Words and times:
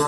Bom 0.00 0.06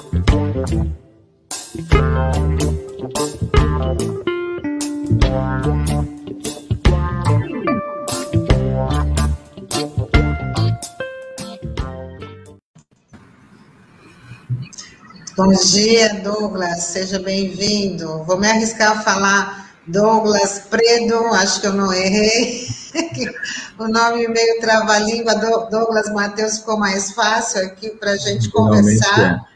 dia, 15.52 16.14
Douglas, 16.22 16.84
seja 16.84 17.18
bem-vindo. 17.18 18.24
Vou 18.24 18.38
me 18.38 18.48
arriscar 18.48 18.92
a 18.92 19.02
falar 19.02 19.76
Douglas 19.86 20.60
Predo, 20.70 21.18
acho 21.34 21.60
que 21.60 21.66
eu 21.66 21.74
não 21.74 21.92
errei. 21.92 22.66
o 23.78 23.86
nome 23.88 24.26
meio 24.26 24.58
trava-língua, 24.58 25.34
Douglas 25.70 26.10
Matheus, 26.14 26.60
ficou 26.60 26.78
mais 26.78 27.12
fácil 27.12 27.62
aqui 27.66 27.90
para 27.90 28.12
a 28.12 28.16
gente 28.16 28.50
conversar. 28.50 29.51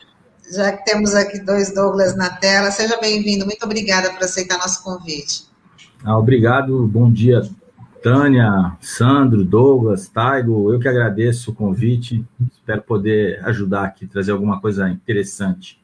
Já 0.50 0.72
que 0.72 0.84
temos 0.84 1.14
aqui 1.14 1.40
dois 1.40 1.74
Douglas 1.74 2.16
na 2.16 2.30
tela, 2.30 2.70
seja 2.70 3.00
bem-vindo. 3.00 3.44
Muito 3.44 3.64
obrigada 3.64 4.12
por 4.12 4.22
aceitar 4.22 4.58
nosso 4.58 4.82
convite. 4.82 5.44
Ah, 6.04 6.16
obrigado, 6.16 6.86
bom 6.86 7.10
dia, 7.10 7.42
Tânia, 8.00 8.76
Sandro, 8.80 9.44
Douglas, 9.44 10.08
Taigo. 10.08 10.72
Eu 10.72 10.78
que 10.78 10.86
agradeço 10.86 11.50
o 11.50 11.54
convite. 11.54 12.24
Espero 12.52 12.82
poder 12.82 13.44
ajudar 13.44 13.84
aqui, 13.84 14.06
trazer 14.06 14.30
alguma 14.30 14.60
coisa 14.60 14.88
interessante. 14.88 15.80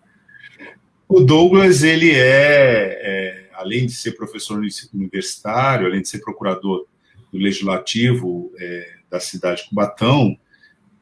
O 1.08 1.20
Douglas, 1.20 1.82
ele 1.82 2.12
é, 2.12 2.20
é 2.22 3.50
além 3.54 3.86
de 3.86 3.92
ser 3.92 4.12
professor 4.12 4.62
universitário, 4.94 5.86
além 5.86 6.02
de 6.02 6.08
ser 6.08 6.20
procurador 6.20 6.86
do 7.32 7.38
Legislativo 7.38 8.52
é, 8.58 8.88
da 9.10 9.18
cidade 9.18 9.62
de 9.62 9.70
Cubatão, 9.70 10.36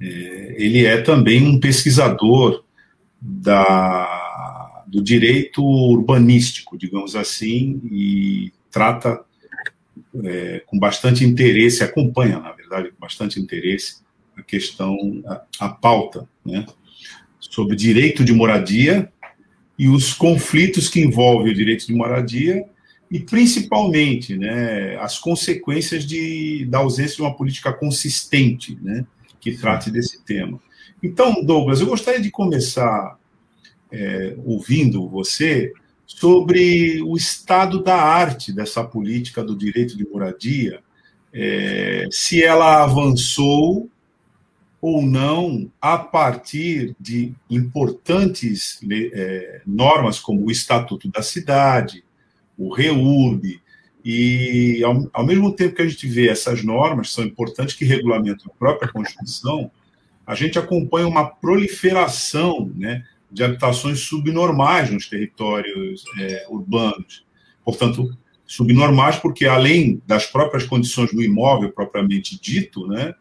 é, 0.01 0.55
ele 0.57 0.87
é 0.87 1.03
também 1.03 1.47
um 1.47 1.61
pesquisador 1.61 2.65
da, 3.21 4.85
do 4.87 5.03
direito 5.03 5.63
urbanístico, 5.63 6.79
digamos 6.79 7.15
assim, 7.15 7.81
e 7.91 8.53
trata 8.71 9.21
é, 10.25 10.63
com 10.67 10.79
bastante 10.79 11.25
interesse, 11.25 11.85
acompanha, 11.85 12.39
na 12.39 12.53
verdade, 12.53 12.91
com 12.91 13.01
bastante 13.01 13.39
interesse, 13.39 13.99
a 14.37 14.43
questão, 14.43 14.97
a, 15.27 15.43
a 15.67 15.69
pauta, 15.69 16.29
né, 16.45 16.65
sobre 17.39 17.77
direito 17.77 18.25
de 18.25 18.33
moradia 18.33 19.13
e 19.79 19.89
os 19.89 20.13
conflitos 20.13 20.89
que 20.89 21.01
envolvem 21.01 21.53
o 21.53 21.55
direito 21.55 21.87
de 21.87 21.95
moradia 21.95 22.65
e 23.11 23.19
principalmente 23.19 24.37
né, 24.37 24.97
as 24.97 25.19
consequências 25.19 26.05
de, 26.05 26.65
da 26.67 26.79
ausência 26.79 27.17
de 27.17 27.23
uma 27.23 27.35
política 27.35 27.73
consistente 27.73 28.79
né, 28.81 29.05
que 29.41 29.57
trate 29.57 29.91
desse 29.91 30.23
tema. 30.23 30.61
Então, 31.03 31.45
Douglas, 31.45 31.81
eu 31.81 31.87
gostaria 31.87 32.21
de 32.21 32.31
começar 32.31 33.19
é, 33.91 34.37
ouvindo 34.45 35.09
você 35.09 35.73
sobre 36.07 37.03
o 37.03 37.17
estado 37.17 37.83
da 37.83 37.97
arte 37.97 38.53
dessa 38.53 38.83
política 38.85 39.45
do 39.45 39.57
direito 39.57 39.97
de 39.97 40.07
moradia, 40.09 40.81
é, 41.33 42.09
se 42.11 42.43
ela 42.43 42.83
avançou 42.83 43.89
ou 44.81 45.03
não 45.03 45.71
a 45.81 45.99
partir 45.99 46.97
de 46.99 47.33
importantes 47.49 48.81
é, 48.91 49.61
normas 49.67 50.19
como 50.19 50.47
o 50.47 50.51
Estatuto 50.51 51.09
da 51.09 51.23
Cidade, 51.23 52.03
o 52.57 52.73
REURB, 52.73 53.61
e 54.05 54.83
ao, 54.83 55.09
ao, 55.13 55.27
mesmo 55.27 55.53
tempo 55.53 55.77
que 55.77 55.83
a 55.83 55.89
gente 55.89 56.09
vê 56.09 56.29
essas 56.29 56.65
normas, 56.65 57.13
são 57.13 57.25
importantes 57.25 57.75
que 57.75 57.85
regulamentam 57.85 58.51
a 58.51 58.59
própria 58.59 58.91
Constituição, 58.91 59.71
a 60.27 60.35
gente 60.35 60.59
acompanha 60.59 61.09
uma 61.09 61.29
proliferação 61.29 62.71
né, 62.77 63.05
de 63.31 63.43
habitações 63.43 64.01
subnormais 64.01 64.91
nos 64.91 65.09
territórios 65.09 66.05
é, 66.19 66.47
urbanos. 66.49 67.25
Portanto, 67.65 68.17
subnormais 68.47 69.17
porque, 69.17 69.47
além 69.47 70.03
das 70.07 70.27
próprias 70.27 70.65
condições 70.65 71.13
do 71.13 71.23
imóvel 71.23 71.73
propriamente 71.73 72.41
dito, 72.41 72.87
né, 72.87 73.15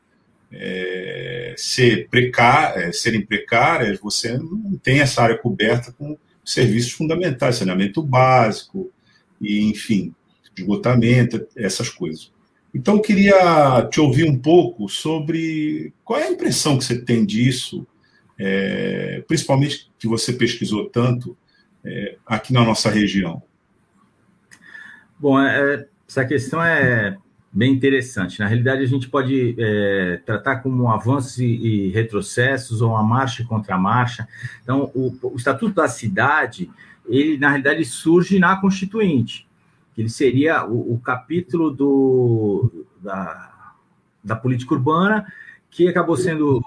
é, 0.52 1.54
ser 1.58 2.08
precá 2.10 2.74
é, 2.76 2.92
serem 2.92 3.26
precárias, 3.26 4.00
você 4.00 4.38
não 4.38 4.78
tem 4.81 5.00
essa 5.00 5.22
área 5.22 5.38
coberta 5.38 5.92
com 5.92 6.18
serviços 6.44 6.92
fundamentais, 6.92 7.58
saneamento 7.58 8.02
básico, 8.02 8.92
e, 9.40 9.70
enfim, 9.70 10.14
esgotamento, 10.58 11.48
essas 11.56 11.90
coisas. 11.90 12.31
Então, 12.74 13.02
queria 13.02 13.88
te 13.91 14.00
ouvir 14.00 14.30
um 14.30 14.38
pouco 14.38 14.88
sobre 14.88 15.94
qual 16.03 16.19
é 16.19 16.28
a 16.28 16.31
impressão 16.31 16.78
que 16.78 16.84
você 16.84 17.00
tem 17.02 17.25
disso, 17.25 17.85
é, 18.38 19.24
principalmente 19.28 19.91
que 19.97 20.07
você 20.07 20.34
pesquisou 20.34 20.90
tanto 20.90 21.35
é, 21.84 22.18
aqui 22.25 22.53
na 22.53 22.63
nossa 22.63 22.90
região. 22.90 23.41
Bom, 25.19 25.40
é, 25.40 25.88
essa 26.07 26.24
questão 26.25 26.63
é 26.63 27.18
bem 27.52 27.74
interessante. 27.74 28.40
Na 28.40 28.47
realidade, 28.47 28.84
a 28.84 28.88
gente 28.88 29.09
pode 29.09 29.56
é, 29.57 30.22
tratar 30.25 30.57
como 30.57 30.84
um 30.84 30.90
avanço 30.90 31.44
e, 31.44 31.90
retrocessos 31.90 32.81
ou 32.81 32.91
uma 32.91 33.03
marcha 33.03 33.44
contra 33.44 33.78
marcha. 33.78 34.28
Então, 34.62 34.91
o, 34.94 35.13
o 35.24 35.36
Estatuto 35.36 35.74
da 35.74 35.88
Cidade 35.88 36.69
ele 37.09 37.38
na 37.38 37.50
realidade 37.50 37.84
surge 37.84 38.40
na 38.40 38.56
Constituinte, 38.56 39.47
que 39.94 40.02
ele 40.02 40.10
seria 40.10 40.66
o, 40.66 40.94
o 40.94 41.00
capítulo 41.00 41.72
do, 41.72 42.86
da, 43.02 43.74
da 44.24 44.36
política 44.36 44.74
urbana, 44.74 45.26
que 45.70 45.88
acabou 45.88 46.18
sendo, 46.18 46.64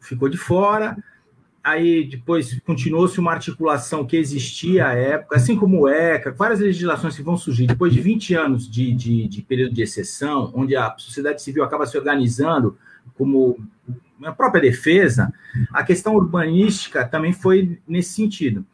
ficou 0.00 0.28
de 0.28 0.36
fora, 0.36 0.96
aí 1.62 2.04
depois 2.04 2.58
continuou-se 2.60 3.18
uma 3.18 3.32
articulação 3.32 4.06
que 4.06 4.16
existia 4.16 4.86
à 4.86 4.92
época, 4.92 5.36
assim 5.36 5.56
como 5.56 5.80
o 5.80 5.88
ECA, 5.88 6.30
várias 6.30 6.60
legislações 6.60 7.16
que 7.16 7.22
vão 7.22 7.36
surgir. 7.36 7.66
Depois 7.66 7.92
de 7.92 8.00
20 8.00 8.34
anos 8.34 8.70
de, 8.70 8.92
de, 8.94 9.26
de 9.26 9.42
período 9.42 9.74
de 9.74 9.82
exceção, 9.82 10.52
onde 10.54 10.76
a 10.76 10.94
sociedade 10.96 11.42
civil 11.42 11.64
acaba 11.64 11.86
se 11.86 11.98
organizando 11.98 12.78
como 13.14 13.58
a 14.24 14.32
própria 14.32 14.62
defesa, 14.62 15.32
a 15.72 15.82
questão 15.82 16.14
urbanística 16.14 17.04
também 17.06 17.32
foi 17.32 17.78
nesse 17.86 18.14
sentido 18.14 18.64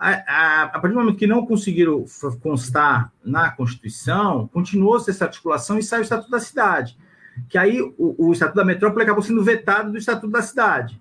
a, 0.00 0.62
a, 0.62 0.68
partir 0.68 0.94
do 0.94 1.00
momento 1.00 1.18
que 1.18 1.26
não 1.26 1.44
conseguiram 1.44 2.06
constar 2.42 3.12
na 3.22 3.50
Constituição, 3.50 4.48
continuou-se 4.50 5.10
essa 5.10 5.26
articulação 5.26 5.78
e 5.78 5.82
saiu 5.82 6.00
o 6.00 6.04
Estatuto 6.04 6.30
da 6.30 6.40
Cidade. 6.40 6.96
Que 7.50 7.58
aí 7.58 7.82
o, 7.82 8.14
o, 8.16 8.32
Estatuto 8.32 8.56
da 8.56 8.64
Metrópole 8.64 9.02
acabou 9.04 9.22
sendo 9.22 9.44
vetado 9.44 9.92
do 9.92 9.98
Estatuto 9.98 10.28
da 10.28 10.40
Cidade, 10.40 10.98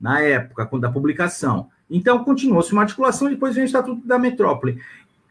na 0.00 0.20
época 0.20 0.68
da 0.80 0.90
publicação. 0.90 1.68
Então, 1.88 2.24
continuou-se 2.24 2.72
uma 2.72 2.82
articulação 2.82 3.28
e 3.28 3.34
depois 3.34 3.54
vem 3.54 3.64
o 3.64 3.66
Estatuto 3.66 4.04
da 4.04 4.18
Metrópole. 4.18 4.80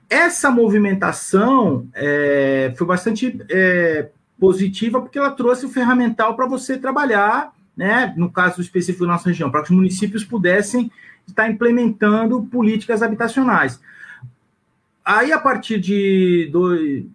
Essa 0.09 0.49
movimentação 0.49 1.87
é, 1.93 2.73
foi 2.77 2.87
bastante 2.87 3.37
é, 3.49 4.09
positiva, 4.39 5.01
porque 5.01 5.19
ela 5.19 5.31
trouxe 5.31 5.65
o 5.65 5.69
ferramental 5.69 6.37
para 6.37 6.47
você 6.47 6.77
trabalhar, 6.77 7.51
né, 7.75 8.13
no 8.15 8.31
caso 8.31 8.61
específico 8.61 9.05
da 9.05 9.11
nossa 9.11 9.27
região, 9.27 9.51
para 9.51 9.61
que 9.61 9.71
os 9.71 9.75
municípios 9.75 10.23
pudessem 10.23 10.89
está 11.29 11.49
implementando 11.49 12.43
políticas 12.43 13.01
habitacionais. 13.01 13.79
Aí, 15.03 15.31
a 15.31 15.39
partir 15.39 15.79
de 15.79 16.49
do, 16.51 17.09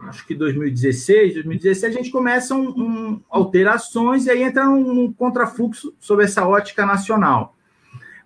acho 0.00 0.26
que 0.26 0.34
2016, 0.34 1.34
2017, 1.34 1.94
a 1.94 1.98
gente 1.98 2.10
começa 2.10 2.54
um, 2.54 2.68
um, 2.68 3.20
alterações 3.28 4.26
e 4.26 4.30
aí 4.30 4.42
entra 4.42 4.68
um, 4.68 5.04
um 5.04 5.12
contrafluxo 5.12 5.94
sobre 5.98 6.24
essa 6.24 6.46
ótica 6.46 6.84
nacional. 6.86 7.54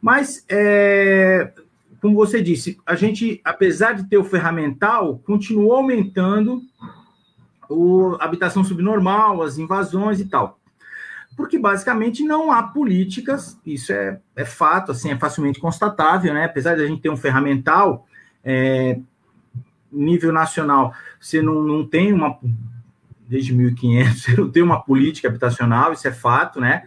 Mas, 0.00 0.44
é, 0.48 1.52
como 2.00 2.14
você 2.14 2.42
disse, 2.42 2.78
a 2.86 2.94
gente, 2.94 3.40
apesar 3.44 3.92
de 3.92 4.04
ter 4.04 4.18
o 4.18 4.24
ferramental, 4.24 5.18
continuou 5.24 5.72
aumentando 5.72 6.62
a 8.20 8.24
habitação 8.24 8.62
subnormal, 8.62 9.42
as 9.42 9.58
invasões 9.58 10.20
e 10.20 10.26
tal 10.26 10.60
porque 11.36 11.58
basicamente 11.58 12.22
não 12.22 12.52
há 12.52 12.62
políticas, 12.62 13.58
isso 13.66 13.92
é, 13.92 14.20
é 14.36 14.44
fato, 14.44 14.92
assim, 14.92 15.10
é 15.10 15.18
facilmente 15.18 15.58
constatável, 15.58 16.32
né? 16.32 16.44
Apesar 16.44 16.76
de 16.76 16.82
a 16.82 16.86
gente 16.86 17.02
ter 17.02 17.10
um 17.10 17.16
ferramental, 17.16 18.06
é, 18.44 18.98
nível 19.90 20.32
nacional, 20.32 20.94
você 21.20 21.42
não, 21.42 21.62
não 21.62 21.86
tem 21.86 22.12
uma, 22.12 22.38
desde 23.28 23.52
1500, 23.52 24.22
você 24.22 24.36
não 24.36 24.50
tem 24.50 24.62
uma 24.62 24.80
política 24.80 25.28
habitacional, 25.28 25.92
isso 25.92 26.06
é 26.06 26.12
fato, 26.12 26.60
né? 26.60 26.84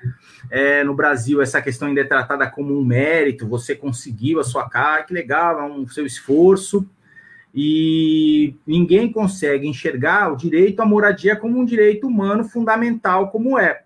É, 0.50 0.84
no 0.84 0.94
Brasil, 0.94 1.42
essa 1.42 1.62
questão 1.62 1.90
ainda 1.90 2.02
é 2.02 2.06
tratada 2.06 2.50
como 2.50 2.78
um 2.78 2.86
mérito, 2.86 3.48
você 3.48 3.76
conseguiu 3.76 4.40
a 4.40 4.44
sua 4.44 4.70
casa, 4.70 5.04
que 5.04 5.14
legal, 5.14 5.60
é 5.60 5.64
um 5.64 5.86
seu 5.88 6.06
esforço, 6.06 6.88
e 7.54 8.56
ninguém 8.66 9.12
consegue 9.12 9.68
enxergar 9.68 10.32
o 10.32 10.38
direito 10.38 10.80
à 10.80 10.86
moradia 10.86 11.36
como 11.36 11.60
um 11.60 11.66
direito 11.66 12.08
humano 12.08 12.44
fundamental, 12.44 13.30
como 13.30 13.58
é 13.58 13.82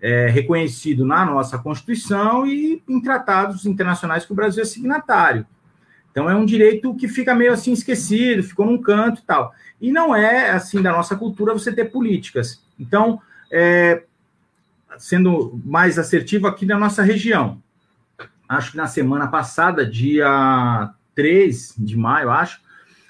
é, 0.00 0.28
reconhecido 0.28 1.04
na 1.04 1.24
nossa 1.24 1.58
Constituição 1.58 2.46
e 2.46 2.82
em 2.88 3.00
tratados 3.00 3.66
internacionais 3.66 4.24
que 4.24 4.32
o 4.32 4.36
Brasil 4.36 4.62
é 4.62 4.66
signatário. 4.66 5.46
Então, 6.10 6.30
é 6.30 6.34
um 6.34 6.46
direito 6.46 6.94
que 6.94 7.08
fica 7.08 7.34
meio 7.34 7.52
assim 7.52 7.72
esquecido, 7.72 8.42
ficou 8.42 8.64
num 8.64 8.80
canto 8.80 9.20
e 9.20 9.24
tal. 9.24 9.52
E 9.80 9.92
não 9.92 10.16
é, 10.16 10.50
assim, 10.50 10.80
da 10.80 10.92
nossa 10.92 11.14
cultura 11.14 11.52
você 11.52 11.70
ter 11.70 11.86
políticas. 11.86 12.64
Então, 12.80 13.20
é, 13.50 14.02
sendo 14.98 15.60
mais 15.64 15.98
assertivo 15.98 16.46
aqui 16.46 16.64
na 16.64 16.78
nossa 16.78 17.02
região, 17.02 17.62
acho 18.48 18.70
que 18.70 18.76
na 18.76 18.86
semana 18.86 19.28
passada, 19.28 19.84
dia 19.84 20.90
3 21.14 21.74
de 21.76 21.96
maio, 21.96 22.30
acho, 22.30 22.60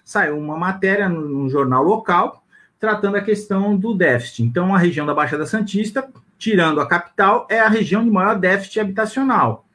saiu 0.04 0.38
uma 0.38 0.56
matéria 0.56 1.08
no, 1.08 1.48
jornal 1.48 1.82
local 1.82 2.44
tratando 2.78 3.16
a 3.16 3.22
questão 3.22 3.76
do 3.76 3.94
déficit. 3.94 4.42
Então, 4.42 4.74
a 4.74 4.78
região 4.78 5.06
da 5.06 5.14
Baixada 5.14 5.46
Santista, 5.46 6.08
tirando 6.38 6.80
a 6.80 6.86
capital, 6.86 7.46
é 7.50 7.60
a 7.60 7.68
região 7.68 8.04
de 8.04 8.10
maior 8.10 8.38
déficit 8.38 8.80
habitacional. 8.80 9.66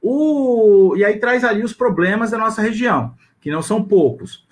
O, 0.00 0.94
e 0.96 1.04
aí 1.04 1.18
traz 1.18 1.44
ali 1.44 1.62
os 1.62 1.72
problemas 1.72 2.30
da 2.30 2.38
nossa 2.38 2.60
região, 2.60 3.14
que 3.40 3.50
não 3.50 3.62
são 3.62 3.82
poucos. 3.82 4.46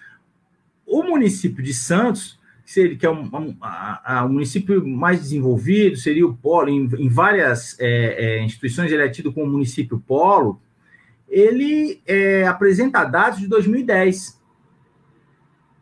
O 0.86 1.02
município 1.02 1.62
de 1.62 1.74
Santos, 1.74 2.40
que 2.64 3.04
é 3.04 3.10
um, 3.10 3.24
um, 3.24 3.56
a, 3.60 4.24
o 4.24 4.30
município 4.30 4.86
mais 4.86 5.20
desenvolvido, 5.20 5.96
seria 5.96 6.26
o 6.26 6.34
polo, 6.34 6.70
em, 6.70 6.88
em 6.98 7.08
várias 7.08 7.78
é, 7.78 8.38
é, 8.38 8.44
instituições 8.44 8.90
ele 8.90 9.02
é 9.02 9.08
tido 9.08 9.32
como 9.32 9.50
município 9.52 10.00
polo, 10.00 10.60
ele 11.28 12.00
é, 12.06 12.46
apresenta 12.46 13.04
dados 13.04 13.40
de 13.40 13.46
2010. 13.46 14.40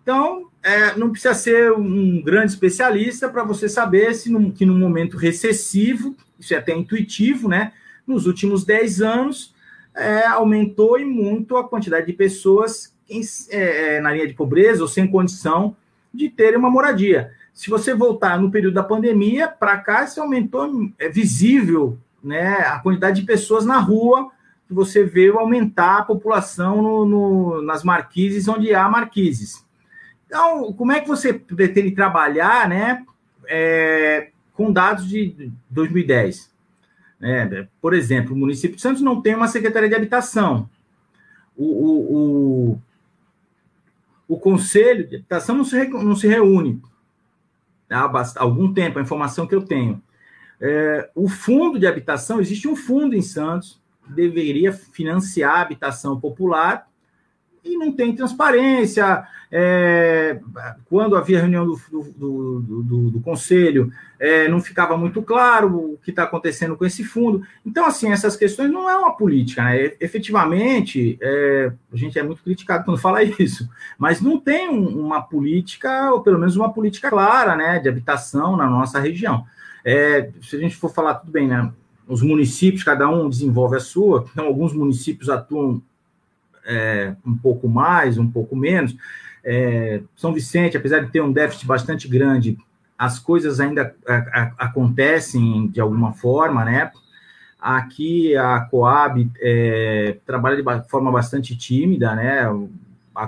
Então, 0.02 0.50
é, 0.62 0.94
não 0.96 1.10
precisa 1.10 1.34
ser 1.34 1.72
um 1.72 2.22
grande 2.22 2.52
especialista 2.52 3.28
para 3.28 3.42
você 3.42 3.68
saber 3.68 4.14
se 4.14 4.30
no, 4.30 4.52
que 4.52 4.66
no 4.66 4.74
momento 4.74 5.16
recessivo, 5.16 6.14
isso 6.38 6.52
é 6.54 6.58
até 6.58 6.74
intuitivo, 6.76 7.48
né? 7.48 7.72
Nos 8.06 8.26
últimos 8.26 8.64
10 8.64 9.00
anos, 9.00 9.54
é, 9.94 10.26
aumentou 10.26 10.98
e 10.98 11.04
muito 11.04 11.56
a 11.56 11.66
quantidade 11.66 12.06
de 12.06 12.12
pessoas 12.12 12.94
em, 13.08 13.20
é, 13.50 13.96
é, 13.96 14.00
na 14.00 14.12
linha 14.12 14.26
de 14.26 14.34
pobreza 14.34 14.82
ou 14.82 14.88
sem 14.88 15.06
condição 15.06 15.76
de 16.12 16.28
terem 16.28 16.58
uma 16.58 16.70
moradia. 16.70 17.32
Se 17.54 17.70
você 17.70 17.94
voltar 17.94 18.38
no 18.38 18.50
período 18.50 18.74
da 18.74 18.82
pandemia, 18.82 19.48
para 19.48 19.78
cá, 19.78 20.04
isso 20.04 20.20
aumentou, 20.20 20.90
é 20.98 21.08
visível 21.08 21.98
né, 22.22 22.52
a 22.66 22.78
quantidade 22.78 23.20
de 23.20 23.26
pessoas 23.26 23.64
na 23.64 23.78
rua 23.78 24.30
que 24.66 24.74
você 24.74 25.04
vê 25.04 25.28
aumentar 25.30 25.98
a 25.98 26.04
população 26.04 26.80
no, 26.80 27.04
no, 27.04 27.62
nas 27.62 27.82
marquises 27.82 28.46
onde 28.46 28.74
há 28.74 28.88
marquises. 28.88 29.64
Então, 30.30 30.72
como 30.74 30.92
é 30.92 31.00
que 31.00 31.08
você 31.08 31.32
pretende 31.32 31.90
trabalhar 31.90 32.68
né, 32.68 33.04
é, 33.48 34.30
com 34.54 34.72
dados 34.72 35.08
de 35.08 35.50
2010? 35.68 36.48
É, 37.20 37.66
por 37.82 37.92
exemplo, 37.92 38.32
o 38.32 38.38
município 38.38 38.76
de 38.76 38.82
Santos 38.82 39.02
não 39.02 39.20
tem 39.20 39.34
uma 39.34 39.48
secretaria 39.48 39.88
de 39.88 39.94
habitação. 39.96 40.70
O, 41.56 41.64
o, 41.64 42.16
o, 42.68 42.80
o 44.28 44.38
conselho 44.38 45.08
de 45.08 45.16
habitação 45.16 45.56
não 45.56 45.64
se, 45.64 45.88
não 45.88 46.14
se 46.14 46.28
reúne 46.28 46.80
há 47.90 48.08
algum 48.36 48.72
tempo, 48.72 49.00
a 49.00 49.02
informação 49.02 49.48
que 49.48 49.54
eu 49.54 49.62
tenho. 49.62 50.00
É, 50.60 51.10
o 51.12 51.28
fundo 51.28 51.76
de 51.76 51.88
habitação, 51.88 52.40
existe 52.40 52.68
um 52.68 52.76
fundo 52.76 53.16
em 53.16 53.22
Santos 53.22 53.80
que 54.06 54.12
deveria 54.12 54.72
financiar 54.72 55.56
a 55.56 55.62
habitação 55.62 56.20
popular 56.20 56.88
e 57.64 57.76
não 57.76 57.92
tem 57.92 58.14
transparência. 58.14 59.24
É, 59.52 60.38
quando 60.88 61.16
havia 61.16 61.40
reunião 61.40 61.66
do, 61.66 61.80
do, 61.90 62.60
do, 62.60 63.10
do 63.10 63.20
conselho, 63.20 63.92
é, 64.18 64.46
não 64.48 64.60
ficava 64.60 64.96
muito 64.96 65.20
claro 65.22 65.94
o 65.94 65.98
que 66.04 66.10
está 66.10 66.22
acontecendo 66.22 66.76
com 66.76 66.84
esse 66.84 67.02
fundo. 67.02 67.42
Então, 67.66 67.84
assim, 67.84 68.12
essas 68.12 68.36
questões 68.36 68.70
não 68.70 68.88
é 68.88 68.96
uma 68.96 69.16
política, 69.16 69.64
né? 69.64 69.92
Efetivamente, 69.98 71.18
é, 71.20 71.72
a 71.92 71.96
gente 71.96 72.18
é 72.18 72.22
muito 72.22 72.42
criticado 72.42 72.84
quando 72.84 72.98
fala 73.00 73.22
isso, 73.24 73.68
mas 73.98 74.20
não 74.20 74.38
tem 74.38 74.68
um, 74.68 74.86
uma 75.00 75.20
política, 75.20 76.12
ou 76.12 76.20
pelo 76.20 76.38
menos 76.38 76.54
uma 76.54 76.72
política 76.72 77.10
clara, 77.10 77.56
né, 77.56 77.80
de 77.80 77.88
habitação 77.88 78.56
na 78.56 78.68
nossa 78.68 79.00
região. 79.00 79.44
É, 79.84 80.30
se 80.42 80.56
a 80.56 80.60
gente 80.60 80.76
for 80.76 80.92
falar, 80.92 81.14
tudo 81.14 81.32
bem, 81.32 81.48
né? 81.48 81.72
Os 82.06 82.22
municípios, 82.22 82.82
cada 82.82 83.08
um 83.08 83.28
desenvolve 83.28 83.76
a 83.76 83.80
sua, 83.80 84.26
então 84.32 84.44
alguns 84.44 84.72
municípios 84.72 85.30
atuam 85.30 85.80
é, 86.70 87.17
um 87.26 87.37
pouco 87.37 87.69
mais, 87.69 88.17
um 88.17 88.31
pouco 88.31 88.55
menos. 88.55 88.96
É, 89.44 90.00
São 90.14 90.32
Vicente, 90.32 90.76
apesar 90.76 91.00
de 91.00 91.11
ter 91.11 91.20
um 91.20 91.32
déficit 91.32 91.67
bastante 91.67 92.06
grande, 92.06 92.56
as 92.96 93.19
coisas 93.19 93.58
ainda 93.58 93.94
a, 94.06 94.14
a, 94.14 94.52
acontecem 94.67 95.67
de 95.69 95.81
alguma 95.81 96.12
forma, 96.12 96.64
né? 96.64 96.93
Aqui 97.61 98.37
a 98.37 98.61
Coab 98.61 99.31
é, 99.40 100.19
trabalha 100.25 100.56
de 100.56 100.88
forma 100.88 101.11
bastante 101.11 101.56
tímida, 101.56 102.14
né? 102.14 102.49
O, 102.49 102.70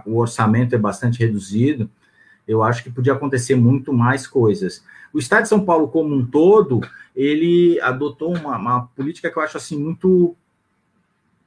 o 0.06 0.16
orçamento 0.18 0.74
é 0.74 0.78
bastante 0.78 1.18
reduzido. 1.18 1.90
Eu 2.46 2.62
acho 2.62 2.82
que 2.82 2.90
podia 2.90 3.12
acontecer 3.12 3.56
muito 3.56 3.92
mais 3.92 4.26
coisas. 4.26 4.84
O 5.12 5.18
Estado 5.18 5.42
de 5.42 5.48
São 5.48 5.64
Paulo 5.64 5.88
como 5.88 6.14
um 6.14 6.24
todo, 6.24 6.80
ele 7.14 7.78
adotou 7.80 8.36
uma, 8.36 8.56
uma 8.56 8.86
política 8.96 9.30
que 9.30 9.38
eu 9.38 9.42
acho 9.42 9.56
assim 9.56 9.78
muito 9.78 10.34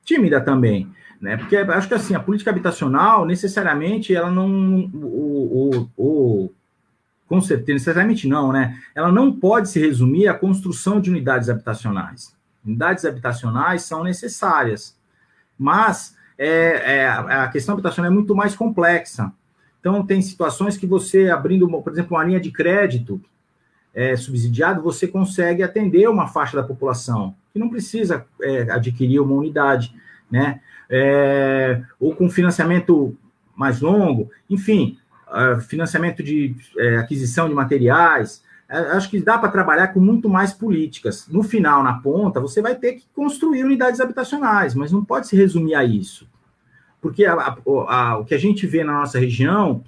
tímida 0.03 0.39
também 0.39 0.91
né? 1.21 1.37
Porque 1.37 1.55
acho 1.57 1.87
que 1.87 1.93
assim, 1.93 2.15
a 2.15 2.19
política 2.19 2.51
habitacional, 2.51 3.25
necessariamente, 3.25 4.13
ela 4.13 4.29
não. 4.29 4.89
O, 4.93 5.71
o, 5.71 5.89
o, 5.97 6.51
com 7.27 7.41
certeza, 7.41 7.73
necessariamente 7.73 8.27
não, 8.27 8.51
né? 8.51 8.79
Ela 8.93 9.11
não 9.11 9.31
pode 9.31 9.69
se 9.69 9.79
resumir 9.79 10.27
à 10.27 10.33
construção 10.33 11.01
de 11.01 11.09
unidades 11.09 11.49
habitacionais. 11.49 12.35
Unidades 12.65 13.05
habitacionais 13.05 13.83
são 13.83 14.03
necessárias, 14.03 14.97
mas 15.57 16.15
é, 16.37 16.97
é, 16.97 17.09
a 17.09 17.47
questão 17.47 17.73
habitacional 17.73 18.11
é 18.11 18.13
muito 18.13 18.35
mais 18.35 18.55
complexa. 18.55 19.31
Então, 19.79 20.05
tem 20.05 20.21
situações 20.21 20.77
que 20.77 20.87
você, 20.87 21.29
abrindo, 21.29 21.67
por 21.81 21.91
exemplo, 21.91 22.17
uma 22.17 22.23
linha 22.23 22.39
de 22.39 22.51
crédito 22.51 23.21
é, 23.93 24.15
subsidiado, 24.15 24.81
você 24.81 25.07
consegue 25.07 25.63
atender 25.63 26.09
uma 26.09 26.27
faixa 26.27 26.57
da 26.57 26.63
população 26.63 27.35
que 27.53 27.59
não 27.59 27.69
precisa 27.69 28.25
é, 28.41 28.69
adquirir 28.71 29.21
uma 29.21 29.35
unidade, 29.35 29.95
né? 30.29 30.59
É, 30.89 31.81
ou 31.99 32.15
com 32.15 32.29
financiamento 32.29 33.17
mais 33.55 33.81
longo, 33.81 34.29
enfim, 34.49 34.97
uh, 35.27 35.59
financiamento 35.61 36.21
de 36.21 36.55
é, 36.77 36.97
aquisição 36.97 37.47
de 37.47 37.55
materiais. 37.55 38.43
É, 38.67 38.77
acho 38.77 39.09
que 39.09 39.19
dá 39.19 39.37
para 39.37 39.51
trabalhar 39.51 39.89
com 39.89 39.99
muito 39.99 40.27
mais 40.27 40.53
políticas. 40.53 41.27
No 41.29 41.43
final, 41.43 41.83
na 41.83 41.93
ponta, 41.93 42.39
você 42.39 42.61
vai 42.61 42.75
ter 42.75 42.93
que 42.93 43.05
construir 43.13 43.63
unidades 43.63 43.99
habitacionais, 43.99 44.75
mas 44.75 44.91
não 44.91 45.05
pode 45.05 45.27
se 45.27 45.35
resumir 45.35 45.75
a 45.75 45.83
isso. 45.83 46.27
Porque 47.01 47.25
a, 47.25 47.33
a, 47.33 47.57
a, 47.87 48.17
o 48.17 48.25
que 48.25 48.33
a 48.33 48.39
gente 48.39 48.65
vê 48.65 48.83
na 48.83 48.93
nossa 48.93 49.19
região 49.19 49.83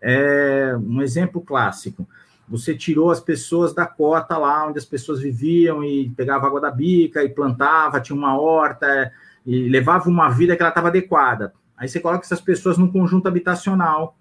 é 0.00 0.76
um 0.76 1.02
exemplo 1.02 1.40
clássico. 1.40 2.06
Você 2.48 2.74
tirou 2.74 3.10
as 3.10 3.20
pessoas 3.20 3.74
da 3.74 3.84
cota 3.84 4.38
lá 4.38 4.66
onde 4.66 4.78
as 4.78 4.84
pessoas 4.84 5.20
viviam 5.20 5.84
e 5.84 6.10
pegava 6.10 6.46
água 6.46 6.60
da 6.60 6.70
bica 6.70 7.22
e 7.22 7.28
plantava, 7.28 8.00
tinha 8.00 8.16
uma 8.16 8.38
horta, 8.40 9.12
e 9.48 9.66
levava 9.66 10.10
uma 10.10 10.28
vida 10.28 10.54
que 10.54 10.62
ela 10.62 10.68
estava 10.68 10.88
adequada. 10.88 11.54
Aí 11.74 11.88
você 11.88 11.98
coloca 11.98 12.22
essas 12.22 12.40
pessoas 12.40 12.76
num 12.76 12.92
conjunto 12.92 13.26
habitacional 13.26 14.14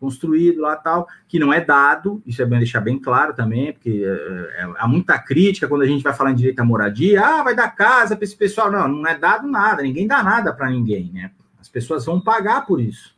construído 0.00 0.62
lá 0.62 0.76
tal, 0.76 1.06
que 1.28 1.38
não 1.38 1.52
é 1.52 1.60
dado, 1.60 2.22
isso 2.26 2.40
é 2.40 2.46
bem 2.46 2.58
deixar 2.58 2.80
bem 2.80 2.98
claro 2.98 3.34
também, 3.34 3.72
porque 3.72 4.02
é, 4.04 4.62
é, 4.62 4.72
há 4.78 4.88
muita 4.88 5.18
crítica 5.18 5.68
quando 5.68 5.82
a 5.82 5.86
gente 5.86 6.02
vai 6.02 6.14
falar 6.14 6.30
em 6.30 6.34
direito 6.34 6.60
à 6.60 6.64
moradia, 6.64 7.22
ah, 7.22 7.42
vai 7.42 7.54
dar 7.54 7.68
casa 7.68 8.16
para 8.16 8.24
esse 8.24 8.36
pessoal. 8.36 8.70
Não, 8.70 8.88
não 8.88 9.06
é 9.06 9.18
dado 9.18 9.46
nada, 9.46 9.82
ninguém 9.82 10.06
dá 10.06 10.22
nada 10.22 10.54
para 10.54 10.70
ninguém, 10.70 11.10
né? 11.12 11.30
As 11.60 11.68
pessoas 11.68 12.06
vão 12.06 12.18
pagar 12.18 12.64
por 12.64 12.80
isso. 12.80 13.14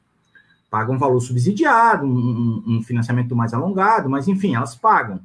Pagam 0.68 0.96
um 0.96 0.98
valor 0.98 1.20
subsidiado, 1.20 2.04
um, 2.04 2.64
um 2.66 2.82
financiamento 2.82 3.34
mais 3.36 3.54
alongado, 3.54 4.10
mas 4.10 4.26
enfim, 4.26 4.56
elas 4.56 4.74
pagam. 4.74 5.20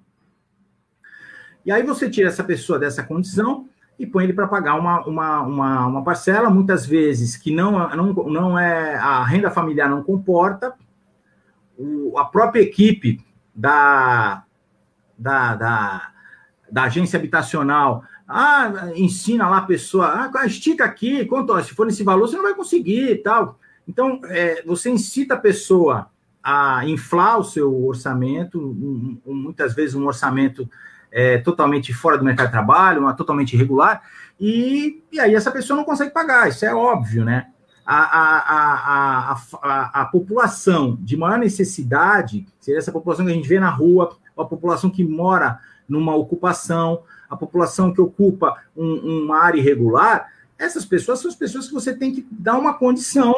E 1.66 1.72
aí 1.72 1.82
você 1.82 2.08
tira 2.08 2.30
essa 2.30 2.44
pessoa 2.44 2.78
dessa 2.78 3.04
condição, 3.04 3.68
e 3.98 4.06
põe 4.06 4.24
ele 4.24 4.34
para 4.34 4.48
pagar 4.48 4.76
uma, 4.76 5.06
uma, 5.06 5.42
uma, 5.42 5.88
uma, 5.88 6.04
parcela, 6.04 6.50
muitas 6.50 6.86
vezes 6.86 7.38
que 7.38 7.54
não, 7.54 7.72
não, 7.96 8.14
não 8.14 8.60
é 8.60 8.96
a 8.96 9.24
renda 9.24 9.52
familiar 9.52 9.90
não 9.90 10.04
comporta, 10.04 10.74
o, 11.78 12.18
a 12.18 12.26
própria 12.26 12.62
equipe 12.62 13.24
da, 13.54 14.44
da, 15.18 15.56
da, 15.56 16.12
da, 16.72 16.84
agência 16.84 17.18
habitacional 17.18 18.04
ah, 18.28 18.90
ensina 18.96 19.48
lá 19.48 19.58
a 19.58 19.66
pessoa, 19.66 20.32
ah, 20.36 20.46
estica 20.46 20.86
aqui, 20.86 21.26
quanto, 21.26 21.62
se 21.64 21.74
for 21.74 21.86
nesse 21.86 22.04
valor, 22.04 22.28
você 22.28 22.36
não 22.36 22.44
vai 22.44 22.56
conseguir 22.56 23.22
tal. 23.24 23.60
Então, 23.88 24.22
é, 24.26 24.64
você 24.66 24.90
incita 24.90 25.34
a 25.34 25.40
pessoa 25.40 26.10
a 26.42 26.86
inflar 26.88 27.40
o 27.40 27.44
seu 27.44 27.86
orçamento, 27.86 28.60
muitas 29.26 29.74
vezes 29.74 29.96
um 29.96 30.06
orçamento 30.06 30.70
é, 31.14 31.38
totalmente 31.38 31.94
fora 31.94 32.18
do 32.18 32.26
mercado 32.26 32.48
de 32.48 32.52
trabalho, 32.52 33.02
uma 33.02 33.14
totalmente 33.14 33.54
irregular, 33.54 34.02
e, 34.40 35.04
e 35.12 35.20
aí 35.20 35.36
essa 35.36 35.52
pessoa 35.52 35.78
não 35.78 35.86
consegue 35.86 36.12
pagar, 36.12 36.50
isso 36.50 36.66
é 36.66 36.74
óbvio, 36.74 37.24
né? 37.24 37.48
A, 37.86 38.00
a, 38.00 39.38
a, 39.62 40.02
a, 40.02 40.06
população 40.06 40.98
de 41.02 41.18
maior 41.18 41.38
necessidade, 41.38 42.46
seria 42.60 42.80
essa 42.80 42.94
população 42.94 43.26
que 43.26 43.32
a 43.32 43.36
gente 43.36 43.48
vê 43.48 43.60
na 43.60 43.70
rua, 43.70 44.16
a 44.38 44.46
população 44.46 44.90
que 44.90 45.04
mora 45.04 45.60
numa 45.88 46.16
ocupação, 46.16 47.04
a 47.30 47.36
população 47.36 47.94
que 47.94 48.00
ocupa 48.00 48.56
um, 48.76 49.26
uma 49.26 49.38
área 49.38 49.60
irregular, 49.60 50.32
essas 50.58 50.86
pessoas 50.86 51.20
são 51.20 51.30
as 51.30 51.36
pessoas 51.36 51.68
que 51.68 51.74
você 51.74 51.94
tem 51.94 52.14
que 52.14 52.26
dar 52.32 52.58
uma 52.58 52.74
condição 52.74 53.36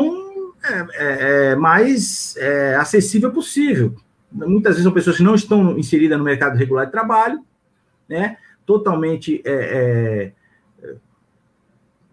é, 0.64 0.86
é, 0.94 1.52
é 1.52 1.56
mais 1.56 2.36
é, 2.38 2.76
acessível 2.76 3.32
possível. 3.32 3.96
Muitas 4.32 4.74
vezes 4.74 4.84
são 4.84 4.92
pessoas 4.92 5.18
que 5.18 5.24
não 5.24 5.34
estão 5.34 5.78
inseridas 5.78 6.20
no 6.20 6.24
mercado 6.24 6.56
regular 6.56 6.86
de 6.86 6.92
trabalho, 6.92 7.44
né? 8.08 8.38
Totalmente 8.66 9.42
é, 9.46 9.52
é, 9.54 10.32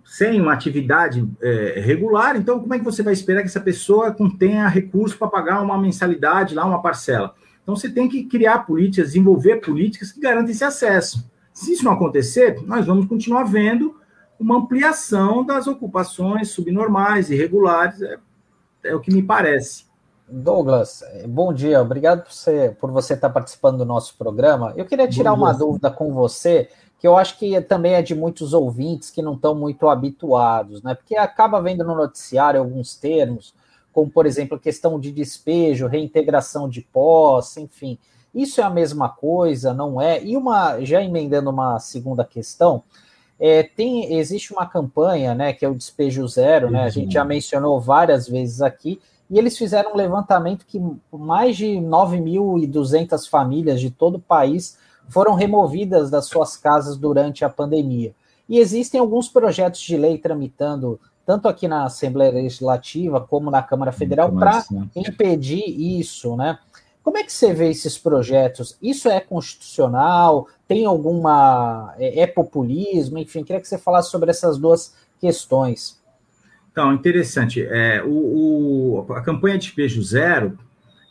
sem 0.04 0.38
uma 0.40 0.52
atividade 0.52 1.26
é, 1.40 1.80
regular, 1.80 2.37
então 2.37 2.61
como 2.61 2.75
é 2.75 2.78
que 2.78 2.84
você 2.84 3.02
vai 3.02 3.14
esperar 3.14 3.40
que 3.40 3.49
essa 3.49 3.61
pessoa 3.61 4.14
tenha 4.38 4.68
recurso 4.68 5.16
para 5.16 5.28
pagar 5.28 5.62
uma 5.62 5.78
mensalidade 5.78 6.54
lá, 6.54 6.66
uma 6.66 6.82
parcela? 6.82 7.34
Então 7.62 7.75
você 7.75 7.88
tem 7.88 8.08
que 8.08 8.25
criar 8.25 8.66
políticas, 8.66 9.08
desenvolver 9.08 9.56
políticas 9.56 10.12
que 10.12 10.20
garantem 10.20 10.50
esse 10.50 10.64
acesso. 10.64 11.30
Se 11.54 11.72
isso 11.72 11.84
não 11.84 11.92
acontecer, 11.92 12.61
nós 12.66 12.87
vamos 12.87 13.06
continuar 13.06 13.44
vendo 13.44 13.96
uma 14.38 14.58
ampliação 14.58 15.44
das 15.44 15.66
ocupações 15.66 16.50
subnormais, 16.50 17.30
irregulares, 17.30 18.02
é, 18.02 18.18
é 18.84 18.94
o 18.94 19.00
que 19.00 19.14
me 19.14 19.22
parece. 19.22 19.87
Douglas, 20.32 21.04
bom 21.28 21.52
dia, 21.52 21.82
obrigado 21.82 22.22
por 22.22 22.32
você, 22.32 22.74
por 22.80 22.90
você 22.90 23.12
estar 23.12 23.28
participando 23.28 23.76
do 23.76 23.84
nosso 23.84 24.16
programa. 24.16 24.72
Eu 24.76 24.86
queria 24.86 25.06
tirar 25.06 25.34
uma 25.34 25.52
dúvida 25.52 25.90
com 25.90 26.10
você 26.10 26.70
que 26.98 27.06
eu 27.06 27.18
acho 27.18 27.38
que 27.38 27.60
também 27.60 27.92
é 27.94 28.02
de 28.02 28.14
muitos 28.14 28.54
ouvintes 28.54 29.10
que 29.10 29.20
não 29.20 29.34
estão 29.34 29.54
muito 29.54 29.88
habituados, 29.88 30.82
né? 30.82 30.94
Porque 30.94 31.16
acaba 31.16 31.60
vendo 31.60 31.84
no 31.84 31.94
noticiário 31.94 32.60
alguns 32.60 32.96
termos, 32.96 33.54
como, 33.92 34.10
por 34.10 34.24
exemplo, 34.24 34.58
questão 34.58 34.98
de 34.98 35.12
despejo, 35.12 35.86
reintegração 35.86 36.66
de 36.66 36.80
posse, 36.80 37.60
enfim. 37.60 37.98
Isso 38.34 38.58
é 38.58 38.64
a 38.64 38.70
mesma 38.70 39.10
coisa, 39.10 39.74
não 39.74 40.00
é? 40.00 40.24
E 40.24 40.34
uma, 40.34 40.80
já 40.80 41.02
emendando 41.02 41.50
uma 41.50 41.78
segunda 41.78 42.24
questão, 42.24 42.82
é, 43.38 43.62
tem, 43.62 44.14
existe 44.14 44.52
uma 44.52 44.64
campanha, 44.64 45.34
né, 45.34 45.52
que 45.52 45.64
é 45.64 45.68
o 45.68 45.74
Despejo 45.74 46.26
Zero, 46.26 46.70
né? 46.70 46.84
A 46.84 46.88
gente 46.88 47.12
já 47.12 47.24
mencionou 47.24 47.78
várias 47.78 48.26
vezes 48.26 48.62
aqui, 48.62 48.98
e 49.32 49.38
eles 49.38 49.56
fizeram 49.56 49.94
um 49.94 49.96
levantamento 49.96 50.66
que 50.66 50.78
mais 51.10 51.56
de 51.56 51.68
9.200 51.68 53.26
famílias 53.30 53.80
de 53.80 53.90
todo 53.90 54.16
o 54.16 54.20
país 54.20 54.76
foram 55.08 55.32
removidas 55.32 56.10
das 56.10 56.26
suas 56.26 56.54
casas 56.54 56.98
durante 56.98 57.42
a 57.42 57.48
pandemia. 57.48 58.14
E 58.46 58.58
existem 58.58 59.00
alguns 59.00 59.30
projetos 59.30 59.80
de 59.80 59.96
lei 59.96 60.18
tramitando, 60.18 61.00
tanto 61.24 61.48
aqui 61.48 61.66
na 61.66 61.84
Assembleia 61.84 62.30
Legislativa 62.30 63.22
como 63.22 63.50
na 63.50 63.62
Câmara 63.62 63.90
Federal, 63.90 64.30
para 64.30 64.66
impedir 64.94 65.64
isso, 65.66 66.36
né? 66.36 66.58
Como 67.02 67.16
é 67.16 67.24
que 67.24 67.32
você 67.32 67.54
vê 67.54 67.70
esses 67.70 67.96
projetos? 67.96 68.76
Isso 68.82 69.08
é 69.08 69.18
constitucional? 69.18 70.46
Tem 70.68 70.84
alguma. 70.84 71.94
É, 71.96 72.20
é 72.20 72.26
populismo? 72.26 73.16
Enfim, 73.16 73.42
queria 73.42 73.62
que 73.62 73.66
você 73.66 73.78
falasse 73.78 74.10
sobre 74.10 74.30
essas 74.30 74.58
duas 74.58 74.94
questões. 75.18 76.01
Então, 76.72 76.92
interessante. 76.92 77.62
É, 77.62 78.02
o, 78.02 79.06
o, 79.06 79.12
a 79.12 79.20
campanha 79.20 79.58
de 79.58 79.66
Despejo 79.66 80.02
Zero 80.02 80.58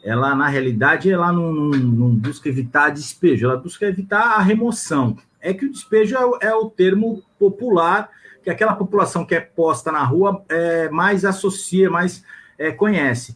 ela 0.03 0.35
na 0.35 0.47
realidade 0.47 1.11
ela 1.11 1.31
não, 1.31 1.53
não, 1.53 1.69
não, 1.69 2.09
busca 2.09 2.49
evitar 2.49 2.89
despejo, 2.89 3.45
ela 3.45 3.57
busca 3.57 3.85
evitar 3.85 4.37
a 4.37 4.41
remoção. 4.41 5.15
É 5.39 5.53
que 5.53 5.65
o 5.65 5.71
despejo 5.71 6.15
é, 6.15 6.47
é, 6.47 6.55
o 6.55 6.69
termo 6.69 7.23
popular 7.37 8.09
que 8.43 8.49
aquela 8.49 8.75
população 8.75 9.23
que 9.23 9.35
é 9.35 9.39
posta 9.39 9.91
na 9.91 10.03
rua 10.03 10.43
é, 10.49 10.89
mais 10.89 11.23
associa, 11.23 11.91
mais 11.91 12.23
é, 12.57 12.71
conhece. 12.71 13.35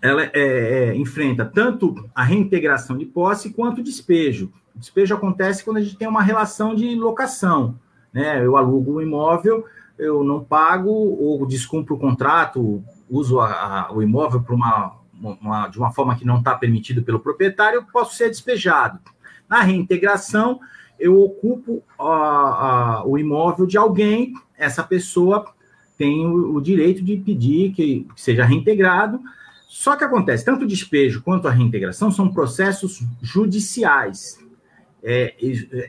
Ela 0.00 0.24
é, 0.24 0.30
é, 0.32 0.94
enfrenta 0.96 1.44
tanto 1.44 2.08
a 2.14 2.24
reintegração 2.24 2.96
de 2.96 3.04
posse 3.04 3.52
quanto 3.52 3.80
o 3.80 3.84
despejo. 3.84 4.50
O 4.74 4.78
despejo 4.78 5.14
acontece 5.14 5.62
quando 5.62 5.76
a 5.76 5.80
gente 5.82 5.96
tem 5.96 6.08
uma 6.08 6.22
relação 6.22 6.74
de 6.74 6.94
locação. 6.94 7.78
Né? 8.12 8.44
Eu 8.44 8.56
alugo 8.56 8.96
um 8.96 9.02
imóvel, 9.02 9.66
eu 9.98 10.24
não 10.24 10.42
pago 10.42 10.90
ou 10.90 11.46
descumpro 11.46 11.94
o 11.94 11.98
contrato, 11.98 12.82
uso 13.08 13.40
a, 13.40 13.86
a, 13.86 13.92
o 13.92 14.02
imóvel 14.02 14.42
uma 14.48 15.02
uma, 15.22 15.68
de 15.68 15.78
uma 15.78 15.92
forma 15.92 16.16
que 16.16 16.26
não 16.26 16.38
está 16.38 16.54
permitido 16.54 17.02
pelo 17.02 17.20
proprietário, 17.20 17.76
eu 17.76 17.84
posso 17.84 18.16
ser 18.16 18.28
despejado. 18.28 18.98
Na 19.48 19.62
reintegração, 19.62 20.60
eu 20.98 21.20
ocupo 21.20 21.82
a, 21.98 23.02
o 23.06 23.16
imóvel 23.18 23.66
de 23.66 23.78
alguém, 23.78 24.32
essa 24.56 24.82
pessoa 24.82 25.52
tem 25.96 26.26
o, 26.26 26.56
o 26.56 26.60
direito 26.60 27.02
de 27.02 27.16
pedir 27.16 27.72
que, 27.72 28.06
que 28.14 28.20
seja 28.20 28.44
reintegrado. 28.44 29.20
Só 29.68 29.96
que 29.96 30.04
acontece, 30.04 30.44
tanto 30.44 30.64
o 30.64 30.68
despejo 30.68 31.22
quanto 31.22 31.48
a 31.48 31.50
reintegração 31.50 32.10
são 32.10 32.32
processos 32.32 33.02
judiciais. 33.22 34.38
É, 35.04 35.34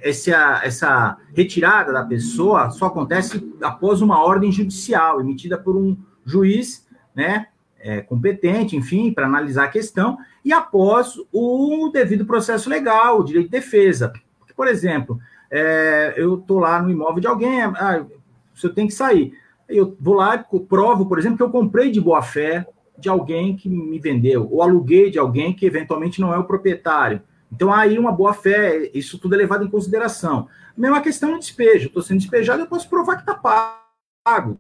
essa, 0.02 0.62
essa 0.64 1.18
retirada 1.36 1.94
da 1.94 2.04
pessoa 2.04 2.72
só 2.72 2.88
acontece 2.88 3.54
após 3.62 4.02
uma 4.02 4.24
ordem 4.24 4.52
judicial 4.52 5.22
emitida 5.22 5.56
por 5.58 5.76
um 5.76 5.96
juiz, 6.26 6.88
né, 7.16 7.48
é, 7.80 8.02
competente, 8.02 8.76
enfim, 8.76 9.14
para 9.14 9.28
analisar 9.28 9.66
a 9.66 9.70
questão, 9.70 10.18
e 10.44 10.52
após 10.52 11.16
o 11.32 11.90
devido 11.94 12.26
processo 12.26 12.70
legal, 12.70 13.20
o 13.20 13.24
direito 13.24 13.46
de 13.46 13.52
defesa. 13.52 14.12
Porque, 14.40 14.54
por 14.54 14.68
exemplo, 14.68 15.20
é, 15.52 16.14
eu 16.18 16.36
estou 16.36 16.60
lá 16.60 16.82
no 16.82 16.90
imóvel 16.90 17.20
de 17.20 17.28
alguém, 17.28 17.62
ah, 17.62 18.06
você 18.54 18.70
tem 18.70 18.88
que 18.88 18.94
sair. 18.94 19.34
Eu 19.70 19.96
vou 20.00 20.16
lá 20.16 20.36
e 20.36 20.60
provo, 20.62 21.06
por 21.06 21.20
exemplo, 21.20 21.38
que 21.38 21.44
eu 21.44 21.50
comprei 21.50 21.92
de 21.92 22.02
boa 22.02 22.22
fé 22.22 22.66
de 22.98 23.10
alguém 23.10 23.56
que 23.56 23.70
me 23.70 24.00
vendeu, 24.00 24.48
ou 24.50 24.62
aluguei 24.62 25.12
de 25.12 25.20
alguém 25.20 25.54
que 25.54 25.66
eventualmente 25.66 26.22
não 26.22 26.34
é 26.34 26.38
o 26.38 26.46
proprietário. 26.46 27.22
Então, 27.56 27.72
aí 27.72 28.00
uma 28.00 28.12
boa 28.12 28.34
fé, 28.34 28.90
isso 28.96 29.20
tudo 29.20 29.36
é 29.36 29.38
levado 29.38 29.64
em 29.64 29.70
consideração. 29.70 30.48
Mesma 30.76 31.02
questão 31.02 31.34
do 31.34 31.40
despejo. 31.40 31.88
Estou 31.88 32.02
sendo 32.02 32.20
despejado, 32.20 32.64
eu 32.64 32.68
posso 32.68 32.90
provar 32.90 33.16
que 33.16 33.22
está 33.22 33.36
pago. 33.36 34.60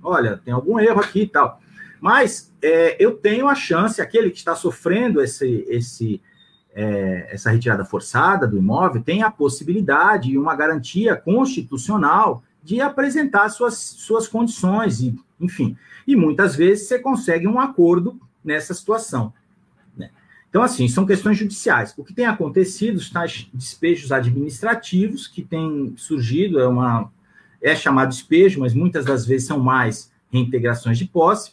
Olha, 0.00 0.36
tem 0.36 0.54
algum 0.54 0.78
erro 0.78 1.00
aqui 1.00 1.22
e 1.22 1.26
tal. 1.26 1.60
Mas 2.00 2.54
é, 2.62 2.96
eu 2.98 3.16
tenho 3.16 3.48
a 3.48 3.56
chance, 3.56 4.00
aquele 4.00 4.30
que 4.30 4.38
está 4.38 4.54
sofrendo 4.54 5.20
esse, 5.20 5.66
esse, 5.68 6.22
é, 6.72 7.28
essa 7.32 7.50
retirada 7.50 7.84
forçada 7.84 8.46
do 8.46 8.56
imóvel, 8.56 9.02
tem 9.02 9.24
a 9.24 9.30
possibilidade 9.30 10.30
e 10.30 10.38
uma 10.38 10.54
garantia 10.54 11.16
constitucional 11.16 12.42
de 12.62 12.80
apresentar 12.80 13.48
suas, 13.48 13.74
suas 13.74 14.28
condições, 14.28 15.00
e, 15.00 15.18
enfim. 15.40 15.76
E 16.06 16.14
muitas 16.14 16.54
vezes 16.54 16.86
você 16.86 17.00
consegue 17.00 17.48
um 17.48 17.58
acordo 17.58 18.18
nessa 18.44 18.72
situação. 18.72 19.32
Então, 20.50 20.62
assim, 20.62 20.88
são 20.88 21.06
questões 21.06 21.38
judiciais. 21.38 21.94
O 21.96 22.04
que 22.04 22.12
tem 22.12 22.26
acontecido, 22.26 22.96
os 22.96 23.08
tais 23.08 23.48
despejos 23.54 24.10
administrativos 24.10 25.28
que 25.28 25.42
têm 25.42 25.94
surgido, 25.96 26.58
é, 26.58 26.66
uma, 26.66 27.10
é 27.62 27.74
chamado 27.76 28.10
despejo, 28.10 28.58
mas 28.60 28.74
muitas 28.74 29.04
das 29.04 29.24
vezes 29.24 29.46
são 29.46 29.60
mais 29.60 30.12
reintegrações 30.30 30.98
de 30.98 31.04
posse, 31.04 31.52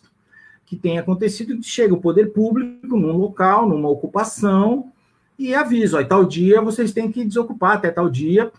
que 0.66 0.76
tem 0.76 0.98
acontecido, 0.98 1.58
chega 1.62 1.94
o 1.94 2.02
poder 2.02 2.34
público 2.34 2.98
num 2.98 3.16
local, 3.16 3.70
numa 3.70 3.88
ocupação, 3.88 4.92
e 5.38 5.54
avisa, 5.54 6.00
ó, 6.00 6.04
tal 6.04 6.26
dia 6.26 6.60
vocês 6.62 6.92
têm 6.92 7.12
que 7.12 7.24
desocupar 7.24 7.78
até 7.78 7.92
tal 7.92 8.10
dia, 8.10 8.52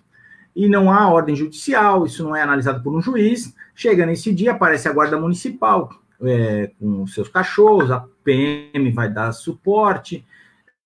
e 0.55 0.69
não 0.69 0.91
há 0.91 1.09
ordem 1.09 1.35
judicial, 1.35 2.07
isso 2.07 2.23
não 2.23 2.35
é 2.35 2.43
analisado 2.43 2.83
por 2.83 2.97
um 2.97 3.01
juiz, 3.01 3.55
chega 3.75 4.07
nesse 4.07 4.33
dia, 4.33 4.53
aparece 4.53 4.89
a 4.89 4.93
guarda 4.93 5.19
municipal 5.19 5.91
é, 6.23 6.71
com 6.79 7.07
seus 7.07 7.29
cachorros, 7.29 7.91
a 7.91 8.05
PM 8.29 8.91
vai 8.91 9.11
dar 9.11 9.33
suporte, 9.33 10.23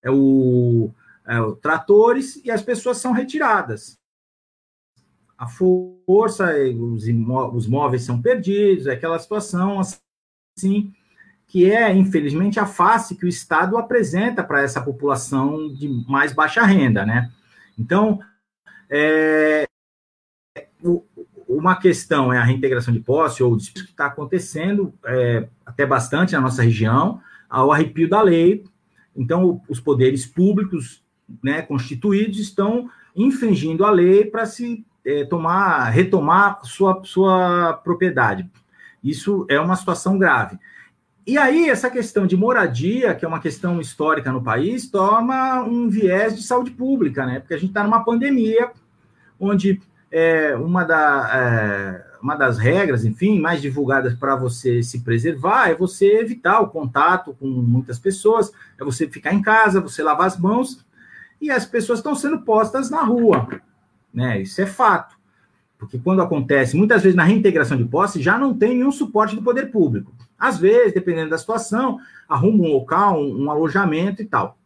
é 0.00 0.08
o, 0.08 0.90
é 1.26 1.40
o 1.40 1.56
tratores, 1.56 2.40
e 2.44 2.52
as 2.52 2.62
pessoas 2.62 2.98
são 2.98 3.10
retiradas. 3.10 3.98
A 5.36 5.48
força, 5.48 6.54
os, 6.78 7.08
imó 7.08 7.50
os 7.50 7.66
móveis 7.66 8.04
são 8.04 8.22
perdidos, 8.22 8.86
é 8.86 8.92
aquela 8.92 9.18
situação 9.18 9.80
assim, 9.80 10.94
que 11.48 11.68
é, 11.68 11.92
infelizmente, 11.92 12.60
a 12.60 12.66
face 12.66 13.16
que 13.16 13.26
o 13.26 13.28
Estado 13.28 13.76
apresenta 13.76 14.44
para 14.44 14.62
essa 14.62 14.80
população 14.80 15.74
de 15.74 15.88
mais 16.08 16.32
baixa 16.32 16.62
renda, 16.62 17.04
né? 17.04 17.32
Então, 17.76 18.20
é, 18.88 19.66
uma 21.48 21.74
questão 21.74 22.32
é 22.32 22.38
a 22.38 22.44
reintegração 22.44 22.94
de 22.94 23.00
posse, 23.00 23.42
ou 23.42 23.54
o 23.54 23.58
que 23.58 23.80
está 23.80 24.06
acontecendo 24.06 24.94
é, 25.04 25.48
até 25.66 25.84
bastante 25.84 26.34
na 26.34 26.40
nossa 26.40 26.62
região, 26.62 27.20
ao 27.52 27.70
arrepio 27.70 28.08
da 28.08 28.22
lei. 28.22 28.64
Então, 29.14 29.60
os 29.68 29.78
poderes 29.78 30.24
públicos 30.24 31.04
né, 31.44 31.60
constituídos 31.60 32.38
estão 32.38 32.88
infringindo 33.14 33.84
a 33.84 33.90
lei 33.90 34.24
para 34.24 34.46
se 34.46 34.86
é, 35.04 35.24
tomar, 35.26 35.90
retomar 35.90 36.64
sua, 36.64 37.02
sua 37.04 37.74
propriedade. 37.74 38.50
Isso 39.04 39.44
é 39.50 39.60
uma 39.60 39.76
situação 39.76 40.18
grave. 40.18 40.58
E 41.26 41.36
aí, 41.36 41.68
essa 41.68 41.90
questão 41.90 42.26
de 42.26 42.36
moradia, 42.36 43.14
que 43.14 43.24
é 43.24 43.28
uma 43.28 43.38
questão 43.38 43.80
histórica 43.80 44.32
no 44.32 44.42
país, 44.42 44.90
toma 44.90 45.62
um 45.62 45.88
viés 45.88 46.34
de 46.34 46.42
saúde 46.42 46.70
pública, 46.70 47.26
né? 47.26 47.38
Porque 47.38 47.54
a 47.54 47.58
gente 47.58 47.68
está 47.68 47.84
numa 47.84 48.02
pandemia, 48.02 48.72
onde 49.38 49.80
é, 50.10 50.56
uma, 50.56 50.84
da, 50.84 51.30
é, 51.32 52.11
uma 52.22 52.36
das 52.36 52.56
regras, 52.56 53.04
enfim, 53.04 53.40
mais 53.40 53.60
divulgadas 53.60 54.14
para 54.14 54.36
você 54.36 54.82
se 54.82 55.00
preservar 55.00 55.70
é 55.70 55.74
você 55.74 56.20
evitar 56.20 56.60
o 56.60 56.68
contato 56.68 57.34
com 57.38 57.46
muitas 57.46 57.98
pessoas, 57.98 58.52
é 58.80 58.84
você 58.84 59.08
ficar 59.08 59.34
em 59.34 59.42
casa, 59.42 59.80
você 59.80 60.02
lavar 60.02 60.28
as 60.28 60.38
mãos, 60.38 60.84
e 61.40 61.50
as 61.50 61.66
pessoas 61.66 61.98
estão 61.98 62.14
sendo 62.14 62.42
postas 62.42 62.88
na 62.88 63.02
rua, 63.02 63.48
né? 64.14 64.40
Isso 64.40 64.62
é 64.62 64.66
fato. 64.66 65.16
Porque 65.76 65.98
quando 65.98 66.22
acontece, 66.22 66.76
muitas 66.76 67.02
vezes 67.02 67.16
na 67.16 67.24
reintegração 67.24 67.76
de 67.76 67.84
posse, 67.84 68.22
já 68.22 68.38
não 68.38 68.56
tem 68.56 68.76
nenhum 68.76 68.92
suporte 68.92 69.34
do 69.34 69.42
poder 69.42 69.72
público. 69.72 70.14
Às 70.38 70.56
vezes, 70.58 70.94
dependendo 70.94 71.30
da 71.30 71.38
situação, 71.38 71.98
arruma 72.28 72.62
um 72.64 72.72
local, 72.72 73.20
um, 73.20 73.44
um 73.44 73.50
alojamento 73.50 74.22
e 74.22 74.24
tal. 74.24 74.56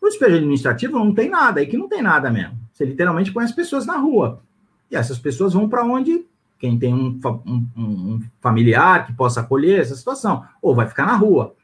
No 0.00 0.08
despejo 0.08 0.34
administrativo 0.34 0.98
não 0.98 1.14
tem 1.14 1.30
nada, 1.30 1.60
aí 1.60 1.66
que 1.66 1.78
não 1.78 1.88
tem 1.88 2.02
nada 2.02 2.28
mesmo. 2.28 2.58
Você 2.72 2.84
literalmente 2.84 3.30
põe 3.30 3.44
as 3.44 3.52
pessoas 3.52 3.86
na 3.86 3.96
rua. 3.96 4.42
E 4.90 4.96
essas 4.96 5.20
pessoas 5.20 5.52
vão 5.52 5.68
para 5.68 5.84
onde 5.84 6.26
quem 6.62 6.78
tem 6.78 6.94
um, 6.94 7.18
um, 7.44 7.68
um, 7.76 8.20
familiar 8.40 9.04
que 9.04 9.12
possa 9.12 9.40
acolher 9.40 9.80
essa 9.80 9.96
situação, 9.96 10.44
ou 10.62 10.76
vai 10.76 10.86
ficar 10.86 11.04
na 11.04 11.16
rua. 11.16 11.56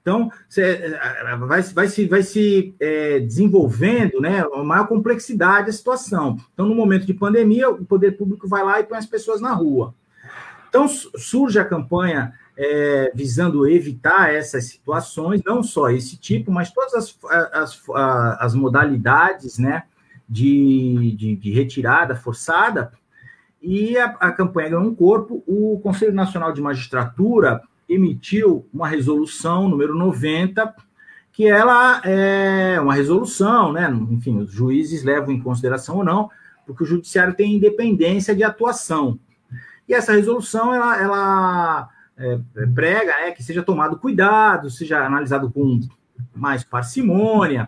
Então, 0.00 0.30
cê, 0.48 0.96
vai, 1.40 1.60
vai 1.60 1.88
se, 1.88 2.06
vai 2.06 2.22
se 2.22 2.72
é, 2.78 3.18
desenvolvendo 3.18 4.20
né, 4.20 4.44
uma 4.44 4.62
maior 4.62 4.86
complexidade 4.86 5.66
da 5.66 5.72
situação. 5.72 6.38
Então, 6.52 6.66
no 6.66 6.74
momento 6.76 7.04
de 7.04 7.12
pandemia, 7.12 7.68
o 7.68 7.84
poder 7.84 8.12
público 8.12 8.46
vai 8.46 8.62
lá 8.62 8.78
e 8.78 8.84
põe 8.84 8.96
as 8.96 9.06
pessoas 9.06 9.40
na 9.40 9.52
rua. 9.52 9.92
Então, 10.68 10.86
surge 10.86 11.58
a 11.58 11.64
campanha 11.64 12.32
é, 12.56 13.10
visando 13.12 13.68
evitar 13.68 14.32
essas 14.32 14.66
situações, 14.66 15.42
não 15.44 15.64
só 15.64 15.90
esse 15.90 16.16
tipo, 16.16 16.52
mas 16.52 16.70
todas 16.70 16.94
as, 16.94 17.18
as, 17.52 17.82
as 18.38 18.54
modalidades 18.54 19.58
né, 19.58 19.82
de, 20.28 21.12
de, 21.16 21.34
de, 21.34 21.50
retirada 21.50 22.14
forçada. 22.14 22.92
E 23.66 23.96
a, 23.96 24.04
a 24.20 24.30
campanha 24.30 24.68
ganhou 24.68 24.84
um 24.84 24.94
corpo. 24.94 25.42
O 25.46 25.80
Conselho 25.82 26.12
Nacional 26.12 26.52
de 26.52 26.60
Magistratura 26.60 27.62
emitiu 27.88 28.68
uma 28.72 28.86
resolução 28.86 29.66
número 29.70 29.94
90, 29.94 30.74
que 31.32 31.48
ela 31.48 32.02
é 32.04 32.78
uma 32.78 32.92
resolução, 32.92 33.72
né? 33.72 33.88
Enfim, 34.10 34.38
os 34.38 34.52
juízes 34.52 35.02
levam 35.02 35.32
em 35.32 35.40
consideração 35.40 35.96
ou 35.96 36.04
não, 36.04 36.30
porque 36.66 36.84
o 36.84 36.86
judiciário 36.86 37.32
tem 37.32 37.54
independência 37.54 38.36
de 38.36 38.44
atuação. 38.44 39.18
E 39.88 39.94
essa 39.94 40.12
resolução, 40.12 40.74
ela, 40.74 41.00
ela 41.00 41.88
é, 42.18 42.38
prega 42.74 43.12
é, 43.12 43.30
que 43.30 43.42
seja 43.42 43.62
tomado 43.62 43.98
cuidado, 43.98 44.68
seja 44.68 45.04
analisado 45.04 45.50
com 45.50 45.80
mais 46.34 46.62
parcimônia, 46.62 47.66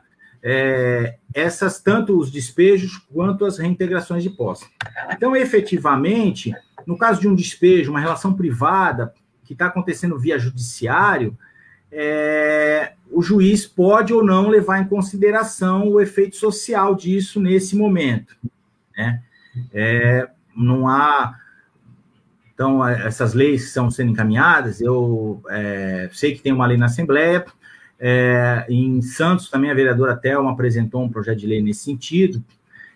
é, 0.49 1.17
essas 1.35 1.81
tanto 1.81 2.17
os 2.17 2.31
despejos 2.31 2.99
quanto 3.13 3.45
as 3.45 3.59
reintegrações 3.59 4.23
de 4.23 4.31
posse. 4.31 4.65
Então, 5.11 5.35
efetivamente, 5.35 6.55
no 6.87 6.97
caso 6.97 7.21
de 7.21 7.27
um 7.27 7.35
despejo, 7.35 7.91
uma 7.91 7.99
relação 7.99 8.33
privada 8.33 9.13
que 9.45 9.55
está 9.55 9.67
acontecendo 9.67 10.17
via 10.17 10.39
judiciário, 10.39 11.37
é, 11.91 12.93
o 13.11 13.21
juiz 13.23 13.67
pode 13.67 14.15
ou 14.15 14.25
não 14.25 14.49
levar 14.49 14.81
em 14.81 14.87
consideração 14.87 15.89
o 15.89 16.01
efeito 16.01 16.37
social 16.37 16.95
disso 16.95 17.41
nesse 17.41 17.75
momento. 17.75 18.37
Né? 18.97 19.21
É, 19.75 20.29
não 20.57 20.87
há 20.87 21.41
então, 22.55 22.87
essas 22.87 23.35
leis 23.35 23.65
estão 23.65 23.91
sendo 23.91 24.13
encaminhadas. 24.13 24.81
Eu 24.81 25.43
é, 25.51 26.09
sei 26.13 26.35
que 26.35 26.41
tem 26.41 26.53
uma 26.53 26.67
lei 26.67 26.79
na 26.79 26.87
Assembleia. 26.87 27.45
É, 27.99 28.67
em 28.69 29.01
Santos, 29.01 29.49
também 29.49 29.71
a 29.71 29.75
vereadora 29.75 30.17
Thelma 30.17 30.53
apresentou 30.53 31.03
um 31.03 31.09
projeto 31.09 31.39
de 31.39 31.47
lei 31.47 31.63
nesse 31.63 31.85
sentido. 31.85 32.43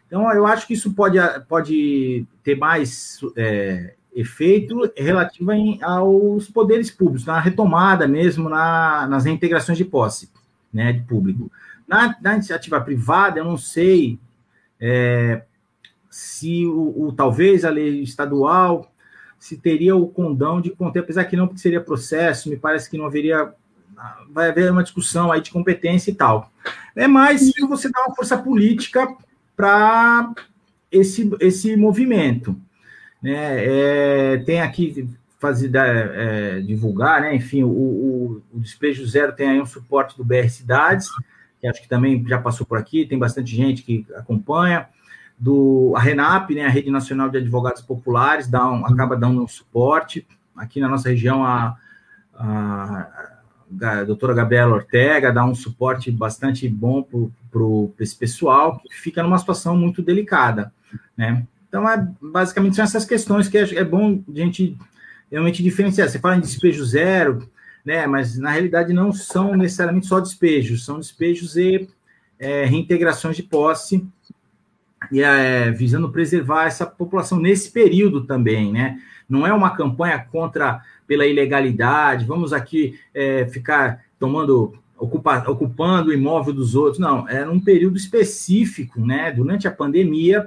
Então, 0.07 0.30
eu 0.33 0.47
acho 0.47 0.66
que 0.66 0.75
isso 0.75 0.92
pode, 0.92 1.19
pode 1.49 2.26
ter 2.42 2.57
mais 2.57 3.21
é, 3.37 3.95
efeito 4.14 4.92
relativo 4.97 5.52
em, 5.52 5.83
aos 5.83 6.49
poderes 6.49 6.90
públicos, 6.90 7.25
na 7.25 7.40
retomada 7.40 8.07
mesmo, 8.09 8.49
na, 8.49 9.07
nas 9.07 9.25
reintegrações 9.25 9.78
de 9.78 9.85
posse 9.85 10.28
né, 10.73 10.92
de 10.92 11.02
público. 11.02 11.50
Na, 11.87 12.16
na 12.21 12.35
iniciativa 12.35 12.80
privada, 12.80 13.40
eu 13.40 13.45
não 13.45 13.57
sei 13.57 14.19
é, 14.80 15.42
se 16.09 16.66
o, 16.66 17.07
o, 17.07 17.12
talvez 17.12 17.64
a 17.64 17.71
lei 17.71 18.02
estadual 18.02 18.92
se 19.38 19.57
teria 19.57 19.97
o 19.97 20.07
condão 20.07 20.61
de 20.61 20.71
conter, 20.71 21.00
apesar 21.00 21.25
que 21.25 21.37
não, 21.37 21.47
porque 21.47 21.61
seria 21.61 21.80
processo, 21.80 22.49
me 22.49 22.57
parece 22.57 22.90
que 22.90 22.99
não 22.99 23.07
haveria. 23.07 23.52
Vai 24.30 24.50
haver 24.50 24.71
uma 24.71 24.83
discussão 24.83 25.30
aí 25.30 25.40
de 25.40 25.50
competência 25.50 26.11
e 26.11 26.14
tal. 26.14 26.50
É 26.95 27.07
mais 27.07 27.52
que 27.52 27.66
você 27.66 27.90
dá 27.90 28.04
uma 28.07 28.14
força 28.14 28.37
política 28.38 29.07
para 29.57 30.33
esse, 30.90 31.30
esse 31.40 31.76
movimento. 31.76 32.57
Né? 33.22 33.35
É, 33.35 34.37
tem 34.38 34.61
aqui 34.61 35.09
fazer 35.38 35.70
é, 35.74 36.61
divulgar, 36.61 37.22
né? 37.22 37.35
Enfim, 37.35 37.62
o, 37.62 37.68
o, 37.68 38.42
o, 38.53 38.61
Despejo 38.61 39.07
Zero 39.07 39.33
tem 39.33 39.48
aí 39.48 39.61
um 39.61 39.66
suporte 39.66 40.16
do 40.16 40.24
BR 40.24 40.48
Cidades, 40.48 41.09
que 41.59 41.66
acho 41.66 41.81
que 41.81 41.88
também 41.88 42.22
já 42.27 42.38
passou 42.38 42.66
por 42.66 42.77
aqui, 42.77 43.07
tem 43.07 43.18
bastante 43.18 43.55
gente 43.57 43.83
que 43.83 44.07
acompanha 44.14 44.87
do 45.38 45.94
a 45.96 46.01
Renap, 46.01 46.51
né, 46.51 46.66
a 46.66 46.68
Rede 46.68 46.90
Nacional 46.90 47.31
de 47.31 47.38
Advogados 47.38 47.81
Populares, 47.81 48.46
dá 48.46 48.70
um, 48.70 48.85
acaba 48.85 49.16
dando 49.16 49.42
um 49.42 49.48
suporte. 49.48 50.27
Aqui 50.55 50.79
na 50.79 50.88
nossa 50.88 51.09
região, 51.09 51.42
a, 51.42 51.79
a, 52.35 53.39
a 53.83 54.04
doutora 54.04 54.35
Gabriela 54.35 54.74
Ortega 54.74 55.33
dá 55.33 55.44
um 55.44 55.54
suporte 55.54 56.11
bastante 56.11 56.68
bom 56.68 57.02
para 57.02 58.02
esse 58.04 58.16
pessoal, 58.16 58.80
que 58.80 58.94
fica 58.94 59.22
numa 59.22 59.38
situação 59.38 59.76
muito 59.76 60.02
delicada. 60.02 60.72
Né? 61.16 61.46
Então, 61.68 61.88
é, 61.88 62.09
basicamente, 62.20 62.76
são 62.76 62.85
essas 62.85 63.04
questões 63.04 63.48
que 63.48 63.59
é, 63.59 63.74
é 63.76 63.85
bom 63.85 64.22
a 64.28 64.38
gente 64.38 64.76
realmente 65.30 65.62
diferenciar. 65.62 66.09
Você 66.09 66.18
fala 66.18 66.37
em 66.37 66.40
despejo 66.40 66.85
zero, 66.85 67.48
né, 67.85 68.06
mas 68.06 68.37
na 68.37 68.50
realidade 68.50 68.92
não 68.92 69.12
são 69.12 69.56
necessariamente 69.56 70.06
só 70.06 70.20
despejos, 70.20 70.85
são 70.85 70.98
despejos 70.98 71.56
e 71.56 71.88
é, 72.38 72.64
reintegrações 72.64 73.37
de 73.37 73.42
posse 73.42 74.06
e 75.11 75.22
é, 75.22 75.70
visando 75.70 76.11
preservar 76.11 76.66
essa 76.66 76.85
população 76.85 77.38
nesse 77.38 77.70
período 77.70 78.24
também, 78.24 78.72
né? 78.72 78.98
Não 79.28 79.46
é 79.46 79.52
uma 79.52 79.76
campanha 79.76 80.18
contra 80.18 80.83
pela 81.11 81.27
ilegalidade, 81.27 82.25
vamos 82.25 82.53
aqui 82.53 82.96
é, 83.12 83.44
ficar 83.46 84.05
tomando 84.16 84.79
ocupa, 84.96 85.42
ocupando 85.51 86.11
o 86.11 86.12
imóvel 86.12 86.55
dos 86.55 86.77
outros, 86.77 87.01
não, 87.01 87.29
é 87.29 87.44
num 87.44 87.59
período 87.59 87.96
específico, 87.96 89.05
né? 89.05 89.33
Durante 89.33 89.66
a 89.66 89.73
pandemia, 89.73 90.46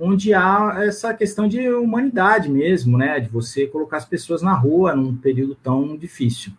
onde 0.00 0.32
há 0.32 0.76
essa 0.78 1.12
questão 1.12 1.46
de 1.46 1.68
humanidade 1.68 2.48
mesmo, 2.48 2.96
né? 2.96 3.20
De 3.20 3.28
você 3.28 3.66
colocar 3.66 3.98
as 3.98 4.06
pessoas 4.06 4.40
na 4.40 4.54
rua 4.54 4.96
num 4.96 5.14
período 5.14 5.54
tão 5.56 5.94
difícil. 5.94 6.52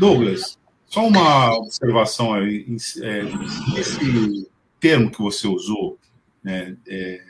Douglas, 0.00 0.58
só 0.84 1.06
uma 1.06 1.54
observação 1.54 2.34
aí, 2.34 2.66
é, 3.02 3.78
esse 3.78 4.50
termo 4.80 5.12
que 5.12 5.22
você 5.22 5.46
usou, 5.46 5.96
né, 6.42 6.76
é, 6.88 7.22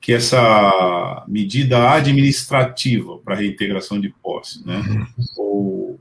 que 0.00 0.12
essa 0.12 1.24
medida 1.28 1.92
administrativa 1.92 3.18
para 3.18 3.36
reintegração 3.36 4.00
de 4.00 4.08
posse, 4.22 4.66
né, 4.66 4.78
uhum. 4.78 5.06
ou 5.36 6.00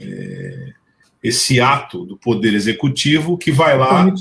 é, 0.00 0.72
esse 1.22 1.60
ato 1.60 2.04
do 2.04 2.16
Poder 2.16 2.54
Executivo 2.54 3.36
que 3.36 3.52
vai 3.52 3.76
lá. 3.76 4.12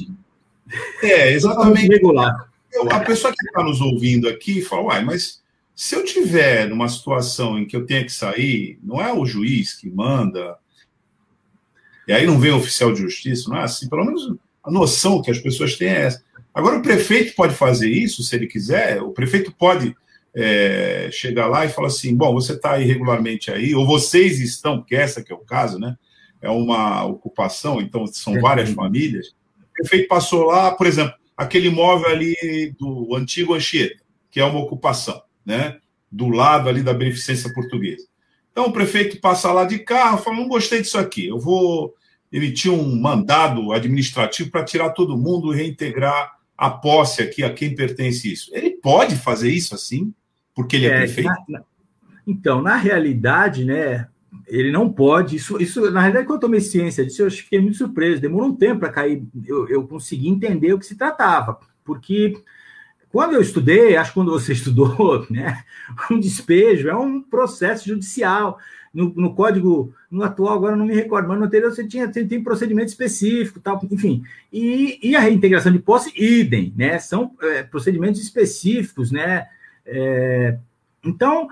É, 1.02 1.32
exatamente. 1.32 1.88
Regular. 1.88 2.50
A 2.92 3.00
pessoa 3.00 3.32
que 3.32 3.46
está 3.46 3.64
nos 3.64 3.80
ouvindo 3.80 4.28
aqui 4.28 4.62
fala, 4.62 4.84
uai, 4.84 5.04
mas 5.06 5.42
se 5.74 5.96
eu 5.96 6.04
tiver 6.04 6.68
numa 6.68 6.90
situação 6.90 7.58
em 7.58 7.66
que 7.66 7.76
eu 7.76 7.86
tenha 7.86 8.04
que 8.04 8.12
sair, 8.12 8.78
não 8.84 9.02
é 9.02 9.14
o 9.14 9.26
juiz 9.26 9.74
que 9.74 9.90
manda, 9.90 10.58
e 12.08 12.14
aí 12.14 12.26
não 12.26 12.38
vem 12.38 12.52
o 12.52 12.58
oficial 12.58 12.92
de 12.92 13.02
justiça, 13.02 13.50
não 13.50 13.58
é 13.58 13.64
assim, 13.64 13.88
pelo 13.88 14.06
menos 14.06 14.36
a 14.64 14.72
noção 14.72 15.22
que 15.22 15.32
as 15.32 15.40
pessoas 15.40 15.76
têm 15.76 15.90
é 15.90 16.02
essa. 16.02 16.24
Agora, 16.56 16.78
o 16.78 16.82
prefeito 16.82 17.36
pode 17.36 17.54
fazer 17.54 17.90
isso, 17.90 18.24
se 18.24 18.34
ele 18.34 18.48
quiser, 18.48 19.02
o 19.02 19.12
prefeito 19.12 19.52
pode 19.52 19.94
é, 20.34 21.10
chegar 21.12 21.48
lá 21.48 21.66
e 21.66 21.70
falar 21.70 21.88
assim: 21.88 22.16
bom, 22.16 22.34
você 22.34 22.54
está 22.54 22.80
irregularmente 22.80 23.52
aí, 23.52 23.76
ou 23.76 23.86
vocês 23.86 24.40
estão, 24.40 24.78
porque 24.78 24.96
essa 24.96 25.22
que 25.22 25.34
é 25.34 25.36
o 25.36 25.40
caso, 25.40 25.78
né? 25.78 25.98
É 26.42 26.50
uma 26.50 27.04
ocupação, 27.04 27.82
então 27.82 28.08
são 28.08 28.40
várias 28.40 28.70
famílias. 28.70 29.36
O 29.70 29.74
prefeito 29.74 30.08
passou 30.08 30.46
lá, 30.46 30.72
por 30.72 30.88
exemplo, 30.88 31.14
aquele 31.36 31.68
imóvel 31.68 32.08
ali 32.08 32.74
do 32.80 33.14
antigo 33.16 33.54
Anchieta, 33.54 34.02
que 34.32 34.40
é 34.40 34.46
uma 34.46 34.60
ocupação, 34.60 35.22
né? 35.46 35.78
Do 36.10 36.30
lado 36.30 36.70
ali 36.70 36.82
da 36.82 36.94
beneficência 36.94 37.52
portuguesa. 37.54 38.08
Então 38.50 38.68
o 38.68 38.72
prefeito 38.72 39.20
passa 39.20 39.52
lá 39.52 39.66
de 39.66 39.80
carro, 39.80 40.20
fala: 40.20 40.38
não 40.38 40.48
gostei 40.48 40.82
disso 40.82 40.98
aqui, 40.98 41.28
eu 41.28 41.38
vou 41.38 41.94
emitir 42.32 42.72
um 42.72 42.96
mandado 42.98 43.74
administrativo 43.74 44.50
para 44.50 44.64
tirar 44.64 44.92
todo 44.92 45.18
mundo 45.18 45.54
e 45.54 45.58
reintegrar 45.58 46.36
a 46.58 46.70
posse 46.70 47.22
aqui 47.22 47.44
a 47.44 47.54
quem 47.54 47.76
pertence 47.76 48.32
isso. 48.32 48.52
Ele 48.54 48.72
pode 48.72 49.16
fazer 49.16 49.50
isso 49.50 49.76
assim, 49.76 50.14
porque 50.54 50.76
ele 50.78 50.88
é, 50.88 50.90
é 50.90 50.98
prefeito? 51.00 51.30
Na, 51.30 51.60
na, 51.60 51.64
então, 52.26 52.62
na 52.62 52.76
realidade, 52.76 53.66
né, 53.66 54.08
ele 54.48 54.72
não 54.72 54.92
pode. 54.92 55.36
Isso, 55.36 55.62
isso, 55.62 55.92
na 55.92 56.02
realidade, 56.02 56.26
quando 56.26 56.38
eu 56.38 56.48
tomei 56.48 56.60
ciência 56.60 57.06
disso, 57.06 57.22
eu 57.22 57.32
fiquei 57.32 57.60
muito 57.60 57.78
surpreso. 57.78 58.22
Demorou 58.22 58.50
um 58.50 58.56
tempo 58.56 58.80
para 58.80 58.92
cair, 58.92 59.24
eu, 59.46 59.68
eu 59.68 59.88
consegui 59.88 60.30
entender 60.30 60.74
o 60.74 60.80
que 60.80 60.86
se 60.86 60.96
tratava, 60.96 61.60
porque 61.84 62.42
quando 63.10 63.34
eu 63.34 63.42
estudei, 63.42 63.96
acho 63.96 64.12
que 64.12 64.16
quando 64.16 64.32
você 64.32 64.52
estudou, 64.54 65.26
né, 65.30 65.64
um 66.10 66.20
despejo 66.20 66.90
é 66.90 66.96
um 66.96 67.22
processo 67.22 67.88
judicial 67.88 68.58
no, 68.96 69.14
no, 69.14 69.36
código, 69.36 69.94
no 70.10 70.24
atual 70.24 70.54
agora 70.54 70.76
não 70.76 70.86
me 70.86 70.96
recordo, 70.96 71.28
mas 71.28 71.38
no 71.38 71.46
anterior 71.46 71.70
você 71.70 71.86
tinha 71.86 72.08
tem, 72.08 72.26
tem 72.26 72.42
procedimento 72.42 72.88
específico, 72.88 73.60
tal, 73.60 73.80
enfim. 73.92 74.24
E, 74.52 74.98
e 75.04 75.16
a 75.18 75.20
reintegração 75.20 75.72
de 75.72 75.80
posse, 75.80 76.14
idem, 76.16 76.74
né? 76.78 76.98
São 76.98 77.32
é, 77.42 77.64
procedimentos 77.64 78.22
específicos, 78.22 79.12
né? 79.12 79.48
É, 79.86 80.58
então, 81.04 81.50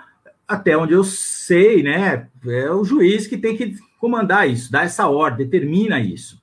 até 0.47 0.77
onde 0.77 0.93
eu 0.93 1.03
sei, 1.03 1.83
né? 1.83 2.27
É 2.47 2.71
o 2.71 2.85
juiz 2.85 3.27
que 3.27 3.37
tem 3.37 3.57
que 3.57 3.75
comandar 3.99 4.49
isso, 4.49 4.71
dar 4.71 4.85
essa 4.85 5.07
ordem, 5.07 5.45
determina 5.45 5.99
isso. 5.99 6.41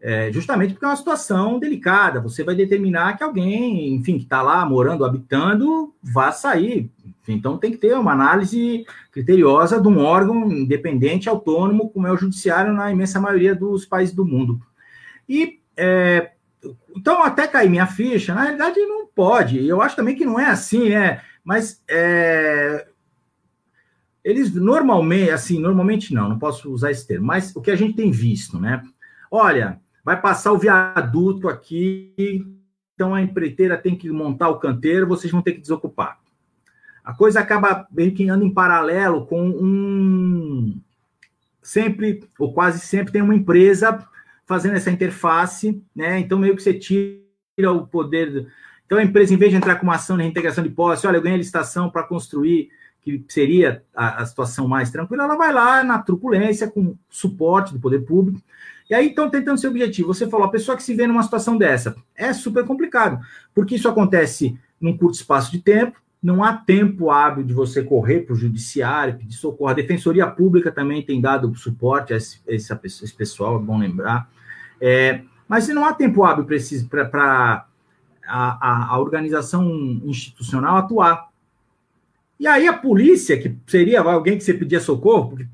É, 0.00 0.32
justamente 0.32 0.72
porque 0.72 0.84
é 0.84 0.88
uma 0.88 0.96
situação 0.96 1.58
delicada. 1.58 2.20
Você 2.20 2.44
vai 2.44 2.54
determinar 2.54 3.16
que 3.16 3.24
alguém, 3.24 3.94
enfim, 3.94 4.16
que 4.16 4.24
está 4.24 4.42
lá 4.42 4.64
morando, 4.64 5.04
habitando, 5.04 5.92
vá 6.02 6.30
sair. 6.30 6.90
Então 7.26 7.58
tem 7.58 7.72
que 7.72 7.78
ter 7.78 7.94
uma 7.94 8.12
análise 8.12 8.86
criteriosa 9.12 9.80
de 9.80 9.88
um 9.88 9.98
órgão 9.98 10.50
independente, 10.50 11.28
autônomo, 11.28 11.90
como 11.90 12.06
é 12.06 12.12
o 12.12 12.16
judiciário 12.16 12.72
na 12.72 12.90
imensa 12.90 13.20
maioria 13.20 13.54
dos 13.54 13.84
países 13.84 14.14
do 14.14 14.24
mundo. 14.24 14.60
E 15.28 15.60
é, 15.76 16.32
então 16.96 17.22
até 17.22 17.46
cair 17.46 17.68
minha 17.68 17.86
ficha, 17.86 18.34
na 18.34 18.44
realidade 18.44 18.80
não 18.80 19.06
pode. 19.06 19.66
Eu 19.66 19.82
acho 19.82 19.96
também 19.96 20.14
que 20.14 20.24
não 20.24 20.38
é 20.38 20.46
assim, 20.46 20.90
né? 20.90 21.20
Mas 21.44 21.82
é, 21.88 22.86
eles 24.24 24.54
normalmente, 24.54 25.30
assim, 25.30 25.58
normalmente 25.58 26.14
não, 26.14 26.28
não 26.28 26.38
posso 26.38 26.70
usar 26.70 26.90
esse 26.90 27.06
termo, 27.06 27.26
mas 27.26 27.54
o 27.54 27.60
que 27.60 27.70
a 27.70 27.76
gente 27.76 27.94
tem 27.94 28.10
visto, 28.10 28.58
né? 28.60 28.82
Olha, 29.30 29.80
vai 30.08 30.18
passar 30.18 30.54
o 30.54 30.58
viaduto 30.58 31.50
aqui, 31.50 32.14
então 32.94 33.14
a 33.14 33.20
empreiteira 33.20 33.76
tem 33.76 33.94
que 33.94 34.08
montar 34.08 34.48
o 34.48 34.58
canteiro, 34.58 35.06
vocês 35.06 35.30
vão 35.30 35.42
ter 35.42 35.52
que 35.52 35.60
desocupar. 35.60 36.18
A 37.04 37.12
coisa 37.12 37.40
acaba 37.40 37.86
meio 37.92 38.14
que 38.14 38.24
andando 38.24 38.46
em 38.46 38.54
paralelo 38.54 39.26
com 39.26 39.50
um. 39.50 40.80
Sempre, 41.60 42.26
ou 42.38 42.54
quase 42.54 42.80
sempre, 42.80 43.12
tem 43.12 43.20
uma 43.20 43.34
empresa 43.34 44.02
fazendo 44.46 44.76
essa 44.76 44.90
interface, 44.90 45.82
né? 45.94 46.18
Então, 46.20 46.38
meio 46.38 46.56
que 46.56 46.62
você 46.62 46.72
tira 46.72 47.70
o 47.70 47.86
poder. 47.86 48.46
Então, 48.86 48.96
a 48.96 49.02
empresa, 49.02 49.34
em 49.34 49.36
vez 49.36 49.50
de 49.50 49.58
entrar 49.58 49.76
com 49.76 49.84
uma 49.84 49.96
ação 49.96 50.16
de 50.16 50.22
reintegração 50.22 50.64
de 50.64 50.70
posse, 50.70 51.06
olha, 51.06 51.18
eu 51.18 51.22
ganhei 51.22 51.34
a 51.34 51.38
licitação 51.38 51.90
para 51.90 52.02
construir, 52.02 52.70
que 53.02 53.22
seria 53.28 53.84
a, 53.94 54.22
a 54.22 54.24
situação 54.24 54.66
mais 54.66 54.90
tranquila, 54.90 55.24
ela 55.24 55.36
vai 55.36 55.52
lá 55.52 55.84
na 55.84 55.98
truculência, 55.98 56.70
com 56.70 56.96
suporte 57.10 57.74
do 57.74 57.80
poder 57.80 58.06
público, 58.06 58.40
e 58.88 58.94
aí 58.94 59.08
estão 59.08 59.28
tentando 59.28 59.58
seu 59.58 59.70
objetivo. 59.70 60.14
Você 60.14 60.28
falou, 60.28 60.46
a 60.46 60.50
pessoa 60.50 60.76
que 60.76 60.82
se 60.82 60.94
vê 60.94 61.06
numa 61.06 61.22
situação 61.22 61.56
dessa 61.56 61.94
é 62.16 62.32
super 62.32 62.64
complicado, 62.64 63.20
porque 63.54 63.74
isso 63.74 63.88
acontece 63.88 64.58
num 64.80 64.96
curto 64.96 65.14
espaço 65.14 65.50
de 65.50 65.58
tempo, 65.58 66.00
não 66.22 66.42
há 66.42 66.52
tempo 66.52 67.10
hábil 67.10 67.44
de 67.44 67.52
você 67.52 67.82
correr 67.82 68.22
para 68.22 68.32
o 68.32 68.36
judiciário, 68.36 69.16
pedir 69.16 69.34
socorro. 69.34 69.70
A 69.70 69.74
Defensoria 69.74 70.26
Pública 70.26 70.72
também 70.72 71.02
tem 71.02 71.20
dado 71.20 71.54
suporte 71.54 72.12
a 72.12 72.16
esse, 72.16 72.40
esse, 72.46 72.72
esse 72.84 73.14
pessoal, 73.14 73.56
é 73.56 73.62
bom 73.62 73.78
lembrar. 73.78 74.28
É, 74.80 75.22
mas 75.46 75.68
não 75.68 75.84
há 75.84 75.92
tempo 75.92 76.24
hábil 76.24 76.46
para 76.90 77.66
a, 78.26 78.94
a 78.94 78.98
organização 78.98 79.64
institucional 80.04 80.76
atuar. 80.76 81.28
E 82.38 82.46
aí 82.46 82.68
a 82.68 82.72
polícia, 82.72 83.38
que 83.40 83.56
seria 83.66 84.00
alguém 84.00 84.36
que 84.36 84.44
você 84.44 84.54
pedia 84.54 84.80
socorro, 84.80 85.30
porque 85.30 85.46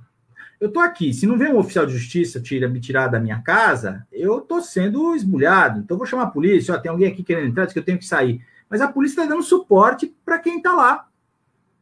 eu 0.64 0.68
estou 0.68 0.83
aqui, 0.83 1.12
se 1.12 1.27
não 1.27 1.37
vem 1.37 1.53
um 1.53 1.59
oficial 1.59 1.85
de 1.85 1.92
justiça 1.92 2.40
tira, 2.40 2.66
me 2.66 2.81
tirar 2.81 3.09
da 3.09 3.20
minha 3.20 3.38
casa, 3.42 4.07
eu 4.11 4.38
estou 4.38 4.62
sendo 4.62 5.14
esbulhado. 5.14 5.81
Então, 5.81 5.98
vou 5.98 6.07
chamar 6.07 6.22
a 6.22 6.31
polícia. 6.31 6.74
Ó, 6.74 6.79
tem 6.79 6.90
alguém 6.90 7.07
aqui 7.07 7.22
querendo 7.22 7.48
entrar, 7.48 7.66
diz 7.66 7.74
que 7.74 7.79
eu 7.79 7.85
tenho 7.85 7.98
que 7.98 8.07
sair. 8.07 8.42
Mas 8.70 8.81
a 8.81 8.88
polícia 8.88 9.20
está 9.20 9.35
dando 9.35 9.42
suporte 9.42 10.16
para 10.24 10.38
quem 10.38 10.57
está 10.57 10.72
lá. 10.72 11.07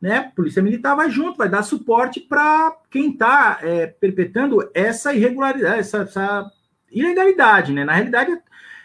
Né? 0.00 0.16
A 0.16 0.30
polícia 0.30 0.60
militar 0.60 0.96
vai 0.96 1.08
junto, 1.08 1.38
vai 1.38 1.48
dar 1.48 1.62
suporte 1.62 2.18
para 2.18 2.76
quem 2.90 3.12
está 3.12 3.60
é, 3.62 3.86
perpetrando 3.86 4.68
essa 4.74 5.14
irregularidade, 5.14 5.78
essa, 5.78 5.98
essa, 5.98 6.50
ilegalidade. 6.90 7.72
Né? 7.72 7.84
Na 7.84 7.92
realidade, 7.92 8.36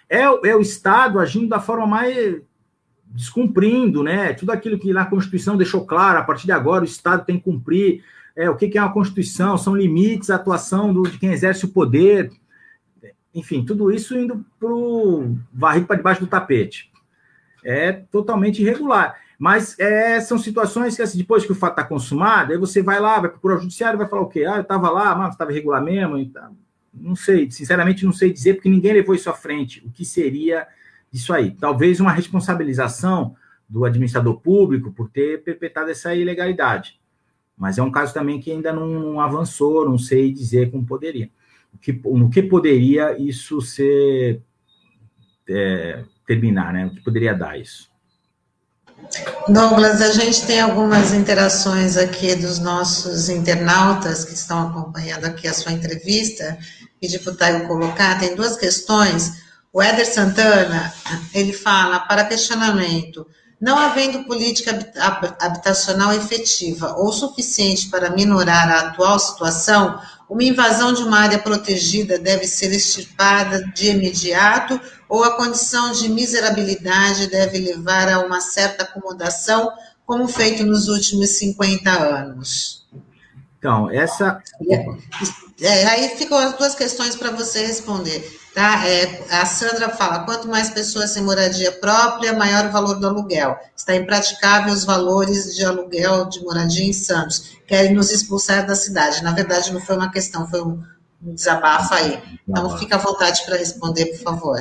é, 0.08 0.22
é 0.22 0.56
o 0.56 0.62
Estado 0.62 1.20
agindo 1.20 1.48
da 1.48 1.60
forma 1.60 1.88
mais 1.88 2.40
descumprindo, 3.08 4.04
né? 4.04 4.34
Tudo 4.34 4.52
aquilo 4.52 4.78
que 4.78 4.94
na 4.94 5.06
Constituição 5.06 5.58
deixou 5.58 5.88
claro, 5.88 6.20
a 6.20 6.24
partir 6.24 6.46
de 6.46 6.52
agora 6.52 6.84
o 6.84 6.88
Estado 6.88 7.26
tem 7.26 7.38
que 7.38 7.46
cumprir 7.46 8.04
é, 8.38 8.48
o 8.50 8.56
que, 8.56 8.78
é 8.78 8.82
uma 8.82 8.94
Constituição, 8.94 9.58
são 9.58 9.76
limites 9.76 10.30
atuação 10.30 10.94
do, 10.94 11.02
de 11.02 11.18
quem 11.18 11.32
exerce 11.32 11.66
o 11.66 11.70
poder, 11.70 12.32
enfim, 13.34 13.66
tudo 13.66 13.92
isso 13.92 14.16
indo 14.16 14.46
para 14.60 14.70
o 14.70 15.36
varrido 15.52 15.88
para 15.88 15.96
debaixo 15.96 16.22
do 16.22 16.28
tapete. 16.28 16.92
É 17.66 17.92
totalmente 17.92 18.62
irregular. 18.62 19.20
Mas 19.40 19.78
é, 19.80 20.22
são 20.22 20.38
situações 20.38 20.96
que, 20.96 21.02
assim, 21.02 21.18
depois 21.18 21.46
que 21.46 21.52
o 21.52 21.56
fato 21.56 21.74
está 21.74 21.84
consumado, 21.84 22.52
aí 22.52 22.58
você 22.58 22.82
vai 22.82 23.00
lá, 23.00 23.20
vai 23.20 23.30
procurar 23.30 23.56
o 23.56 23.60
judiciário, 23.60 23.98
vai 23.98 24.08
falar 24.08 24.22
o 24.22 24.30
quê? 24.30 24.46
Ah, 24.46 24.58
eu 24.58 24.62
estava 24.62 24.90
lá, 24.90 25.16
mas 25.16 25.34
estava 25.34 25.52
irregular 25.52 25.84
mesmo. 25.84 26.18
Então, 26.18 26.56
não 26.94 27.16
sei, 27.16 27.50
sinceramente 27.50 28.06
não 28.06 28.14
sei 28.14 28.32
dizer, 28.32 28.54
porque 28.54 28.70
ninguém 28.70 28.94
levou 28.94 29.16
isso 29.16 29.30
à 29.30 29.34
frente. 29.34 29.84
O 29.86 29.92
que 29.92 30.06
seria 30.06 30.68
isso 31.12 31.34
aí? 31.34 31.52
Talvez 31.52 32.00
uma 32.00 32.12
responsabilização 32.12 33.36
do 33.68 33.84
administrador 33.84 34.40
público 34.40 34.92
por 34.92 35.10
ter 35.10 35.44
perpetrado 35.44 35.90
essa 35.90 36.16
ilegalidade. 36.16 37.00
Mas 37.58 37.78
é 37.78 37.84
um 37.84 37.92
caso 37.92 38.14
também 38.14 38.40
que 38.40 38.52
ainda 38.52 38.72
não 38.72 39.20
avançou, 39.20 39.90
não 39.90 39.98
sei 39.98 40.32
dizer 40.32 40.70
como 40.70 40.86
poderia. 40.86 41.30
O 41.74 41.78
que, 41.78 41.92
no 41.92 42.30
que 42.30 42.44
poderia 42.44 43.18
isso 43.18 43.60
ser 43.62 44.42
é, 45.50 46.04
terminar, 46.26 46.72
né? 46.72 46.86
O 46.86 46.92
que 46.92 47.02
poderia 47.02 47.34
dar 47.34 47.60
isso? 47.60 47.90
Douglas, 49.48 50.02
a 50.02 50.12
gente 50.12 50.46
tem 50.46 50.60
algumas 50.60 51.14
interações 51.14 51.98
aqui 51.98 52.36
dos 52.36 52.60
nossos 52.60 53.30
internautas 53.30 54.26
que 54.26 54.34
estão 54.34 54.68
acompanhando 54.68 55.26
aqui 55.26 55.48
a 55.48 55.54
sua 55.54 55.72
entrevista, 55.72 56.58
pedi 57.00 57.18
para 57.20 57.64
o 57.64 57.68
colocar, 57.68 58.20
tem 58.20 58.36
duas 58.36 58.58
questões. 58.58 59.42
O 59.72 59.82
Éder 59.82 60.06
Santana, 60.06 60.94
ele 61.34 61.54
fala, 61.54 62.00
para 62.02 62.26
questionamento, 62.26 63.26
não 63.60 63.78
havendo 63.78 64.24
política 64.26 64.72
habitacional 65.40 66.14
efetiva 66.14 66.94
ou 66.98 67.12
suficiente 67.12 67.90
para 67.90 68.12
minorar 68.12 68.70
a 68.70 68.80
atual 68.88 69.18
situação, 69.18 70.00
uma 70.30 70.44
invasão 70.44 70.94
de 70.94 71.04
uma 71.04 71.20
área 71.20 71.40
protegida 71.40 72.20
deve 72.20 72.46
ser 72.46 72.72
extirpada 72.72 73.64
de 73.74 73.90
imediato 73.90 74.80
ou 75.10 75.24
a 75.24 75.36
condição 75.36 75.92
de 75.92 76.10
miserabilidade 76.10 77.28
deve 77.28 77.60
levar 77.60 78.10
a 78.10 78.20
uma 78.20 78.42
certa 78.42 78.84
acomodação, 78.84 79.72
como 80.06 80.28
feito 80.28 80.66
nos 80.66 80.88
últimos 80.88 81.30
50 81.32 81.90
anos? 81.90 82.86
Então, 83.58 83.90
essa. 83.90 84.42
É, 85.60 85.86
aí 85.88 86.10
ficam 86.16 86.38
as 86.38 86.54
duas 86.54 86.76
questões 86.76 87.16
para 87.16 87.32
você 87.32 87.66
responder. 87.66 88.40
Tá? 88.58 88.88
É, 88.88 89.24
a 89.40 89.46
Sandra 89.46 89.88
fala: 89.88 90.26
quanto 90.26 90.48
mais 90.48 90.72
pessoas 90.72 91.12
sem 91.12 91.22
moradia 91.22 91.72
própria, 91.74 92.34
maior 92.34 92.66
o 92.66 92.72
valor 92.72 92.96
do 92.96 93.06
aluguel. 93.06 93.56
Está 93.76 93.96
impraticável 93.96 94.74
os 94.74 94.84
valores 94.84 95.56
de 95.56 95.64
aluguel 95.64 96.26
de 96.26 96.44
moradia 96.44 96.84
em 96.84 96.92
Santos. 96.92 97.56
Querem 97.68 97.94
nos 97.94 98.12
expulsar 98.12 98.66
da 98.66 98.74
cidade. 98.74 99.24
Na 99.24 99.32
verdade, 99.32 99.72
não 99.72 99.80
foi 99.80 99.96
uma 99.96 100.10
questão, 100.10 100.48
foi 100.48 100.64
um, 100.64 100.82
um 101.24 101.36
desabafo 101.36 101.94
aí. 101.94 102.20
Então, 102.48 102.76
fica 102.80 102.96
à 102.96 102.98
vontade 102.98 103.46
para 103.46 103.58
responder, 103.58 104.08
por 104.08 104.24
favor. 104.24 104.60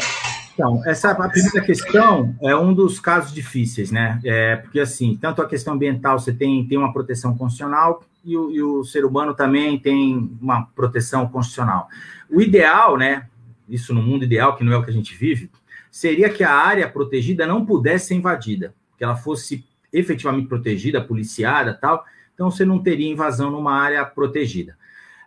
Então, 0.53 0.83
essa 0.85 1.13
a 1.13 1.29
primeira 1.31 1.63
questão 1.63 2.35
é 2.43 2.55
um 2.55 2.75
dos 2.75 3.01
casos 3.01 3.33
difíceis, 3.33 3.91
né? 3.91 4.21
É, 4.23 4.57
porque, 4.57 4.79
assim, 4.79 5.17
tanto 5.19 5.41
a 5.41 5.49
questão 5.49 5.73
ambiental, 5.73 6.19
você 6.19 6.35
tem, 6.35 6.69
tem 6.69 6.77
uma 6.77 6.93
proteção 6.93 7.35
constitucional, 7.35 8.05
e 8.23 8.37
o, 8.37 8.51
e 8.51 8.63
o 8.63 8.85
ser 8.85 9.07
humano 9.07 9.33
também 9.33 9.79
tem 9.79 10.37
uma 10.39 10.67
proteção 10.77 11.27
constitucional. 11.27 11.89
O 12.29 12.43
ideal, 12.43 12.99
né, 12.99 13.27
isso 13.69 13.95
no 13.95 14.03
mundo 14.03 14.25
ideal, 14.25 14.57
que 14.57 14.65
não 14.65 14.73
é 14.73 14.77
o 14.77 14.83
que 14.83 14.91
a 14.91 14.95
gente 14.95 15.15
vive, 15.15 15.51
seria 15.91 16.29
que 16.29 16.45
a 16.45 16.53
área 16.53 16.89
protegida 16.89 17.47
não 17.47 17.65
pudesse 17.65 18.09
ser 18.09 18.15
invadida, 18.15 18.75
que 18.99 19.05
ela 19.05 19.17
fosse 19.17 19.65
efetivamente 19.93 20.49
protegida, 20.49 21.01
policiada 21.01 21.73
tal, 21.75 22.05
então 22.35 22.51
você 22.51 22.65
não 22.65 22.83
teria 22.83 23.11
invasão 23.11 23.51
numa 23.51 23.73
área 23.73 24.05
protegida. 24.05 24.77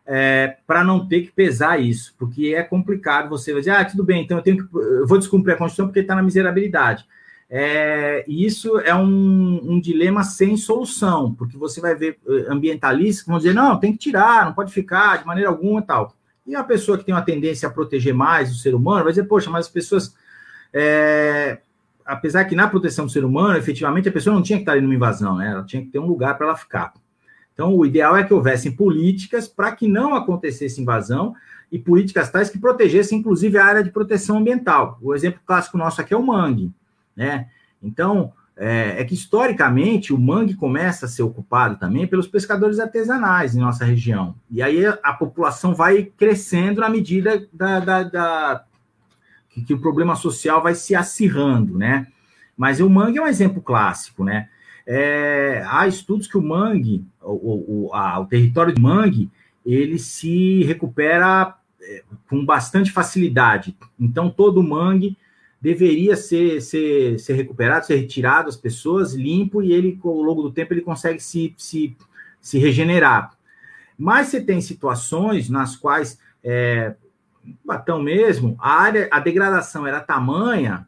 É, 0.05 0.57
para 0.65 0.83
não 0.83 1.07
ter 1.07 1.21
que 1.21 1.31
pesar 1.31 1.79
isso, 1.79 2.15
porque 2.17 2.53
é 2.55 2.63
complicado 2.63 3.29
você 3.29 3.53
dizer, 3.53 3.71
ah, 3.71 3.85
tudo 3.85 4.03
bem, 4.03 4.23
então 4.23 4.37
eu 4.37 4.43
tenho 4.43 4.57
que, 4.57 4.75
eu 4.75 5.05
vou 5.05 5.19
descumprir 5.19 5.53
a 5.53 5.57
Constituição 5.57 5.87
porque 5.87 5.99
está 5.99 6.15
na 6.15 6.23
miserabilidade. 6.23 7.05
É, 7.51 8.23
e 8.27 8.45
isso 8.45 8.77
é 8.79 8.93
um, 8.93 9.59
um, 9.63 9.79
dilema 9.79 10.23
sem 10.23 10.55
solução, 10.55 11.33
porque 11.33 11.57
você 11.57 11.81
vai 11.81 11.95
ver 11.95 12.19
eh, 12.27 12.45
ambientalistas 12.47 13.23
que 13.23 13.29
vão 13.29 13.39
dizer, 13.39 13.55
não, 13.55 13.79
tem 13.79 13.91
que 13.91 13.97
tirar, 13.97 14.45
não 14.45 14.53
pode 14.53 14.71
ficar 14.71 15.17
de 15.17 15.25
maneira 15.25 15.49
alguma 15.49 15.81
tal. 15.81 16.15
E 16.49 16.55
a 16.55 16.63
pessoa 16.63 16.97
que 16.97 17.05
tem 17.05 17.13
uma 17.13 17.21
tendência 17.21 17.69
a 17.69 17.71
proteger 17.71 18.11
mais 18.11 18.51
o 18.51 18.57
ser 18.57 18.73
humano 18.73 19.03
vai 19.03 19.11
dizer, 19.11 19.25
poxa, 19.25 19.51
mas 19.51 19.67
as 19.67 19.71
pessoas. 19.71 20.15
É, 20.73 21.59
apesar 22.03 22.43
que 22.45 22.55
na 22.55 22.67
proteção 22.67 23.05
do 23.05 23.11
ser 23.11 23.23
humano, 23.23 23.55
efetivamente, 23.55 24.09
a 24.09 24.11
pessoa 24.11 24.35
não 24.35 24.41
tinha 24.41 24.57
que 24.57 24.63
estar 24.63 24.71
ali 24.71 24.81
numa 24.81 24.95
invasão, 24.95 25.37
né? 25.37 25.51
Ela 25.51 25.63
tinha 25.63 25.83
que 25.83 25.89
ter 25.89 25.99
um 25.99 26.07
lugar 26.07 26.35
para 26.35 26.47
ela 26.47 26.55
ficar. 26.55 26.91
Então, 27.53 27.75
o 27.75 27.85
ideal 27.85 28.17
é 28.17 28.23
que 28.23 28.33
houvessem 28.33 28.71
políticas 28.71 29.47
para 29.47 29.71
que 29.73 29.87
não 29.87 30.15
acontecesse 30.15 30.81
invasão 30.81 31.35
e 31.71 31.77
políticas 31.77 32.31
tais 32.31 32.49
que 32.49 32.57
protegessem, 32.57 33.19
inclusive, 33.19 33.55
a 33.59 33.65
área 33.65 33.83
de 33.83 33.91
proteção 33.91 34.39
ambiental. 34.39 34.97
O 35.03 35.13
exemplo 35.13 35.39
clássico 35.45 35.77
nosso 35.77 36.01
aqui 36.01 36.15
é 36.15 36.17
o 36.17 36.25
mangue, 36.25 36.71
né? 37.15 37.47
Então, 37.83 38.33
é, 38.61 38.99
é, 38.99 39.05
que 39.05 39.13
historicamente 39.13 40.11
o 40.11 40.17
mangue 40.17 40.53
começa 40.53 41.05
a 41.05 41.09
ser 41.09 41.23
ocupado 41.23 41.77
também 41.77 42.05
pelos 42.05 42.27
pescadores 42.27 42.77
artesanais 42.77 43.55
em 43.55 43.61
nossa 43.61 43.85
região. 43.85 44.35
E 44.51 44.61
aí 44.61 44.85
a, 44.85 45.13
população 45.13 45.73
vai 45.73 46.03
crescendo 46.03 46.81
na 46.81 46.89
medida 46.89 47.47
da, 47.53 47.79
da, 47.79 48.03
da 48.03 48.65
que, 49.49 49.63
que, 49.63 49.73
o 49.73 49.79
problema 49.79 50.13
social 50.13 50.61
vai 50.61 50.75
se 50.75 50.93
acirrando, 50.93 51.77
né? 51.77 52.07
Mas 52.57 52.81
o 52.81 52.89
mangue 52.89 53.17
é 53.17 53.21
um 53.21 53.27
exemplo 53.27 53.61
clássico, 53.61 54.25
né? 54.25 54.49
É, 54.85 55.63
há 55.65 55.87
estudos 55.87 56.27
que 56.27 56.37
o 56.37 56.41
mangue, 56.41 57.05
o, 57.21 57.87
o, 57.87 57.93
a, 57.93 58.19
o 58.19 58.25
território 58.25 58.75
de 58.75 58.81
mangue, 58.81 59.31
ele 59.65 59.97
se 59.97 60.63
recupera 60.63 61.55
é, 61.81 62.03
com 62.29 62.43
bastante 62.43 62.91
facilidade. 62.91 63.77
Então, 63.97 64.29
todo 64.29 64.61
mangue 64.61 65.15
deveria 65.61 66.15
ser, 66.15 66.61
ser, 66.61 67.19
ser 67.19 67.33
recuperado, 67.33 67.85
ser 67.85 67.95
retirado 67.95 68.49
as 68.49 68.55
pessoas, 68.55 69.13
limpo, 69.13 69.61
e 69.61 69.73
ele, 69.73 69.99
ao 70.03 70.21
longo 70.21 70.41
do 70.41 70.51
tempo, 70.51 70.73
ele 70.73 70.81
consegue 70.81 71.19
se, 71.19 71.53
se, 71.57 71.95
se 72.39 72.57
regenerar. 72.57 73.31
Mas 73.97 74.27
você 74.27 74.41
tem 74.41 74.61
situações 74.61 75.49
nas 75.49 75.75
quais, 75.75 76.17
é, 76.43 76.95
Batão 77.65 78.01
mesmo, 78.01 78.55
a 78.59 78.73
área, 78.73 79.07
a 79.11 79.19
degradação 79.19 79.85
era 79.87 79.99
tamanha 79.99 80.87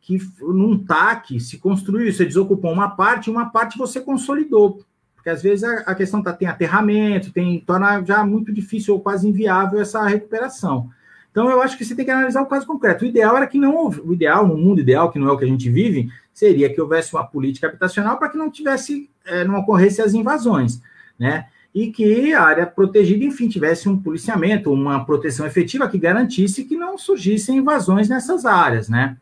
que 0.00 0.18
num 0.40 0.78
TAC 0.78 1.40
se 1.40 1.56
construiu, 1.56 2.12
você 2.12 2.26
desocupou 2.26 2.70
uma 2.70 2.90
parte 2.90 3.30
uma 3.30 3.48
parte 3.48 3.78
você 3.78 4.00
consolidou. 4.00 4.84
Porque 5.14 5.30
às 5.30 5.42
vezes 5.42 5.64
a, 5.64 5.78
a 5.78 5.94
questão 5.94 6.22
tá, 6.22 6.32
tem 6.32 6.46
aterramento, 6.46 7.32
tem, 7.32 7.58
torna 7.60 8.04
já 8.04 8.24
muito 8.24 8.52
difícil 8.52 8.94
ou 8.94 9.00
quase 9.00 9.26
inviável 9.26 9.80
essa 9.80 10.06
recuperação. 10.06 10.90
Então, 11.34 11.50
eu 11.50 11.60
acho 11.60 11.76
que 11.76 11.84
você 11.84 11.96
tem 11.96 12.04
que 12.04 12.12
analisar 12.12 12.42
o 12.42 12.46
caso 12.46 12.64
concreto. 12.64 13.04
O 13.04 13.08
ideal 13.08 13.36
era 13.36 13.48
que 13.48 13.58
não, 13.58 13.88
o 13.88 14.12
ideal, 14.12 14.46
no 14.46 14.56
mundo 14.56 14.80
ideal, 14.80 15.10
que 15.10 15.18
não 15.18 15.28
é 15.28 15.32
o 15.32 15.36
que 15.36 15.44
a 15.44 15.48
gente 15.48 15.68
vive, 15.68 16.08
seria 16.32 16.72
que 16.72 16.80
houvesse 16.80 17.12
uma 17.12 17.26
política 17.26 17.66
habitacional 17.66 18.16
para 18.18 18.28
que 18.28 18.38
não 18.38 18.48
tivesse, 18.48 19.10
é, 19.26 19.42
não 19.42 19.58
ocorresse 19.58 20.00
as 20.00 20.14
invasões, 20.14 20.80
né? 21.18 21.48
E 21.74 21.90
que 21.90 22.32
a 22.32 22.40
área 22.40 22.64
protegida, 22.64 23.24
enfim, 23.24 23.48
tivesse 23.48 23.88
um 23.88 23.98
policiamento, 23.98 24.72
uma 24.72 25.04
proteção 25.04 25.44
efetiva 25.44 25.88
que 25.88 25.98
garantisse 25.98 26.64
que 26.66 26.76
não 26.76 26.96
surgissem 26.96 27.56
invasões 27.56 28.08
nessas 28.08 28.46
áreas, 28.46 28.88
né? 28.88 29.16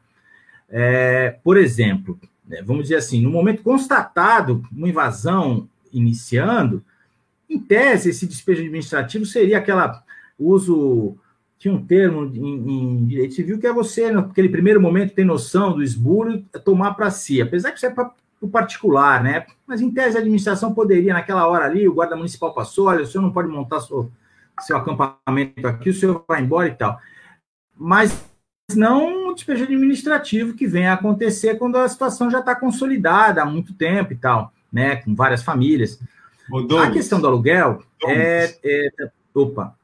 É, 0.69 1.39
por 1.43 1.57
exemplo, 1.57 2.21
né, 2.47 2.61
vamos 2.63 2.83
dizer 2.83 2.97
assim, 2.97 3.23
no 3.23 3.31
momento 3.31 3.63
constatado 3.63 4.63
uma 4.71 4.87
invasão 4.87 5.67
iniciando, 5.91 6.85
em 7.49 7.59
tese, 7.59 8.11
esse 8.11 8.27
despejo 8.27 8.61
administrativo 8.61 9.25
seria 9.25 9.57
aquela 9.57 10.05
uso 10.39 11.17
tinha 11.63 11.73
um 11.73 11.87
termo 11.87 12.25
em, 12.25 12.71
em, 12.71 13.07
direito 13.07 13.35
civil 13.35 13.57
que 13.57 13.69
é 13.69 13.73
você, 13.73 14.11
naquele 14.11 14.49
primeiro 14.49 14.81
momento, 14.81 15.15
ter 15.15 15.25
noção 15.25 15.73
do 15.73 15.81
esbulho, 15.81 16.45
tomar 16.65 16.95
para 16.95 17.09
si, 17.09 17.41
apesar 17.41 17.71
que 17.71 17.77
isso 17.77 17.87
é 17.87 17.91
para 17.91 18.13
o 18.41 18.49
particular, 18.49 19.23
né? 19.23 19.47
Mas 19.65 19.81
em 19.81 19.89
tese 19.89 20.17
a 20.17 20.21
administração 20.21 20.75
poderia, 20.75 21.15
naquela 21.15 21.47
hora 21.47 21.65
ali, 21.65 21.87
o 21.87 21.95
guarda 21.95 22.17
municipal 22.17 22.53
passou, 22.53 22.89
olha, 22.89 23.05
o 23.05 23.07
senhor 23.07 23.23
não 23.23 23.33
pode 23.33 23.47
montar 23.47 23.79
seu, 23.79 24.11
seu 24.63 24.77
acampamento 24.77 25.65
aqui, 25.69 25.91
o 25.91 25.95
senhor 25.95 26.25
vai 26.27 26.43
embora 26.43 26.67
e 26.67 26.75
tal. 26.75 26.99
Mas 27.77 28.29
não 28.75 29.29
o 29.29 29.33
despejo 29.33 29.63
administrativo 29.63 30.55
que 30.55 30.67
vem 30.67 30.89
a 30.89 30.95
acontecer 30.95 31.59
quando 31.59 31.77
a 31.77 31.89
situação 31.89 32.29
já 32.29 32.41
está 32.41 32.57
consolidada 32.57 33.41
há 33.41 33.47
muito 33.47 33.73
tempo 33.73 34.13
e 34.13 34.17
tal, 34.17 34.53
né? 34.73 34.97
Com 34.97 35.15
várias 35.15 35.45
famílias. 35.45 36.01
a 36.83 36.91
questão 36.91 37.21
do 37.21 37.29
aluguel 37.29 37.85
é, 38.05 38.53
é. 38.65 38.89
Opa, 39.33 39.77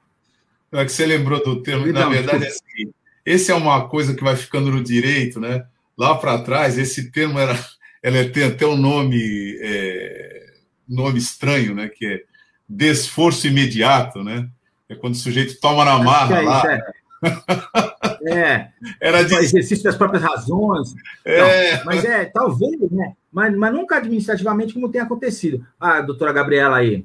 é 0.73 0.85
que 0.85 0.93
você 0.93 1.07
lembrou 1.07 1.43
do 1.43 1.63
termo, 1.63 1.87
Não, 1.87 1.93
na 1.93 2.09
verdade, 2.09 2.45
é 2.45 2.49
assim, 2.49 2.93
esse 3.25 3.51
é 3.51 3.55
uma 3.55 3.89
coisa 3.89 4.15
que 4.15 4.25
vai 4.25 4.37
ficando 4.37 4.71
no 4.71 4.83
direito, 4.83 5.41
né? 5.41 5.65
Lá 5.97 6.15
para 6.15 6.39
trás, 6.39 6.79
esse 6.79 7.11
termo 7.11 7.39
era, 7.39 7.59
ela 8.03 8.29
tem 8.31 8.45
até 8.45 8.67
um 8.67 8.77
nome, 8.77 9.59
é, 9.61 10.47
nome 10.89 11.19
estranho, 11.19 11.75
né? 11.75 11.89
Que 11.89 12.07
é 12.07 12.23
desforço 12.69 13.47
imediato, 13.47 14.23
né? 14.23 14.49
É 14.89 14.95
quando 14.95 15.15
o 15.15 15.19
sujeito 15.19 15.61
toma 15.61 15.85
na 15.85 15.99
marra 15.99 16.39
é 16.39 16.41
lá. 16.41 16.63
É. 16.73 18.31
é. 18.33 18.69
Era 19.01 19.23
de... 19.23 19.35
exercício 19.35 19.85
das 19.85 19.97
próprias 19.97 20.23
razões. 20.23 20.95
É. 21.25 21.77
Não, 21.77 21.85
mas 21.85 22.05
é, 22.05 22.25
talvez, 22.27 22.79
né? 22.91 23.15
Mas, 23.31 23.55
mas 23.57 23.73
nunca 23.73 23.97
administrativamente 23.97 24.75
como 24.75 24.89
tem 24.89 25.01
acontecido. 25.01 25.67
Ah, 25.79 25.99
a 25.99 26.03
doutora 26.03 26.33
Gabriela 26.33 26.79
aí, 26.79 27.05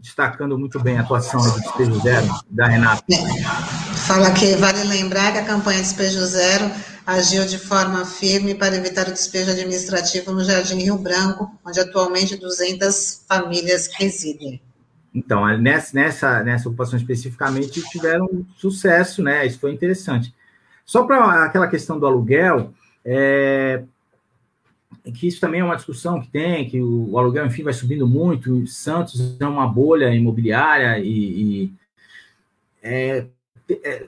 destacando 0.00 0.58
muito 0.58 0.80
bem 0.80 0.98
a 0.98 1.02
atuação 1.02 1.40
do 1.40 1.60
Despejo 1.60 2.00
Zero 2.00 2.26
da 2.50 2.66
Renata. 2.66 3.04
Fala 4.06 4.30
que 4.32 4.54
vale 4.56 4.84
lembrar 4.84 5.32
que 5.32 5.38
a 5.38 5.44
campanha 5.44 5.80
Despejo 5.80 6.24
Zero 6.24 6.70
agiu 7.06 7.46
de 7.46 7.58
forma 7.58 8.04
firme 8.04 8.54
para 8.54 8.76
evitar 8.76 9.08
o 9.08 9.12
despejo 9.12 9.50
administrativo 9.50 10.30
no 10.30 10.44
Jardim 10.44 10.76
Rio 10.82 10.98
Branco, 10.98 11.50
onde 11.64 11.80
atualmente 11.80 12.36
200 12.36 13.24
famílias 13.26 13.88
residem. 13.94 14.60
Então, 15.14 15.46
nessa, 15.56 15.96
nessa, 15.96 16.42
nessa 16.42 16.68
ocupação 16.68 16.98
especificamente, 16.98 17.82
tiveram 17.88 18.46
sucesso, 18.56 19.22
né? 19.22 19.46
Isso 19.46 19.58
foi 19.58 19.72
interessante. 19.72 20.34
Só 20.84 21.04
para 21.04 21.44
aquela 21.44 21.66
questão 21.66 21.98
do 21.98 22.06
aluguel, 22.06 22.74
é, 23.02 23.82
que 25.12 25.26
isso 25.26 25.40
também 25.40 25.60
é 25.60 25.64
uma 25.64 25.76
discussão 25.76 26.20
que 26.20 26.30
tem, 26.30 26.68
que 26.68 26.80
o, 26.80 27.10
o 27.10 27.18
aluguel, 27.18 27.46
enfim, 27.46 27.62
vai 27.62 27.72
subindo 27.72 28.06
muito, 28.06 28.66
Santos 28.66 29.38
é 29.40 29.46
uma 29.46 29.66
bolha 29.66 30.14
imobiliária 30.14 30.98
e, 30.98 31.64
e 31.64 31.72
é, 32.82 33.26
é, 33.70 34.06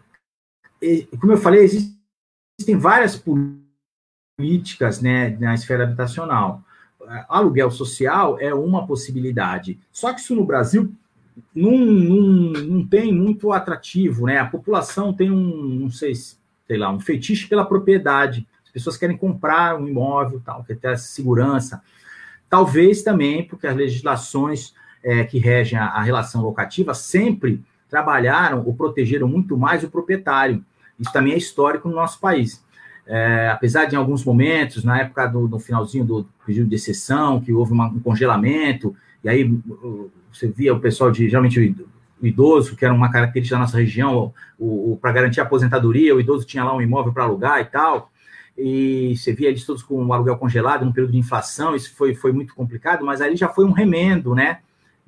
é, 0.82 1.06
como 1.18 1.32
eu 1.32 1.38
falei, 1.38 1.62
existem 1.62 2.76
várias 2.78 3.22
políticas 4.38 5.00
né, 5.00 5.30
na 5.38 5.54
esfera 5.54 5.84
habitacional. 5.84 6.62
Aluguel 7.28 7.70
social 7.70 8.38
é 8.38 8.54
uma 8.54 8.86
possibilidade, 8.86 9.78
só 9.90 10.12
que 10.12 10.20
isso 10.20 10.34
no 10.34 10.44
Brasil 10.44 10.94
não, 11.54 11.72
não, 11.72 12.22
não 12.52 12.86
tem 12.86 13.12
muito 13.12 13.52
atrativo, 13.52 14.26
né? 14.26 14.38
A 14.38 14.46
população 14.46 15.12
tem 15.12 15.30
um, 15.30 15.80
não 15.80 15.90
sei, 15.90 16.14
sei 16.14 16.76
lá, 16.76 16.92
um 16.92 17.00
fetiche 17.00 17.48
pela 17.48 17.64
propriedade. 17.64 18.46
As 18.70 18.72
pessoas 18.72 18.96
querem 18.96 19.16
comprar 19.16 19.76
um 19.76 19.88
imóvel, 19.88 20.40
tal, 20.44 20.62
quer 20.62 20.76
ter 20.76 20.96
segurança. 20.96 21.82
Talvez 22.48 23.02
também 23.02 23.44
porque 23.44 23.66
as 23.66 23.74
legislações 23.74 24.72
é, 25.02 25.24
que 25.24 25.40
regem 25.40 25.76
a, 25.76 25.86
a, 25.86 26.02
relação 26.02 26.40
locativa 26.40 26.94
sempre 26.94 27.60
trabalharam 27.88 28.62
ou 28.64 28.72
protegeram 28.72 29.26
muito 29.26 29.56
mais 29.56 29.82
o 29.82 29.90
proprietário. 29.90 30.64
Isso 31.00 31.12
também 31.12 31.32
é 31.32 31.36
histórico 31.36 31.88
no 31.88 31.96
nosso 31.96 32.20
país. 32.20 32.64
É, 33.04 33.48
apesar 33.48 33.86
de 33.86 33.96
em 33.96 33.98
alguns 33.98 34.24
momentos, 34.24 34.84
na 34.84 35.00
época 35.00 35.26
do 35.26 35.48
no 35.48 35.58
finalzinho 35.58 36.04
do 36.04 36.28
pedido 36.46 36.68
de 36.68 36.76
exceção, 36.76 37.40
que 37.40 37.52
houve 37.52 37.72
uma, 37.72 37.88
um 37.88 37.98
congelamento, 37.98 38.94
e 39.24 39.28
aí 39.28 39.52
você 40.32 40.46
via 40.46 40.72
o 40.72 40.78
pessoal 40.78 41.10
de, 41.10 41.28
geralmente 41.28 41.74
o 42.22 42.26
idoso, 42.26 42.76
que 42.76 42.84
era 42.84 42.94
uma 42.94 43.10
característica 43.10 43.56
da 43.56 43.62
nossa 43.62 43.78
região, 43.78 44.32
para 45.00 45.10
garantir 45.10 45.40
a 45.40 45.42
aposentadoria, 45.42 46.14
o 46.14 46.20
idoso 46.20 46.46
tinha 46.46 46.62
lá 46.62 46.72
um 46.72 46.80
imóvel 46.80 47.12
para 47.12 47.24
alugar 47.24 47.60
e 47.60 47.64
tal 47.64 48.09
e 48.62 49.16
você 49.16 49.32
via 49.32 49.48
eles 49.48 49.64
todos 49.64 49.82
com 49.82 50.04
o 50.04 50.12
aluguel 50.12 50.36
congelado 50.36 50.84
num 50.84 50.92
período 50.92 51.12
de 51.12 51.18
inflação, 51.18 51.74
isso 51.74 51.94
foi, 51.96 52.14
foi 52.14 52.32
muito 52.32 52.54
complicado, 52.54 53.04
mas 53.04 53.20
aí 53.20 53.36
já 53.36 53.48
foi 53.48 53.64
um 53.64 53.72
remendo, 53.72 54.34
né? 54.34 54.58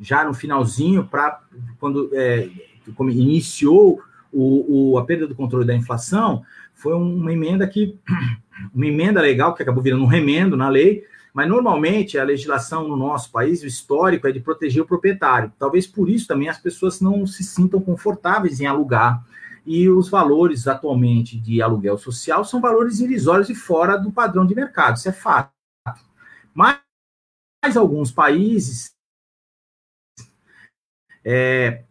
Já 0.01 0.25
no 0.25 0.33
finalzinho, 0.33 1.05
para 1.05 1.41
quando 1.79 2.11
é, 2.13 2.49
iniciou 3.11 4.01
o, 4.33 4.93
o, 4.93 4.99
a 4.99 5.05
perda 5.05 5.27
do 5.27 5.35
controle 5.35 5.67
da 5.67 5.75
inflação, 5.75 6.43
foi 6.75 6.95
uma 6.95 7.33
emenda 7.33 7.67
que 7.67 7.97
uma 8.75 8.87
emenda 8.87 9.21
legal 9.21 9.55
que 9.55 9.63
acabou 9.63 9.83
virando 9.83 10.03
um 10.03 10.09
remendo 10.09 10.57
na 10.57 10.69
lei, 10.69 11.05
mas 11.35 11.49
normalmente 11.49 12.19
a 12.19 12.25
legislação 12.25 12.89
no 12.89 12.97
nosso 12.97 13.31
país, 13.31 13.63
o 13.63 13.67
histórico, 13.67 14.27
é 14.27 14.33
de 14.33 14.41
proteger 14.41 14.83
o 14.83 14.87
proprietário. 14.87 15.53
Talvez 15.59 15.87
por 15.87 16.09
isso 16.09 16.27
também 16.27 16.49
as 16.49 16.59
pessoas 16.59 17.01
não 17.01 17.27
se 17.27 17.45
sintam 17.45 17.81
confortáveis 17.81 18.61
em 18.61 18.67
alugar 18.67 19.25
e 19.65 19.89
os 19.89 20.09
valores 20.09 20.67
atualmente 20.67 21.39
de 21.39 21.63
aluguel 21.63 21.97
social 21.97 22.45
são 22.45 22.61
valores 22.61 23.01
irrisórios 23.01 23.49
e 23.49 23.55
fora 23.55 23.97
do 23.97 24.11
padrão 24.11 24.45
de 24.45 24.55
mercado, 24.55 24.97
isso 24.97 25.09
é 25.09 25.13
fato. 25.13 25.53
Mas, 26.53 26.81
mas 27.65 27.77
alguns 27.77 28.11
países 28.11 28.93
é, 31.25 31.85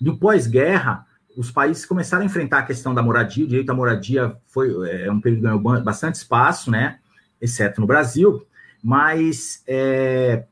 do 0.00 0.16
pós-guerra, 0.16 1.06
os 1.36 1.50
países 1.50 1.84
começaram 1.84 2.22
a 2.22 2.26
enfrentar 2.26 2.60
a 2.60 2.66
questão 2.66 2.94
da 2.94 3.02
moradia, 3.02 3.44
o 3.44 3.48
direito 3.48 3.70
à 3.70 3.74
moradia 3.74 4.36
foi 4.46 4.70
é 4.90 5.10
um 5.10 5.20
período 5.20 5.40
que 5.40 5.46
ganhou 5.46 5.82
bastante 5.82 6.14
espaço, 6.14 6.70
né, 6.70 7.00
exceto 7.40 7.80
no 7.80 7.86
Brasil, 7.86 8.46
mas 8.82 9.62
é, 9.66 10.46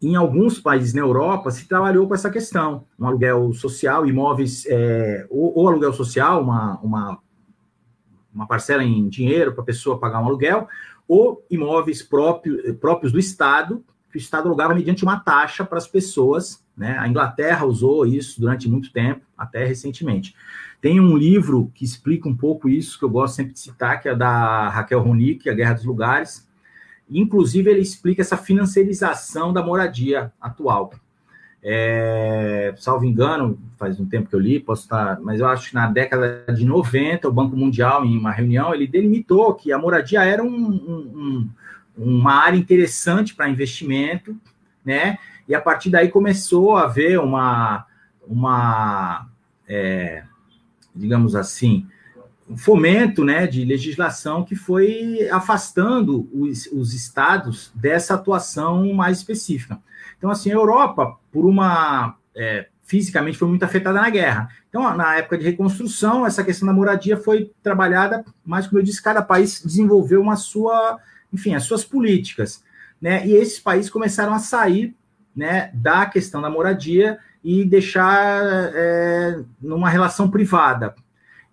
em 0.00 0.14
alguns 0.14 0.60
países 0.60 0.94
na 0.94 1.00
Europa 1.00 1.50
se 1.50 1.66
trabalhou 1.66 2.06
com 2.06 2.14
essa 2.14 2.30
questão, 2.30 2.84
um 2.98 3.06
aluguel 3.06 3.52
social, 3.52 4.06
imóveis, 4.06 4.64
é, 4.66 5.26
ou, 5.28 5.58
ou, 5.58 5.68
aluguel 5.68 5.92
social, 5.92 6.42
uma, 6.42 6.78
uma, 6.80 7.18
uma 8.32 8.46
parcela 8.46 8.84
em 8.84 9.08
dinheiro 9.08 9.52
para 9.52 9.62
a 9.62 9.66
pessoa 9.66 9.98
pagar 9.98 10.20
um 10.20 10.26
aluguel, 10.26 10.68
ou 11.06 11.44
imóveis 11.50 12.02
próprio, 12.02 12.74
próprios 12.76 13.12
do 13.12 13.18
Estado, 13.18 13.82
que 14.10 14.16
o 14.16 14.20
Estado 14.20 14.46
alugava 14.46 14.74
mediante 14.74 15.02
uma 15.02 15.18
taxa 15.18 15.64
para 15.64 15.78
as 15.78 15.86
pessoas. 15.86 16.64
Né? 16.76 16.96
A 16.98 17.08
Inglaterra 17.08 17.66
usou 17.66 18.06
isso 18.06 18.40
durante 18.40 18.68
muito 18.68 18.92
tempo, 18.92 19.22
até 19.36 19.64
recentemente. 19.64 20.34
Tem 20.80 21.00
um 21.00 21.16
livro 21.16 21.72
que 21.74 21.84
explica 21.84 22.28
um 22.28 22.36
pouco 22.36 22.68
isso, 22.68 22.98
que 22.98 23.04
eu 23.04 23.10
gosto 23.10 23.34
sempre 23.34 23.52
de 23.52 23.58
citar, 23.58 24.00
que 24.00 24.08
é 24.08 24.14
da 24.14 24.68
Raquel 24.68 25.00
Ronick, 25.02 25.50
A 25.50 25.54
Guerra 25.54 25.74
dos 25.74 25.84
Lugares, 25.84 26.46
Inclusive, 27.10 27.70
ele 27.70 27.80
explica 27.80 28.22
essa 28.22 28.36
financiarização 28.36 29.52
da 29.52 29.62
moradia 29.62 30.32
atual. 30.40 30.92
É, 31.62 32.72
salvo 32.76 33.04
engano, 33.04 33.58
faz 33.76 33.98
um 33.98 34.06
tempo 34.06 34.28
que 34.28 34.34
eu 34.36 34.40
li, 34.40 34.60
posso 34.60 34.82
estar, 34.82 35.20
mas 35.20 35.40
eu 35.40 35.48
acho 35.48 35.70
que 35.70 35.74
na 35.74 35.88
década 35.88 36.44
de 36.54 36.64
90, 36.64 37.28
o 37.28 37.32
Banco 37.32 37.56
Mundial, 37.56 38.04
em 38.04 38.16
uma 38.16 38.30
reunião, 38.30 38.72
ele 38.72 38.86
delimitou 38.86 39.54
que 39.54 39.72
a 39.72 39.78
moradia 39.78 40.22
era 40.24 40.42
um, 40.42 40.48
um, 40.48 41.48
uma 41.96 42.34
área 42.34 42.56
interessante 42.56 43.34
para 43.34 43.48
investimento, 43.48 44.36
né? 44.84 45.18
E 45.48 45.54
a 45.54 45.60
partir 45.60 45.90
daí 45.90 46.08
começou 46.08 46.76
a 46.76 46.84
haver 46.84 47.18
uma, 47.18 47.86
uma 48.26 49.26
é, 49.66 50.22
digamos 50.94 51.34
assim, 51.34 51.86
um 52.48 52.56
fomento 52.56 53.24
né, 53.24 53.46
de 53.46 53.64
legislação 53.64 54.44
que 54.44 54.56
foi 54.56 55.28
afastando 55.30 56.28
os, 56.32 56.66
os 56.72 56.94
estados 56.94 57.70
dessa 57.74 58.14
atuação 58.14 58.92
mais 58.94 59.18
específica. 59.18 59.78
Então, 60.16 60.30
assim, 60.30 60.50
a 60.50 60.54
Europa, 60.54 61.18
por 61.30 61.44
uma. 61.46 62.16
É, 62.34 62.68
fisicamente 62.84 63.36
foi 63.36 63.46
muito 63.48 63.64
afetada 63.64 64.00
na 64.00 64.08
guerra. 64.08 64.48
Então, 64.68 64.96
na 64.96 65.16
época 65.16 65.36
de 65.36 65.44
reconstrução, 65.44 66.24
essa 66.24 66.42
questão 66.42 66.66
da 66.66 66.72
moradia 66.72 67.18
foi 67.18 67.52
trabalhada, 67.62 68.24
mas, 68.44 68.66
como 68.66 68.80
eu 68.80 68.84
disse, 68.84 69.02
cada 69.02 69.20
país 69.20 69.62
desenvolveu 69.62 70.22
uma 70.22 70.36
sua, 70.36 70.98
enfim, 71.30 71.54
as 71.54 71.64
suas 71.64 71.84
políticas. 71.84 72.64
Né? 73.00 73.26
E 73.26 73.32
esses 73.32 73.60
países 73.60 73.90
começaram 73.90 74.32
a 74.32 74.38
sair 74.38 74.96
né, 75.36 75.70
da 75.74 76.06
questão 76.06 76.40
da 76.40 76.48
moradia 76.48 77.18
e 77.44 77.64
deixar 77.64 78.42
é, 78.74 79.38
numa 79.60 79.90
relação 79.90 80.30
privada. 80.30 80.94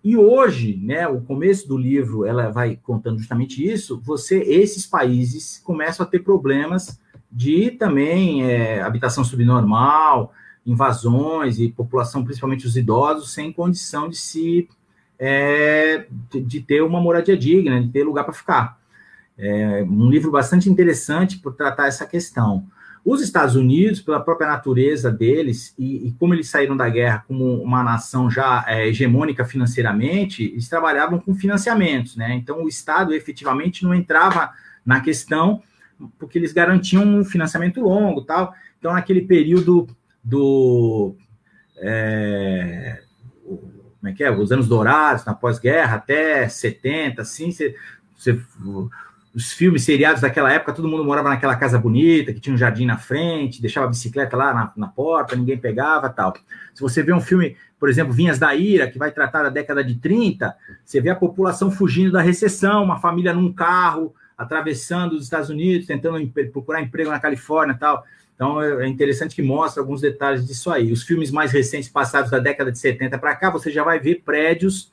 E 0.06 0.16
hoje, 0.16 0.78
né, 0.80 1.08
o 1.08 1.20
começo 1.20 1.66
do 1.66 1.76
livro, 1.76 2.24
ela 2.24 2.48
vai 2.48 2.78
contando 2.80 3.18
justamente 3.18 3.68
isso. 3.68 4.00
Você, 4.04 4.38
esses 4.38 4.86
países 4.86 5.60
começam 5.64 6.06
a 6.06 6.08
ter 6.08 6.20
problemas 6.20 7.00
de 7.28 7.72
também 7.72 8.48
é, 8.48 8.80
habitação 8.82 9.24
subnormal, 9.24 10.32
invasões 10.64 11.58
e 11.58 11.72
população, 11.72 12.22
principalmente 12.22 12.68
os 12.68 12.76
idosos, 12.76 13.32
sem 13.32 13.52
condição 13.52 14.08
de 14.08 14.16
se 14.16 14.68
é, 15.18 16.06
de 16.32 16.60
ter 16.60 16.82
uma 16.82 17.00
moradia 17.00 17.36
digna, 17.36 17.82
de 17.82 17.88
ter 17.88 18.04
lugar 18.04 18.22
para 18.22 18.32
ficar. 18.32 18.78
É 19.36 19.82
um 19.82 20.08
livro 20.08 20.30
bastante 20.30 20.70
interessante 20.70 21.36
por 21.36 21.54
tratar 21.54 21.88
essa 21.88 22.06
questão. 22.06 22.64
Os 23.06 23.22
Estados 23.22 23.54
Unidos, 23.54 24.00
pela 24.00 24.18
própria 24.18 24.48
natureza 24.48 25.12
deles, 25.12 25.72
e, 25.78 26.08
e 26.08 26.12
como 26.18 26.34
eles 26.34 26.48
saíram 26.48 26.76
da 26.76 26.88
guerra 26.88 27.24
como 27.28 27.62
uma 27.62 27.80
nação 27.80 28.28
já 28.28 28.64
é, 28.66 28.88
hegemônica 28.88 29.44
financeiramente, 29.44 30.42
eles 30.42 30.68
trabalhavam 30.68 31.20
com 31.20 31.32
financiamentos, 31.32 32.16
né? 32.16 32.34
Então 32.34 32.64
o 32.64 32.68
Estado 32.68 33.14
efetivamente 33.14 33.84
não 33.84 33.94
entrava 33.94 34.50
na 34.84 35.00
questão, 35.00 35.62
porque 36.18 36.36
eles 36.36 36.52
garantiam 36.52 37.04
um 37.04 37.24
financiamento 37.24 37.80
longo 37.80 38.22
tal. 38.22 38.52
Então, 38.76 38.92
naquele 38.92 39.20
período 39.20 39.86
do. 40.22 41.14
É, 41.78 43.02
como 43.44 44.08
é 44.08 44.12
que 44.12 44.24
é? 44.24 44.30
Os 44.30 44.50
anos 44.50 44.66
dourados, 44.66 45.24
na 45.24 45.32
pós-guerra, 45.32 45.96
até 45.96 46.48
70, 46.48 47.22
assim, 47.22 47.52
você, 47.52 47.76
você 48.16 48.40
os 49.36 49.52
filmes 49.52 49.84
seriados 49.84 50.22
daquela 50.22 50.50
época, 50.50 50.72
todo 50.72 50.88
mundo 50.88 51.04
morava 51.04 51.28
naquela 51.28 51.54
casa 51.54 51.78
bonita, 51.78 52.32
que 52.32 52.40
tinha 52.40 52.54
um 52.54 52.56
jardim 52.56 52.86
na 52.86 52.96
frente, 52.96 53.60
deixava 53.60 53.84
a 53.84 53.90
bicicleta 53.90 54.34
lá 54.34 54.54
na, 54.54 54.72
na, 54.74 54.88
porta, 54.88 55.36
ninguém 55.36 55.58
pegava 55.58 56.08
tal. 56.08 56.32
Se 56.72 56.80
você 56.80 57.02
vê 57.02 57.12
um 57.12 57.20
filme, 57.20 57.54
por 57.78 57.90
exemplo, 57.90 58.14
Vinhas 58.14 58.38
da 58.38 58.54
Ira, 58.54 58.90
que 58.90 58.98
vai 58.98 59.12
tratar 59.12 59.42
da 59.42 59.50
década 59.50 59.84
de 59.84 59.96
30, 59.96 60.56
você 60.82 61.02
vê 61.02 61.10
a 61.10 61.14
população 61.14 61.70
fugindo 61.70 62.12
da 62.12 62.22
recessão, 62.22 62.82
uma 62.82 62.98
família 62.98 63.34
num 63.34 63.52
carro, 63.52 64.14
atravessando 64.38 65.12
os 65.12 65.24
Estados 65.24 65.50
Unidos, 65.50 65.86
tentando 65.86 66.26
procurar 66.50 66.80
emprego 66.80 67.10
na 67.10 67.20
Califórnia 67.20 67.76
tal. 67.78 68.06
Então 68.34 68.62
é, 68.62 68.86
é 68.86 68.88
interessante 68.88 69.36
que 69.36 69.42
mostra 69.42 69.82
alguns 69.82 70.00
detalhes 70.00 70.46
disso 70.46 70.70
aí. 70.70 70.90
Os 70.90 71.02
filmes 71.02 71.30
mais 71.30 71.52
recentes, 71.52 71.90
passados 71.90 72.30
da 72.30 72.38
década 72.38 72.72
de 72.72 72.78
70 72.78 73.18
para 73.18 73.36
cá, 73.36 73.50
você 73.50 73.70
já 73.70 73.84
vai 73.84 74.00
ver 74.00 74.22
prédios 74.24 74.90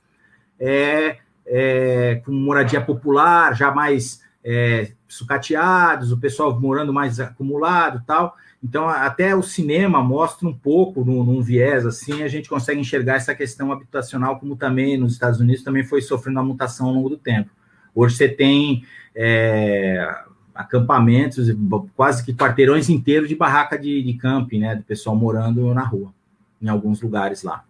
é, 0.59 1.19
é, 1.45 2.21
com 2.25 2.33
moradia 2.33 2.81
popular, 2.81 3.55
já 3.55 3.71
mais 3.71 4.21
é, 4.43 4.91
sucateados, 5.07 6.11
o 6.11 6.17
pessoal 6.17 6.59
morando 6.59 6.93
mais 6.93 7.19
acumulado 7.19 8.03
tal. 8.05 8.35
Então, 8.63 8.87
até 8.87 9.35
o 9.35 9.41
cinema 9.41 10.01
mostra 10.01 10.47
um 10.47 10.53
pouco, 10.53 11.03
num, 11.03 11.23
num, 11.23 11.41
viés 11.41 11.85
assim, 11.85 12.23
a 12.23 12.27
gente 12.27 12.49
consegue 12.49 12.79
enxergar 12.79 13.15
essa 13.15 13.35
questão 13.35 13.71
habitacional, 13.71 14.39
como 14.39 14.55
também 14.55 14.97
nos 14.97 15.13
Estados 15.13 15.39
Unidos 15.39 15.63
também 15.63 15.83
foi 15.83 16.01
sofrendo 16.01 16.39
uma 16.39 16.45
mutação 16.45 16.87
ao 16.87 16.93
longo 16.93 17.09
do 17.09 17.17
tempo. 17.17 17.49
Hoje 17.93 18.15
você 18.15 18.29
tem 18.29 18.85
é, 19.15 20.07
acampamentos, 20.55 21.47
quase 21.95 22.23
que 22.23 22.33
quarteirões 22.33 22.89
inteiros 22.89 23.27
de 23.27 23.35
barraca 23.35 23.77
de, 23.77 24.01
de 24.01 24.13
camping, 24.13 24.59
né, 24.59 24.75
do 24.75 24.83
pessoal 24.83 25.15
morando 25.15 25.73
na 25.73 25.83
rua, 25.83 26.13
em 26.61 26.69
alguns 26.69 27.01
lugares 27.01 27.43
lá. 27.43 27.63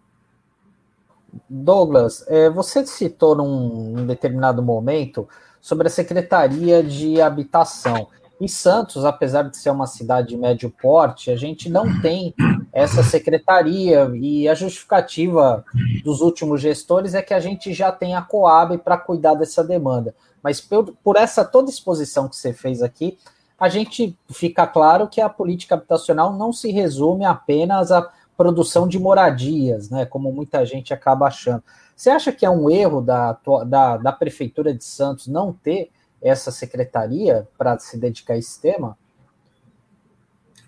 Douglas, 1.48 2.24
é, 2.28 2.48
você 2.48 2.86
citou 2.86 3.34
num, 3.34 3.96
num 3.96 4.06
determinado 4.06 4.62
momento 4.62 5.28
sobre 5.64 5.86
a 5.86 5.90
Secretaria 5.90 6.82
de 6.82 7.22
Habitação. 7.22 8.08
Em 8.38 8.46
Santos, 8.46 9.02
apesar 9.06 9.44
de 9.44 9.56
ser 9.56 9.70
uma 9.70 9.86
cidade 9.86 10.28
de 10.28 10.36
médio 10.36 10.68
porte, 10.68 11.30
a 11.30 11.36
gente 11.36 11.70
não 11.70 12.02
tem 12.02 12.34
essa 12.70 13.02
secretaria 13.02 14.10
e 14.12 14.46
a 14.46 14.54
justificativa 14.54 15.64
dos 16.04 16.20
últimos 16.20 16.60
gestores 16.60 17.14
é 17.14 17.22
que 17.22 17.32
a 17.32 17.40
gente 17.40 17.72
já 17.72 17.90
tem 17.90 18.14
a 18.14 18.20
Coab 18.20 18.76
para 18.76 18.98
cuidar 18.98 19.32
dessa 19.36 19.64
demanda. 19.64 20.14
Mas 20.42 20.60
por, 20.60 20.92
por, 21.02 21.16
essa 21.16 21.42
toda 21.42 21.70
exposição 21.70 22.28
que 22.28 22.36
você 22.36 22.52
fez 22.52 22.82
aqui, 22.82 23.16
a 23.58 23.70
gente 23.70 24.14
fica 24.30 24.66
claro 24.66 25.08
que 25.08 25.22
a 25.22 25.30
política 25.30 25.76
habitacional 25.76 26.34
não 26.34 26.52
se 26.52 26.70
resume 26.70 27.24
apenas 27.24 27.90
à 27.90 28.06
produção 28.36 28.88
de 28.88 28.98
moradias, 28.98 29.90
né, 29.90 30.04
como 30.04 30.32
muita 30.32 30.64
gente 30.64 30.92
acaba 30.92 31.26
achando. 31.26 31.62
Você 31.94 32.10
acha 32.10 32.32
que 32.32 32.44
é 32.44 32.50
um 32.50 32.68
erro 32.68 33.00
da, 33.00 33.38
da, 33.66 33.96
da 33.96 34.12
Prefeitura 34.12 34.74
de 34.74 34.84
Santos 34.84 35.28
não 35.28 35.52
ter 35.52 35.90
essa 36.20 36.50
secretaria 36.50 37.46
para 37.56 37.78
se 37.78 37.98
dedicar 37.98 38.34
a 38.34 38.38
esse 38.38 38.60
tema? 38.60 38.96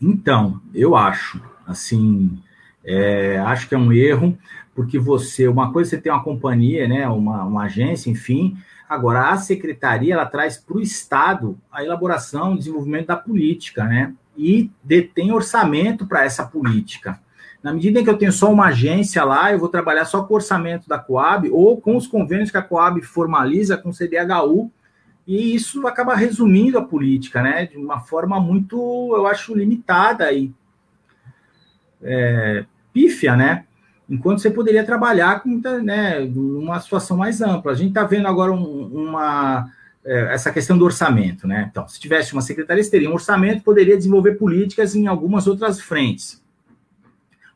Então, 0.00 0.60
eu 0.74 0.94
acho, 0.94 1.42
assim, 1.66 2.38
é, 2.84 3.38
acho 3.38 3.68
que 3.68 3.74
é 3.74 3.78
um 3.78 3.92
erro, 3.92 4.38
porque 4.74 4.98
você, 4.98 5.48
uma 5.48 5.72
coisa 5.72 5.90
você 5.90 6.00
tem 6.00 6.12
uma 6.12 6.22
companhia, 6.22 6.86
né, 6.86 7.08
uma, 7.08 7.44
uma 7.44 7.64
agência, 7.64 8.10
enfim, 8.10 8.56
agora 8.88 9.30
a 9.30 9.36
secretaria, 9.38 10.14
ela 10.14 10.26
traz 10.26 10.58
para 10.58 10.76
o 10.76 10.80
Estado 10.80 11.58
a 11.72 11.82
elaboração, 11.82 12.52
o 12.52 12.58
desenvolvimento 12.58 13.06
da 13.06 13.16
política, 13.16 13.84
né, 13.84 14.14
e 14.36 14.70
detém 14.84 15.32
orçamento 15.32 16.06
para 16.06 16.24
essa 16.24 16.44
política. 16.44 17.18
Na 17.66 17.72
medida 17.72 17.98
em 17.98 18.04
que 18.04 18.10
eu 18.10 18.16
tenho 18.16 18.30
só 18.30 18.52
uma 18.52 18.66
agência 18.66 19.24
lá, 19.24 19.50
eu 19.50 19.58
vou 19.58 19.68
trabalhar 19.68 20.04
só 20.04 20.22
com 20.22 20.32
o 20.32 20.36
orçamento 20.36 20.88
da 20.88 21.00
Coab 21.00 21.50
ou 21.50 21.80
com 21.80 21.96
os 21.96 22.06
convênios 22.06 22.48
que 22.48 22.56
a 22.56 22.62
Coab 22.62 23.02
formaliza 23.02 23.76
com 23.76 23.88
o 23.88 23.92
CDHU, 23.92 24.70
e 25.26 25.52
isso 25.52 25.84
acaba 25.84 26.14
resumindo 26.14 26.78
a 26.78 26.84
política, 26.84 27.42
né? 27.42 27.66
De 27.66 27.76
uma 27.76 27.98
forma 27.98 28.38
muito, 28.38 28.76
eu 29.16 29.26
acho, 29.26 29.52
limitada 29.52 30.30
e 30.30 30.54
é, 32.00 32.64
pífia, 32.92 33.34
né? 33.34 33.64
Enquanto 34.08 34.42
você 34.42 34.48
poderia 34.48 34.84
trabalhar 34.84 35.40
com 35.40 35.60
né, 35.82 36.20
uma 36.20 36.78
situação 36.78 37.16
mais 37.16 37.40
ampla. 37.40 37.72
A 37.72 37.74
gente 37.74 37.88
está 37.88 38.04
vendo 38.04 38.28
agora 38.28 38.52
um, 38.52 39.08
uma 39.08 39.68
é, 40.04 40.32
essa 40.32 40.52
questão 40.52 40.78
do 40.78 40.84
orçamento, 40.84 41.48
né? 41.48 41.66
Então, 41.68 41.88
se 41.88 41.98
tivesse 41.98 42.32
uma 42.32 42.42
secretaria, 42.42 42.88
teria 42.88 43.10
um 43.10 43.14
orçamento, 43.14 43.64
poderia 43.64 43.96
desenvolver 43.96 44.36
políticas 44.36 44.94
em 44.94 45.08
algumas 45.08 45.48
outras 45.48 45.80
frentes. 45.80 46.45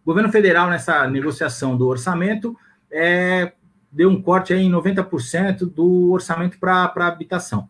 O 0.04 0.06
governo 0.06 0.30
federal, 0.30 0.70
nessa 0.70 1.06
negociação 1.08 1.76
do 1.76 1.86
orçamento, 1.86 2.56
é, 2.90 3.52
deu 3.92 4.08
um 4.08 4.20
corte 4.20 4.52
aí 4.52 4.62
em 4.62 4.70
90% 4.70 5.70
do 5.72 6.10
orçamento 6.10 6.58
para 6.58 6.92
habitação. 6.96 7.68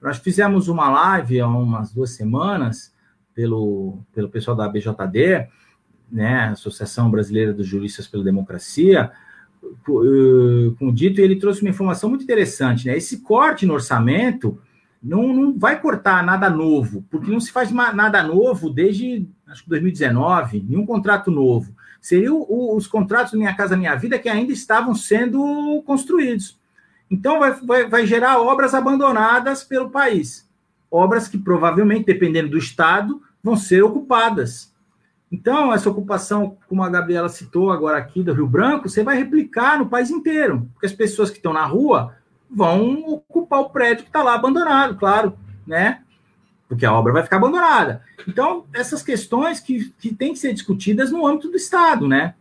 Nós 0.00 0.18
fizemos 0.18 0.68
uma 0.68 0.88
live 0.88 1.40
há 1.40 1.46
umas 1.46 1.92
duas 1.92 2.10
semanas 2.10 2.94
pelo, 3.34 3.98
pelo 4.12 4.28
pessoal 4.28 4.56
da 4.56 4.68
BJD, 4.68 5.48
né, 6.10 6.48
Associação 6.48 7.10
Brasileira 7.10 7.52
dos 7.52 7.66
Juristas 7.66 8.08
pela 8.08 8.24
Democracia, 8.24 9.12
com 9.84 10.74
o 10.80 10.92
dito, 10.92 11.20
e 11.20 11.24
ele 11.24 11.36
trouxe 11.36 11.60
uma 11.60 11.70
informação 11.70 12.08
muito 12.08 12.24
interessante. 12.24 12.86
Né? 12.86 12.96
Esse 12.96 13.20
corte 13.20 13.66
no 13.66 13.74
orçamento 13.74 14.58
não, 15.02 15.32
não 15.32 15.58
vai 15.58 15.80
cortar 15.80 16.22
nada 16.22 16.50
novo, 16.50 17.04
porque 17.10 17.30
não 17.30 17.40
se 17.40 17.50
faz 17.50 17.70
nada 17.70 18.22
novo 18.22 18.68
desde 18.68 19.26
acho 19.46 19.64
que 19.64 19.70
2019, 19.70 20.64
nenhum 20.68 20.86
contrato 20.86 21.30
novo. 21.30 21.74
Seriam 22.00 22.46
os 22.48 22.86
contratos 22.86 23.34
Minha 23.34 23.54
Casa 23.54 23.76
Minha 23.76 23.94
Vida 23.94 24.18
que 24.18 24.28
ainda 24.28 24.52
estavam 24.52 24.94
sendo 24.94 25.82
construídos. 25.86 26.58
Então, 27.10 27.40
vai, 27.40 27.52
vai, 27.52 27.88
vai 27.88 28.06
gerar 28.06 28.40
obras 28.40 28.72
abandonadas 28.72 29.64
pelo 29.64 29.90
país. 29.90 30.48
Obras 30.90 31.28
que 31.28 31.36
provavelmente, 31.36 32.06
dependendo 32.06 32.50
do 32.50 32.58
Estado, 32.58 33.20
vão 33.42 33.56
ser 33.56 33.82
ocupadas. 33.82 34.72
Então, 35.30 35.72
essa 35.72 35.90
ocupação, 35.90 36.56
como 36.68 36.82
a 36.82 36.88
Gabriela 36.88 37.28
citou 37.28 37.70
agora 37.70 37.98
aqui 37.98 38.22
do 38.22 38.32
Rio 38.32 38.46
Branco, 38.46 38.88
você 38.88 39.02
vai 39.02 39.16
replicar 39.16 39.78
no 39.78 39.88
país 39.88 40.10
inteiro, 40.10 40.68
porque 40.72 40.86
as 40.86 40.92
pessoas 40.92 41.30
que 41.30 41.36
estão 41.36 41.52
na 41.52 41.64
rua 41.64 42.16
vão 42.50 43.04
ocupar 43.08 43.60
o 43.60 43.70
prédio 43.70 44.04
que 44.04 44.10
está 44.10 44.22
lá 44.22 44.34
abandonado, 44.34 44.96
claro, 44.96 45.38
né? 45.66 46.02
Porque 46.68 46.86
a 46.86 46.92
obra 46.92 47.12
vai 47.12 47.22
ficar 47.22 47.36
abandonada. 47.36 48.02
Então, 48.28 48.64
essas 48.72 49.02
questões 49.02 49.60
que, 49.60 49.90
que 49.98 50.14
têm 50.14 50.32
que 50.32 50.38
ser 50.38 50.52
discutidas 50.52 51.10
no 51.10 51.26
âmbito 51.26 51.50
do 51.50 51.56
Estado, 51.56 52.06
né? 52.06 52.34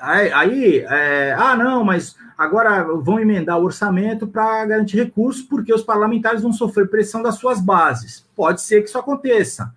Aí, 0.00 0.78
é, 0.88 1.34
ah, 1.36 1.56
não, 1.56 1.84
mas 1.84 2.16
agora 2.36 2.84
vão 2.84 3.18
emendar 3.18 3.58
o 3.58 3.64
orçamento 3.64 4.26
para 4.26 4.64
garantir 4.64 4.96
recursos, 4.96 5.42
porque 5.42 5.74
os 5.74 5.82
parlamentares 5.82 6.42
vão 6.42 6.52
sofrer 6.52 6.88
pressão 6.88 7.22
das 7.22 7.36
suas 7.36 7.60
bases. 7.60 8.26
Pode 8.36 8.62
ser 8.62 8.82
que 8.82 8.88
isso 8.88 8.98
aconteça. 8.98 9.74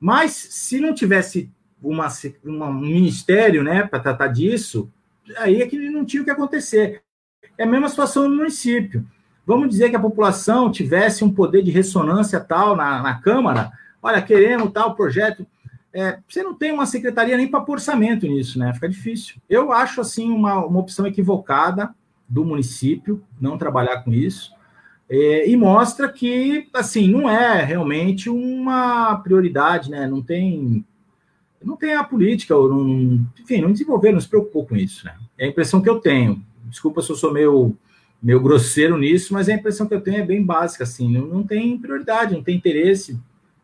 Mas 0.00 0.32
se 0.32 0.80
não 0.80 0.92
tivesse 0.92 1.48
uma, 1.82 2.08
uma, 2.44 2.66
um 2.66 2.80
ministério 2.80 3.62
né, 3.62 3.84
para 3.84 4.00
tratar 4.00 4.28
disso, 4.28 4.90
aí 5.36 5.62
é 5.62 5.66
que 5.66 5.78
não 5.90 6.04
tinha 6.04 6.22
o 6.22 6.24
que 6.24 6.30
acontecer. 6.30 7.02
É 7.56 7.64
a 7.64 7.66
mesma 7.66 7.88
situação 7.88 8.28
no 8.28 8.36
município. 8.36 9.06
Vamos 9.46 9.68
dizer 9.68 9.90
que 9.90 9.96
a 9.96 10.00
população 10.00 10.70
tivesse 10.70 11.24
um 11.24 11.32
poder 11.32 11.62
de 11.62 11.70
ressonância 11.70 12.38
tal 12.40 12.76
na, 12.76 13.02
na 13.02 13.14
Câmara, 13.20 13.72
olha, 14.02 14.22
queremos 14.22 14.72
tal 14.72 14.94
projeto. 14.94 15.46
É, 15.92 16.18
você 16.26 16.42
não 16.42 16.54
tem 16.54 16.72
uma 16.72 16.86
secretaria 16.86 17.36
nem 17.36 17.48
para 17.48 17.64
orçamento 17.70 18.26
nisso, 18.26 18.58
né? 18.58 18.72
Fica 18.72 18.88
difícil. 18.88 19.36
Eu 19.48 19.72
acho, 19.72 20.00
assim, 20.00 20.30
uma, 20.30 20.64
uma 20.64 20.80
opção 20.80 21.06
equivocada 21.06 21.94
do 22.28 22.44
município 22.44 23.22
não 23.40 23.58
trabalhar 23.58 24.02
com 24.02 24.12
isso. 24.12 24.52
É, 25.08 25.48
e 25.48 25.56
mostra 25.56 26.08
que, 26.08 26.68
assim, 26.72 27.08
não 27.08 27.28
é 27.28 27.62
realmente 27.62 28.30
uma 28.30 29.16
prioridade, 29.16 29.90
né? 29.90 30.06
Não 30.06 30.22
tem 30.22 30.84
não 31.64 31.76
tem 31.76 31.94
a 31.94 32.02
política, 32.02 32.56
ou 32.56 32.68
não, 32.68 33.26
enfim, 33.40 33.60
não 33.60 33.72
desenvolveu, 33.72 34.12
não 34.12 34.20
se 34.20 34.28
preocupou 34.28 34.66
com 34.66 34.76
isso, 34.76 35.04
né? 35.04 35.14
É 35.38 35.44
a 35.44 35.48
impressão 35.48 35.80
que 35.80 35.88
eu 35.88 36.00
tenho. 36.00 36.44
Desculpa 36.64 37.02
se 37.02 37.10
eu 37.10 37.16
sou 37.16 37.32
meio, 37.32 37.76
meio 38.22 38.40
grosseiro 38.40 38.96
nisso, 38.96 39.34
mas 39.34 39.48
a 39.48 39.54
impressão 39.54 39.86
que 39.86 39.94
eu 39.94 40.00
tenho 40.00 40.18
é 40.18 40.26
bem 40.26 40.42
básica, 40.44 40.84
assim, 40.84 41.10
não, 41.10 41.26
não 41.26 41.42
tem 41.42 41.76
prioridade, 41.76 42.34
não 42.34 42.42
tem 42.42 42.56
interesse. 42.56 43.20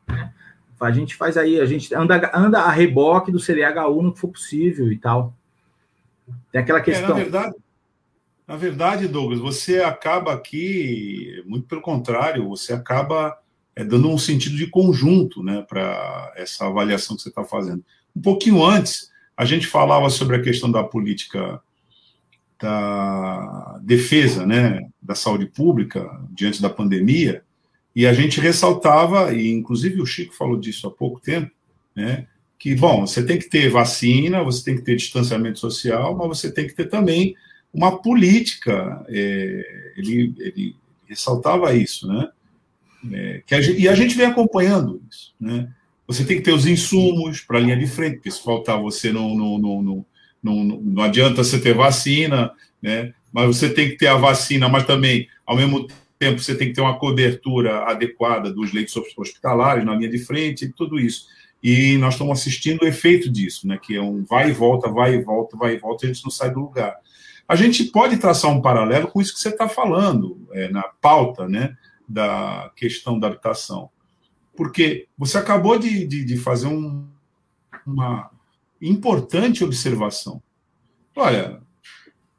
Né? 0.09 0.33
A 0.81 0.91
gente 0.91 1.15
faz 1.15 1.37
aí, 1.37 1.61
a 1.61 1.67
gente 1.67 1.95
anda, 1.95 2.31
anda 2.35 2.61
a 2.61 2.71
reboque 2.71 3.31
do 3.31 3.41
CDHU 3.41 4.03
no 4.03 4.13
que 4.13 4.21
for 4.21 4.29
possível 4.29 4.91
e 4.91 4.99
tal. 4.99 5.35
Tem 6.51 6.61
aquela 6.61 6.81
questão. 6.81 7.07
É, 7.07 7.09
na 7.11 7.15
verdade, 7.15 7.55
na 8.49 8.57
verdade, 8.57 9.09
Douglas, 9.09 9.41
você 9.41 9.83
acaba 9.83 10.33
aqui, 10.33 11.43
muito 11.47 11.67
pelo 11.67 11.83
contrário, 11.83 12.49
você 12.49 12.73
acaba 12.73 13.39
é, 13.77 13.85
dando 13.85 14.09
um 14.09 14.17
sentido 14.17 14.57
de 14.57 14.67
conjunto 14.67 15.43
né, 15.43 15.65
para 15.69 16.33
essa 16.35 16.67
avaliação 16.67 17.15
que 17.15 17.23
você 17.23 17.29
está 17.29 17.45
fazendo. 17.45 17.85
Um 18.17 18.23
pouquinho 18.23 18.65
antes, 18.65 19.11
a 19.37 19.45
gente 19.45 19.67
falava 19.67 20.09
sobre 20.09 20.37
a 20.37 20.43
questão 20.43 20.71
da 20.71 20.83
política 20.83 21.63
da 22.61 23.79
defesa 23.83 24.47
né, 24.47 24.89
da 25.01 25.15
saúde 25.15 25.47
pública 25.47 26.09
diante 26.31 26.61
da 26.61 26.69
pandemia, 26.69 27.43
e 27.95 28.07
a 28.07 28.13
gente 28.13 28.41
ressaltava, 28.41 29.33
e 29.33 29.51
inclusive 29.51 30.01
o 30.01 30.07
Chico 30.07 30.35
falou 30.35 30.59
disso 30.59 30.87
há 30.87 30.91
pouco 30.91 31.21
tempo, 31.21 31.51
né, 31.95 32.27
que, 32.59 32.75
bom, 32.75 33.07
você 33.07 33.25
tem 33.25 33.39
que 33.39 33.49
ter 33.49 33.71
vacina, 33.71 34.43
você 34.43 34.65
tem 34.65 34.77
que 34.77 34.83
ter 34.83 34.97
distanciamento 34.97 35.59
social, 35.59 36.17
mas 36.17 36.29
você 36.29 36.51
tem 36.51 36.67
que 36.67 36.75
ter 36.75 36.89
também 36.89 37.35
uma 37.73 38.01
política, 38.01 39.05
é, 39.09 39.93
ele, 39.97 40.35
ele 40.39 40.77
ressaltava 41.09 41.75
isso, 41.75 42.09
né, 42.09 42.29
é, 43.13 43.43
que 43.47 43.55
a 43.55 43.61
gente, 43.61 43.81
e 43.81 43.89
a 43.89 43.95
gente 43.95 44.17
vem 44.17 44.27
acompanhando 44.27 45.01
isso. 45.09 45.35
Né? 45.41 45.71
Você 46.07 46.25
tem 46.25 46.39
que 46.39 46.43
ter 46.43 46.53
os 46.53 46.67
insumos 46.67 47.41
para 47.41 47.59
a 47.59 47.61
linha 47.61 47.77
de 47.77 47.87
frente, 47.87 48.17
porque 48.17 48.31
se 48.31 48.43
faltar 48.43 48.81
você 48.81 49.13
não, 49.13 49.35
não, 49.37 49.59
não, 49.59 49.83
não, 49.83 50.07
não, 50.43 50.65
não 50.65 51.03
adianta 51.03 51.43
você 51.43 51.61
ter 51.61 51.75
vacina, 51.75 52.53
né? 52.81 53.13
mas 53.33 53.47
você 53.47 53.69
tem 53.69 53.91
que 53.91 53.97
ter 53.97 54.07
a 54.07 54.17
vacina, 54.17 54.69
mas 54.69 54.85
também, 54.85 55.29
ao 55.47 55.57
mesmo 55.57 55.87
tempo, 56.19 56.41
você 56.41 56.55
tem 56.55 56.69
que 56.69 56.75
ter 56.75 56.81
uma 56.81 56.99
cobertura 56.99 57.85
adequada 57.85 58.53
dos 58.53 58.73
leitos 58.73 58.97
hospitalares 59.17 59.85
na 59.85 59.95
linha 59.95 60.09
de 60.09 60.19
frente 60.19 60.65
e 60.65 60.73
tudo 60.73 60.99
isso. 60.99 61.27
E 61.63 61.97
nós 61.99 62.15
estamos 62.15 62.39
assistindo 62.39 62.83
o 62.83 62.87
efeito 62.87 63.31
disso, 63.31 63.67
né? 63.67 63.79
que 63.81 63.97
é 63.97 64.03
um 64.03 64.25
vai 64.25 64.51
e 64.51 64.53
volta, 64.53 64.89
vai 64.89 65.15
e 65.15 65.23
volta, 65.23 65.57
vai 65.57 65.75
e 65.75 65.79
volta, 65.79 66.07
a 66.07 66.09
gente 66.09 66.25
não 66.25 66.31
sai 66.31 66.51
do 66.51 66.61
lugar. 66.61 66.97
A 67.47 67.57
gente 67.57 67.85
pode 67.85 68.17
traçar 68.19 68.51
um 68.51 68.61
paralelo 68.61 69.09
com 69.09 69.21
isso 69.21 69.35
que 69.35 69.41
você 69.41 69.49
está 69.49 69.69
falando 69.69 70.47
é, 70.53 70.69
na 70.69 70.83
pauta, 70.83 71.49
né? 71.49 71.77
da 72.09 72.73
questão 72.75 73.19
da 73.19 73.27
habitação. 73.27 73.91
Porque 74.57 75.07
você 75.17 75.37
acabou 75.37 75.79
de, 75.79 76.07
de, 76.07 76.25
de 76.25 76.37
fazer 76.39 76.69
um, 76.69 77.07
uma 77.87 78.31
importante 78.81 79.65
observação. 79.65 80.43
Olha, 81.15 81.61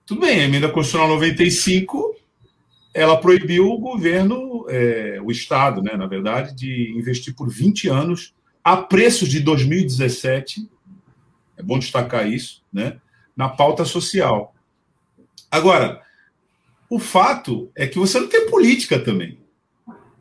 tudo 0.06 0.22
bem, 0.22 0.42
a 0.42 0.44
emenda 0.46 0.70
constitucional 0.70 1.10
95 1.16 2.16
ela 2.94 3.18
proibiu 3.18 3.68
o 3.68 3.78
governo, 3.78 4.66
é, 4.68 5.20
o 5.24 5.32
Estado, 5.32 5.82
né, 5.82 5.96
na 5.96 6.08
verdade, 6.08 6.56
de 6.56 6.92
investir 6.98 7.36
por 7.36 7.50
20 7.50 7.88
anos 7.88 8.34
a 8.64 8.76
preços 8.78 9.30
de 9.30 9.40
2017, 9.40 10.68
é 11.58 11.64
bom 11.64 11.78
destacar 11.80 12.28
isso, 12.28 12.64
né, 12.74 13.00
na 13.36 13.48
pauta 13.48 13.86
social. 13.86 14.54
Agora, 15.52 16.02
o 16.90 17.00
fato 17.00 17.72
é 17.76 17.88
que 17.88 18.00
você 18.00 18.20
não 18.20 18.28
tem 18.28 18.50
política 18.50 19.00
também. 19.00 19.40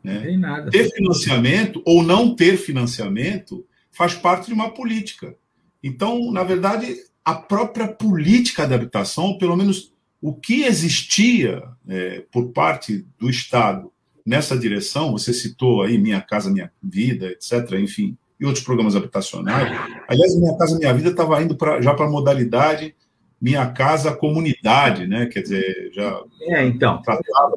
Né? 0.03 0.21
Tem 0.21 0.37
nada. 0.37 0.69
Ter 0.71 0.89
financiamento 0.89 1.81
ou 1.85 2.03
não 2.03 2.35
ter 2.35 2.57
financiamento 2.57 3.65
faz 3.91 4.13
parte 4.13 4.47
de 4.47 4.53
uma 4.53 4.69
política. 4.69 5.35
Então, 5.83 6.31
na 6.31 6.43
verdade, 6.43 6.95
a 7.23 7.35
própria 7.35 7.87
política 7.87 8.67
da 8.67 8.75
habitação, 8.75 9.37
pelo 9.37 9.55
menos 9.55 9.93
o 10.21 10.33
que 10.33 10.63
existia 10.63 11.63
é, 11.87 12.23
por 12.31 12.49
parte 12.49 13.05
do 13.17 13.29
Estado 13.29 13.91
nessa 14.25 14.57
direção, 14.57 15.13
você 15.13 15.33
citou 15.33 15.81
aí 15.81 15.97
Minha 15.97 16.21
Casa 16.21 16.51
Minha 16.51 16.71
Vida, 16.83 17.27
etc., 17.27 17.73
enfim, 17.79 18.17
e 18.39 18.45
outros 18.45 18.63
programas 18.63 18.95
habitacionais. 18.95 19.69
Aliás, 20.07 20.35
Minha 20.35 20.57
Casa 20.57 20.77
Minha 20.77 20.93
Vida 20.93 21.09
estava 21.09 21.41
indo 21.41 21.55
pra, 21.55 21.81
já 21.81 21.93
para 21.93 22.05
a 22.05 22.09
modalidade 22.09 22.95
Minha 23.41 23.67
Casa 23.71 24.11
Comunidade, 24.13 25.07
né? 25.07 25.25
Quer 25.27 25.41
dizer, 25.41 25.91
já. 25.93 26.21
É, 26.41 26.65
então. 26.65 27.01
Tratava, 27.01 27.55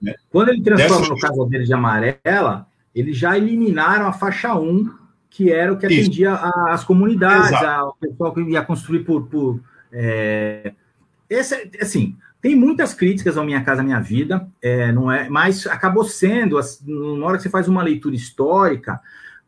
né? 0.00 0.14
Quando 0.30 0.50
ele 0.50 0.62
transforma 0.62 1.00
Dessa... 1.00 1.14
no 1.14 1.20
Casa 1.20 1.48
Verde 1.48 1.70
e 1.70 1.74
Amarela, 1.74 2.66
eles 2.94 3.16
já 3.16 3.36
eliminaram 3.36 4.06
a 4.06 4.12
faixa 4.12 4.54
1, 4.54 4.97
que 5.30 5.52
era 5.52 5.72
o 5.72 5.78
que 5.78 5.86
atendia 5.86 6.34
as 6.34 6.84
comunidades, 6.84 7.52
a, 7.52 7.84
o 7.84 7.94
pessoal 7.94 8.32
que 8.32 8.40
ia 8.42 8.62
construir 8.62 9.00
por. 9.00 9.26
por 9.26 9.60
é... 9.92 10.72
Esse, 11.28 11.70
assim, 11.80 12.16
tem 12.40 12.56
muitas 12.56 12.94
críticas 12.94 13.36
ao 13.36 13.44
Minha 13.44 13.62
Casa 13.62 13.82
Minha 13.82 14.00
Vida, 14.00 14.48
é, 14.62 14.90
não 14.92 15.10
é, 15.12 15.28
mas 15.28 15.66
acabou 15.66 16.04
sendo, 16.04 16.58
na 16.86 17.26
hora 17.26 17.36
que 17.36 17.42
você 17.42 17.50
faz 17.50 17.68
uma 17.68 17.82
leitura 17.82 18.14
histórica, 18.14 19.00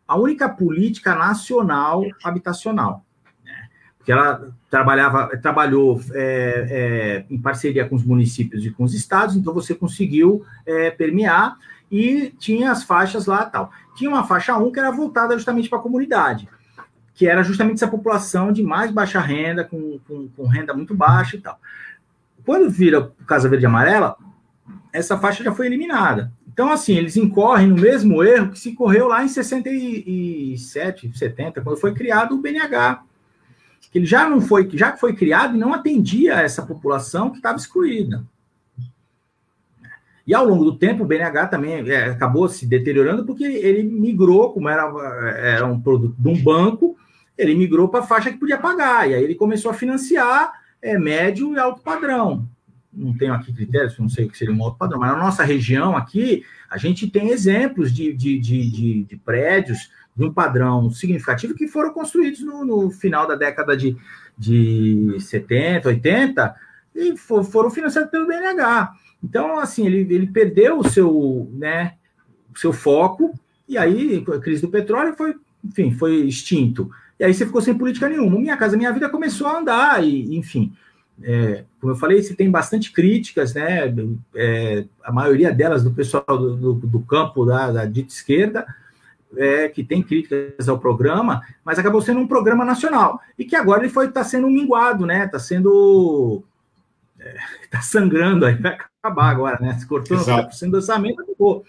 a 0.06 0.16
única 0.18 0.48
política 0.48 1.14
nacional 1.14 2.04
habitacional 2.22 3.04
que 4.04 4.12
ela 4.12 4.50
trabalhava, 4.68 5.28
trabalhou 5.38 6.00
é, 6.12 6.66
é, 6.70 7.24
em 7.32 7.38
parceria 7.38 7.86
com 7.86 7.94
os 7.94 8.04
municípios 8.04 8.64
e 8.64 8.70
com 8.70 8.84
os 8.84 8.94
estados, 8.94 9.36
então 9.36 9.52
você 9.52 9.74
conseguiu 9.74 10.44
é, 10.64 10.90
permear 10.90 11.56
e 11.90 12.32
tinha 12.38 12.70
as 12.70 12.84
faixas 12.84 13.26
lá 13.26 13.44
tal. 13.44 13.70
Tinha 13.96 14.08
uma 14.08 14.24
faixa 14.24 14.56
1 14.56 14.70
que 14.70 14.78
era 14.78 14.90
voltada 14.90 15.34
justamente 15.34 15.68
para 15.68 15.78
a 15.78 15.82
comunidade, 15.82 16.48
que 17.14 17.26
era 17.26 17.42
justamente 17.42 17.76
essa 17.76 17.88
população 17.88 18.52
de 18.52 18.62
mais 18.62 18.90
baixa 18.90 19.20
renda, 19.20 19.64
com, 19.64 19.98
com, 20.06 20.28
com 20.28 20.46
renda 20.46 20.72
muito 20.72 20.94
baixa 20.94 21.36
e 21.36 21.40
tal. 21.40 21.58
Quando 22.44 22.70
vira 22.70 23.12
Casa 23.26 23.48
Verde 23.48 23.64
e 23.64 23.66
Amarela, 23.66 24.16
essa 24.92 25.18
faixa 25.18 25.42
já 25.42 25.52
foi 25.52 25.66
eliminada. 25.66 26.32
Então, 26.52 26.72
assim, 26.72 26.94
eles 26.94 27.16
incorrem 27.16 27.68
no 27.68 27.76
mesmo 27.76 28.22
erro 28.22 28.50
que 28.50 28.58
se 28.58 28.72
correu 28.74 29.08
lá 29.08 29.24
em 29.24 29.28
67, 29.28 31.16
70, 31.16 31.60
quando 31.60 31.78
foi 31.78 31.94
criado 31.94 32.34
o 32.34 32.38
BNH, 32.38 33.02
que 33.90 33.98
ele 33.98 34.06
já 34.06 34.28
não 34.28 34.40
foi, 34.40 34.68
já 34.72 34.96
foi 34.96 35.14
criado 35.14 35.56
e 35.56 35.58
não 35.58 35.72
atendia 35.72 36.34
essa 36.34 36.62
população 36.62 37.30
que 37.30 37.36
estava 37.38 37.56
excluída. 37.56 38.24
E 40.30 40.34
ao 40.34 40.46
longo 40.46 40.62
do 40.62 40.78
tempo, 40.78 41.02
o 41.02 41.06
BNH 41.08 41.48
também 41.48 41.90
é, 41.90 42.04
acabou 42.04 42.48
se 42.48 42.64
deteriorando 42.64 43.24
porque 43.26 43.42
ele 43.42 43.82
migrou, 43.82 44.52
como 44.52 44.68
era, 44.68 44.84
era 45.36 45.66
um 45.66 45.80
produto 45.80 46.14
de 46.16 46.28
um 46.28 46.40
banco, 46.40 46.96
ele 47.36 47.52
migrou 47.52 47.88
para 47.88 47.98
a 47.98 48.06
faixa 48.06 48.30
que 48.30 48.38
podia 48.38 48.56
pagar. 48.56 49.10
E 49.10 49.14
aí 49.14 49.24
ele 49.24 49.34
começou 49.34 49.72
a 49.72 49.74
financiar 49.74 50.52
é, 50.80 50.96
médio 50.96 51.52
e 51.52 51.58
alto 51.58 51.82
padrão. 51.82 52.48
Não 52.92 53.12
tenho 53.12 53.34
aqui 53.34 53.52
critérios, 53.52 53.98
não 53.98 54.08
sei 54.08 54.26
o 54.26 54.30
que 54.30 54.38
seria 54.38 54.54
um 54.54 54.62
alto 54.62 54.78
padrão, 54.78 55.00
mas 55.00 55.10
na 55.10 55.18
nossa 55.18 55.42
região 55.42 55.96
aqui, 55.96 56.44
a 56.70 56.78
gente 56.78 57.10
tem 57.10 57.30
exemplos 57.30 57.92
de, 57.92 58.12
de, 58.12 58.38
de, 58.38 58.70
de, 58.70 59.02
de 59.02 59.16
prédios 59.16 59.90
de 60.14 60.24
um 60.24 60.32
padrão 60.32 60.92
significativo 60.92 61.56
que 61.56 61.66
foram 61.66 61.92
construídos 61.92 62.38
no, 62.38 62.64
no 62.64 62.88
final 62.92 63.26
da 63.26 63.34
década 63.34 63.76
de, 63.76 63.96
de 64.38 65.16
70, 65.18 65.88
80 65.88 66.54
e 66.94 67.16
for, 67.16 67.42
foram 67.42 67.68
financiados 67.68 68.12
pelo 68.12 68.28
BNH. 68.28 68.92
Então, 69.22 69.58
assim, 69.58 69.86
ele, 69.86 70.14
ele 70.14 70.26
perdeu 70.26 70.78
o 70.78 70.88
seu, 70.88 71.50
né, 71.52 71.94
o 72.54 72.58
seu 72.58 72.72
foco 72.72 73.34
e 73.68 73.76
aí 73.78 74.24
a 74.34 74.38
crise 74.38 74.62
do 74.62 74.68
petróleo 74.68 75.14
foi, 75.16 75.36
enfim, 75.64 75.92
foi 75.92 76.16
extinto. 76.22 76.90
E 77.18 77.24
aí 77.24 77.32
você 77.32 77.46
ficou 77.46 77.60
sem 77.60 77.76
política 77.76 78.08
nenhuma. 78.08 78.38
Minha 78.38 78.56
Casa 78.56 78.76
Minha 78.76 78.92
Vida 78.92 79.08
começou 79.08 79.46
a 79.46 79.58
andar 79.58 80.02
e, 80.02 80.36
enfim, 80.36 80.72
é, 81.22 81.64
como 81.80 81.92
eu 81.92 81.96
falei, 81.96 82.22
você 82.22 82.34
tem 82.34 82.50
bastante 82.50 82.92
críticas, 82.92 83.54
né? 83.54 83.94
É, 84.34 84.84
a 85.04 85.12
maioria 85.12 85.52
delas 85.52 85.84
do 85.84 85.90
pessoal 85.90 86.24
do, 86.26 86.56
do, 86.56 86.72
do 86.72 87.00
campo 87.00 87.44
da, 87.44 87.70
da 87.70 87.84
dita 87.84 88.12
esquerda, 88.12 88.66
é, 89.36 89.68
que 89.68 89.84
tem 89.84 90.02
críticas 90.02 90.68
ao 90.68 90.78
programa, 90.78 91.42
mas 91.64 91.78
acabou 91.78 92.00
sendo 92.00 92.20
um 92.20 92.26
programa 92.26 92.64
nacional 92.64 93.20
e 93.38 93.44
que 93.44 93.54
agora 93.54 93.82
ele 93.82 93.92
foi 93.92 94.06
está 94.06 94.24
sendo 94.24 94.48
minguado, 94.48 95.06
né? 95.06 95.26
Está 95.26 95.38
sendo 95.38 96.42
está 97.62 97.78
é, 97.78 97.82
sangrando 97.84 98.46
aí, 98.46 98.54
vai 98.54 98.78
acabar 99.02 99.30
agora, 99.30 99.58
né? 99.60 99.78
Se 99.78 99.86
cortou 99.86 100.16
no 100.16 100.76
orçamento, 100.76 101.22
acabou. 101.22 101.64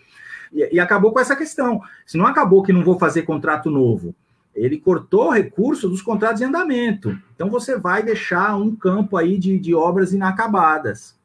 E, 0.53 0.75
e, 0.75 0.79
acabou 0.79 1.11
com 1.11 1.19
essa 1.19 1.35
questão. 1.35 1.81
Se 2.05 2.17
não 2.17 2.25
acabou 2.27 2.61
que 2.61 2.73
não 2.73 2.83
vou 2.83 2.99
fazer 2.99 3.23
contrato 3.23 3.69
novo 3.69 4.13
ele 4.55 4.77
cortou 4.77 5.27
o 5.27 5.31
recurso 5.31 5.87
dos 5.87 6.01
contratos 6.01 6.41
em 6.41 6.45
andamento. 6.45 7.17
Então 7.35 7.49
você 7.49 7.77
vai 7.77 8.03
deixar 8.03 8.55
um 8.57 8.75
campo 8.75 9.17
aí 9.17 9.37
de, 9.37 9.57
de 9.57 9.73
obras 9.73 10.13
inacabadas. 10.13 11.15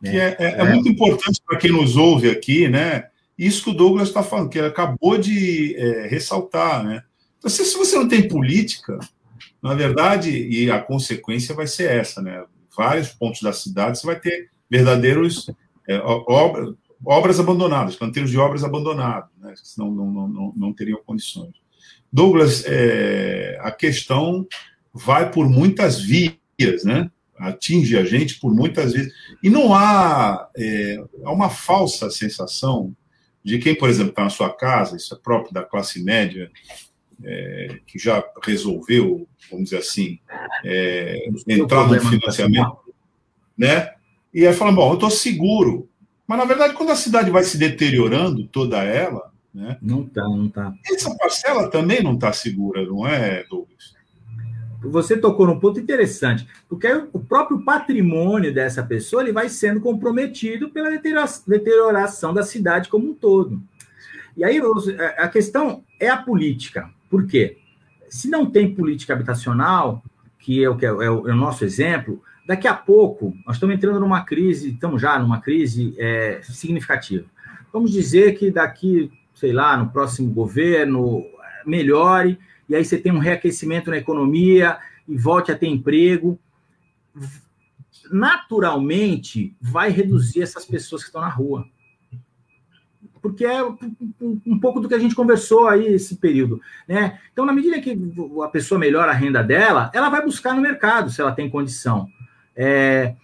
Que 0.00 0.18
é, 0.18 0.36
é, 0.38 0.60
é 0.60 0.64
muito 0.74 0.88
importante 0.88 1.40
para 1.46 1.58
quem 1.58 1.72
nos 1.72 1.96
ouve 1.96 2.30
aqui, 2.30 2.68
né? 2.68 3.08
Isso 3.38 3.64
que 3.64 3.70
o 3.70 3.74
Douglas 3.74 4.08
está 4.08 4.22
falando, 4.22 4.48
que 4.48 4.58
ele 4.58 4.68
acabou 4.68 5.16
de 5.16 5.74
é, 5.76 6.06
ressaltar, 6.06 6.84
né? 6.84 7.02
Então, 7.38 7.50
se, 7.50 7.64
se 7.64 7.76
você 7.76 7.96
não 7.96 8.08
tem 8.08 8.28
política, 8.28 8.98
na 9.62 9.74
verdade, 9.74 10.30
e 10.30 10.70
a 10.70 10.78
consequência 10.78 11.54
vai 11.54 11.66
ser 11.66 11.90
essa, 11.90 12.20
né? 12.20 12.44
Vários 12.76 13.08
pontos 13.08 13.40
da 13.40 13.52
cidade 13.52 13.98
você 13.98 14.06
vai 14.06 14.18
ter 14.18 14.50
verdadeiros 14.70 15.50
é, 15.88 15.98
obras, 15.98 16.74
obras 17.04 17.40
abandonadas, 17.40 17.96
canteiros 17.96 18.30
de 18.30 18.38
obras 18.38 18.64
abandonados, 18.64 19.30
né? 19.38 19.54
senão 19.56 19.90
não, 19.90 20.10
não, 20.10 20.28
não, 20.28 20.52
não 20.56 20.72
teriam 20.72 21.00
condições. 21.04 21.54
Douglas, 22.12 22.64
é, 22.66 23.58
a 23.60 23.70
questão 23.70 24.46
vai 24.92 25.30
por 25.30 25.48
muitas 25.48 26.00
vias, 26.00 26.84
né? 26.84 27.10
Atinge 27.38 27.98
a 27.98 28.04
gente 28.04 28.40
por 28.40 28.54
muitas 28.54 28.94
vezes. 28.94 29.12
E 29.42 29.50
não 29.50 29.74
há, 29.74 30.48
é, 30.56 31.04
há 31.22 31.30
uma 31.30 31.50
falsa 31.50 32.10
sensação 32.10 32.96
de 33.44 33.58
quem, 33.58 33.74
por 33.74 33.88
exemplo, 33.88 34.10
está 34.10 34.24
na 34.24 34.30
sua 34.30 34.50
casa, 34.50 34.96
isso 34.96 35.14
é 35.14 35.18
próprio 35.18 35.52
da 35.52 35.62
classe 35.62 36.02
média, 36.02 36.50
é, 37.22 37.78
que 37.86 37.98
já 37.98 38.24
resolveu, 38.42 39.28
vamos 39.50 39.66
dizer 39.66 39.78
assim, 39.78 40.18
é, 40.64 41.28
entrar 41.46 41.86
no 41.86 42.00
financiamento, 42.00 42.78
né? 43.56 43.95
E 44.36 44.46
aí 44.46 44.52
fala, 44.52 44.70
bom, 44.70 44.90
eu 44.90 44.94
estou 44.96 45.10
seguro. 45.10 45.88
Mas, 46.26 46.38
na 46.38 46.44
verdade, 46.44 46.74
quando 46.74 46.90
a 46.90 46.94
cidade 46.94 47.30
vai 47.30 47.42
se 47.42 47.56
deteriorando, 47.56 48.46
toda 48.46 48.84
ela, 48.84 49.32
né? 49.54 49.78
Não 49.80 50.02
está, 50.02 50.20
não 50.24 50.44
está. 50.44 50.74
Essa 50.84 51.16
parcela 51.16 51.70
também 51.70 52.02
não 52.02 52.12
está 52.12 52.30
segura, 52.34 52.84
não 52.84 53.08
é, 53.08 53.46
Douglas? 53.48 53.96
Você 54.82 55.16
tocou 55.16 55.46
num 55.46 55.58
ponto 55.58 55.80
interessante, 55.80 56.46
porque 56.68 56.86
o 57.14 57.18
próprio 57.18 57.64
patrimônio 57.64 58.52
dessa 58.52 58.82
pessoa 58.82 59.22
ele 59.22 59.32
vai 59.32 59.48
sendo 59.48 59.80
comprometido 59.80 60.68
pela 60.68 60.90
deterioração 60.90 62.34
da 62.34 62.42
cidade 62.42 62.90
como 62.90 63.08
um 63.08 63.14
todo. 63.14 63.62
E 64.36 64.44
aí 64.44 64.60
a 65.16 65.28
questão 65.28 65.82
é 65.98 66.10
a 66.10 66.16
política. 66.18 66.90
Por 67.08 67.26
quê? 67.26 67.56
Se 68.10 68.28
não 68.28 68.44
tem 68.44 68.74
política 68.74 69.14
habitacional, 69.14 70.04
que 70.38 70.62
é 70.62 70.68
o, 70.68 70.76
que 70.76 70.84
é, 70.84 70.90
é 70.90 71.06
é 71.06 71.10
o 71.10 71.34
nosso 71.34 71.64
exemplo, 71.64 72.22
daqui 72.46 72.68
a 72.68 72.74
pouco 72.74 73.36
nós 73.44 73.56
estamos 73.56 73.74
entrando 73.74 74.00
numa 74.00 74.22
crise, 74.22 74.70
estamos 74.70 75.02
já 75.02 75.18
numa 75.18 75.40
crise 75.40 75.94
é, 75.98 76.40
significativa. 76.42 77.24
Vamos 77.72 77.90
dizer 77.90 78.38
que 78.38 78.50
daqui 78.50 79.10
sei 79.36 79.52
lá, 79.52 79.76
no 79.76 79.90
próximo 79.90 80.32
governo 80.32 81.22
melhore, 81.64 82.38
e 82.68 82.74
aí 82.74 82.84
você 82.84 82.98
tem 82.98 83.12
um 83.12 83.18
reaquecimento 83.18 83.90
na 83.90 83.98
economia 83.98 84.78
e 85.06 85.16
volte 85.16 85.52
a 85.52 85.56
ter 85.56 85.66
emprego. 85.66 86.38
Naturalmente, 88.10 89.54
vai 89.60 89.90
reduzir 89.90 90.42
essas 90.42 90.64
pessoas 90.64 91.02
que 91.02 91.08
estão 91.08 91.20
na 91.20 91.28
rua. 91.28 91.66
Porque 93.20 93.44
é 93.44 93.62
um 94.46 94.58
pouco 94.58 94.80
do 94.80 94.88
que 94.88 94.94
a 94.94 94.98
gente 94.98 95.14
conversou 95.14 95.68
aí 95.68 95.86
esse 95.86 96.16
período. 96.16 96.60
Né? 96.88 97.20
Então, 97.32 97.44
na 97.44 97.52
medida 97.52 97.80
que 97.80 97.98
a 98.42 98.48
pessoa 98.48 98.78
melhora 98.78 99.10
a 99.10 99.14
renda 99.14 99.42
dela, 99.42 99.90
ela 99.92 100.08
vai 100.08 100.24
buscar 100.24 100.54
no 100.54 100.62
mercado, 100.62 101.10
se 101.10 101.20
ela 101.20 101.32
tem 101.32 101.50
condição. 101.50 102.08
É, 102.56 103.14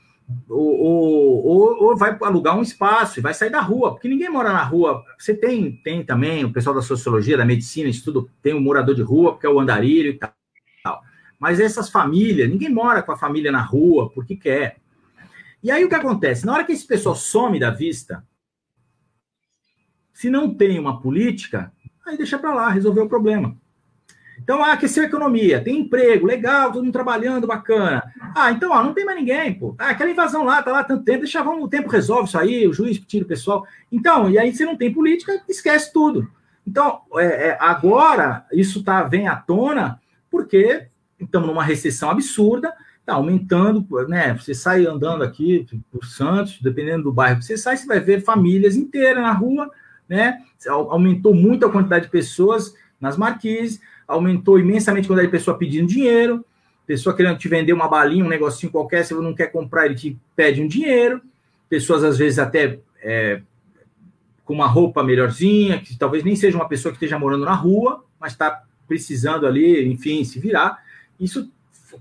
ou, 0.49 1.45
ou, 1.45 1.85
ou, 1.85 1.97
vai 1.97 2.17
alugar 2.23 2.57
um 2.57 2.63
espaço 2.63 3.19
e 3.19 3.23
vai 3.23 3.35
sair 3.35 3.51
da 3.51 3.61
rua, 3.61 3.93
porque 3.93 4.09
ninguém 4.09 4.29
mora 4.29 4.53
na 4.53 4.63
rua. 4.63 5.05
Você 5.19 5.35
tem, 5.35 5.73
tem 5.83 6.05
também 6.05 6.45
o 6.45 6.53
pessoal 6.53 6.75
da 6.75 6.83
sociologia, 6.83 7.37
da 7.37 7.45
medicina, 7.45 7.89
isso 7.89 8.05
tudo, 8.05 8.31
tem 8.43 8.55
um 8.55 8.61
morador 8.61 8.95
de 8.95 9.03
rua, 9.03 9.33
porque 9.33 9.47
é 9.47 9.51
o 9.51 9.61
andarilho 9.61 10.11
e 10.11 10.19
tal. 10.19 10.33
Mas 11.39 11.59
essas 11.59 11.91
famílias, 11.91 12.49
ninguém 12.49 12.69
mora 12.69 13.03
com 13.03 13.13
a 13.13 13.17
família 13.17 13.51
na 13.51 13.63
rua 13.63 14.11
porque 14.11 14.37
quer. 14.37 14.77
E 15.63 15.71
aí 15.71 15.85
o 15.85 15.89
que 15.89 15.95
acontece? 15.95 16.47
Na 16.47 16.53
hora 16.53 16.65
que 16.65 16.73
esse 16.73 16.87
pessoal 16.87 17.15
some 17.15 17.59
da 17.59 17.71
vista, 17.71 18.25
se 20.13 20.29
não 20.31 20.55
tem 20.55 20.79
uma 20.79 21.01
política, 21.01 21.73
aí 22.07 22.17
deixa 22.17 22.39
para 22.39 22.55
lá, 22.55 22.69
resolver 22.69 23.01
o 23.01 23.09
problema. 23.09 23.57
Então, 24.39 24.63
ah, 24.63 24.73
aqueceu 24.73 25.05
a 25.05 25.07
economia, 25.07 25.63
tem 25.63 25.81
emprego, 25.81 26.27
legal, 26.27 26.73
todo 26.73 26.83
mundo 26.83 26.93
trabalhando, 26.93 27.47
bacana. 27.47 28.03
Ah, 28.35 28.51
então, 28.51 28.73
ó, 28.73 28.83
não 28.83 28.93
tem 28.93 29.05
mais 29.05 29.19
ninguém, 29.19 29.55
pô. 29.55 29.75
Ah, 29.79 29.91
aquela 29.91 30.11
invasão 30.11 30.45
lá, 30.45 30.63
tá 30.63 30.73
lá 30.73 30.83
tanto 30.83 31.05
tempo, 31.05 31.21
deixa, 31.21 31.43
vamos, 31.43 31.65
o 31.65 31.69
tempo 31.69 31.89
resolve 31.89 32.29
isso 32.29 32.39
aí, 32.39 32.67
o 32.67 32.73
juiz 32.73 32.99
tira 32.99 33.25
o 33.25 33.29
pessoal. 33.29 33.65
Então, 33.91 34.29
e 34.29 34.39
aí, 34.39 34.53
se 34.53 34.65
não 34.65 34.77
tem 34.77 34.93
política, 34.93 35.41
esquece 35.49 35.93
tudo. 35.93 36.29
Então, 36.67 37.03
é, 37.17 37.49
é, 37.49 37.59
agora, 37.61 38.47
isso 38.53 38.83
tá, 38.83 39.03
vem 39.05 39.29
à 39.29 39.37
tona, 39.37 40.01
porque 40.31 40.87
estamos 41.21 41.49
numa 41.49 41.63
recessão 41.63 42.11
absurda, 42.11 42.73
tá 43.05 43.15
aumentando, 43.15 43.87
né? 44.09 44.35
Você 44.35 44.55
sai 44.55 44.87
andando 44.87 45.23
aqui 45.23 45.67
por 45.91 46.05
Santos, 46.05 46.61
dependendo 46.61 47.05
do 47.05 47.13
bairro 47.13 47.39
que 47.39 47.45
você 47.45 47.57
sai, 47.57 47.77
você 47.77 47.87
vai 47.87 48.01
ver 48.01 48.23
famílias 48.23 48.77
inteiras 48.77 49.23
na 49.23 49.33
rua, 49.33 49.71
né? 50.09 50.39
Aumentou 50.69 51.35
muito 51.35 51.67
a 51.67 51.71
quantidade 51.71 52.07
de 52.07 52.11
pessoas 52.11 52.75
nas 53.01 53.17
marquises, 53.17 53.81
aumentou 54.13 54.59
imensamente 54.59 55.09
quando 55.09 55.21
a 55.21 55.29
pessoa 55.29 55.57
pedindo 55.57 55.87
dinheiro, 55.87 56.45
pessoa 56.87 57.17
querendo 57.17 57.39
te 57.39 57.49
vender 57.49 57.73
uma 57.73 57.89
balinha, 57.89 58.25
um 58.25 58.29
negocinho 58.29 58.71
qualquer, 58.71 59.05
se 59.05 59.15
você 59.15 59.23
não 59.23 59.35
quer 59.35 59.49
comprar, 59.49 59.87
ele 59.87 59.95
te 59.95 60.19
pede 60.37 60.63
um 60.63 60.67
dinheiro, 60.67 61.21
pessoas 61.69 62.05
às 62.05 62.19
vezes 62.19 62.39
até 62.39 62.79
é, 63.03 63.41
com 64.45 64.53
uma 64.55 64.67
roupa 64.67 65.03
melhorzinha, 65.03 65.81
que 65.81 65.97
talvez 65.97 66.23
nem 66.25 66.37
seja 66.37 66.57
uma 66.57 66.69
pessoa 66.69 66.93
que 66.93 66.97
esteja 66.97 67.19
morando 67.19 67.45
na 67.45 67.55
rua, 67.55 68.05
mas 68.21 68.33
está 68.33 68.63
precisando 68.87 69.47
ali, 69.47 69.89
enfim, 69.91 70.23
se 70.25 70.39
virar. 70.39 70.83
Isso 71.19 71.51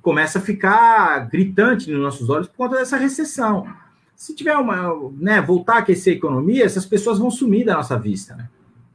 começa 0.01 0.39
a 0.39 0.41
ficar 0.41 1.29
gritante 1.29 1.89
nos 1.89 2.01
nossos 2.01 2.29
olhos 2.29 2.47
por 2.47 2.57
conta 2.57 2.77
dessa 2.77 2.97
recessão. 2.97 3.67
Se 4.15 4.35
tiver 4.35 4.55
uma, 4.55 4.93
né, 5.13 5.41
voltar 5.41 5.75
a 5.75 5.77
aquecer 5.79 6.13
a 6.13 6.17
economia, 6.17 6.65
essas 6.65 6.85
pessoas 6.85 7.17
vão 7.17 7.31
sumir 7.31 7.65
da 7.65 7.75
nossa 7.75 7.97
vista, 7.97 8.35
né? 8.35 8.49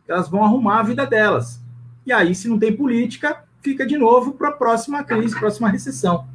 Elas 0.06 0.28
vão 0.28 0.44
arrumar 0.44 0.80
a 0.80 0.82
vida 0.84 1.04
delas. 1.04 1.60
E 2.06 2.12
aí, 2.12 2.34
se 2.34 2.48
não 2.48 2.58
tem 2.58 2.74
política, 2.74 3.44
fica 3.60 3.84
de 3.84 3.98
novo 3.98 4.32
para 4.34 4.50
a 4.50 4.52
próxima 4.52 5.02
crise, 5.02 5.36
próxima 5.36 5.68
recessão. 5.68 6.28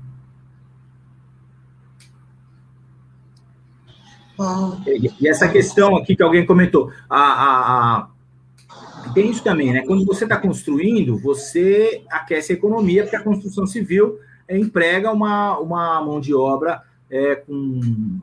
E, 4.86 5.28
essa 5.28 5.48
questão 5.48 5.96
aqui 5.96 6.16
que 6.16 6.24
alguém 6.24 6.46
comentou, 6.46 6.92
a, 7.10 7.20
a, 7.20 7.98
a, 7.98 9.12
tem 9.14 9.30
isso 9.30 9.44
também, 9.44 9.72
né? 9.72 9.84
Quando 9.86 10.06
você 10.06 10.26
está 10.26 10.38
construindo, 10.38 11.18
você 11.18 12.04
aquece 12.10 12.52
a 12.52 12.56
economia, 12.56 13.04
porque 13.04 13.16
a 13.16 13.24
construção 13.24 13.66
civil 13.66 14.20
é, 14.48 14.58
emprega 14.58 15.12
uma, 15.12 15.58
uma 15.60 16.02
mão 16.04 16.20
de 16.20 16.34
obra 16.34 16.84
é, 17.10 17.36
com 17.36 18.20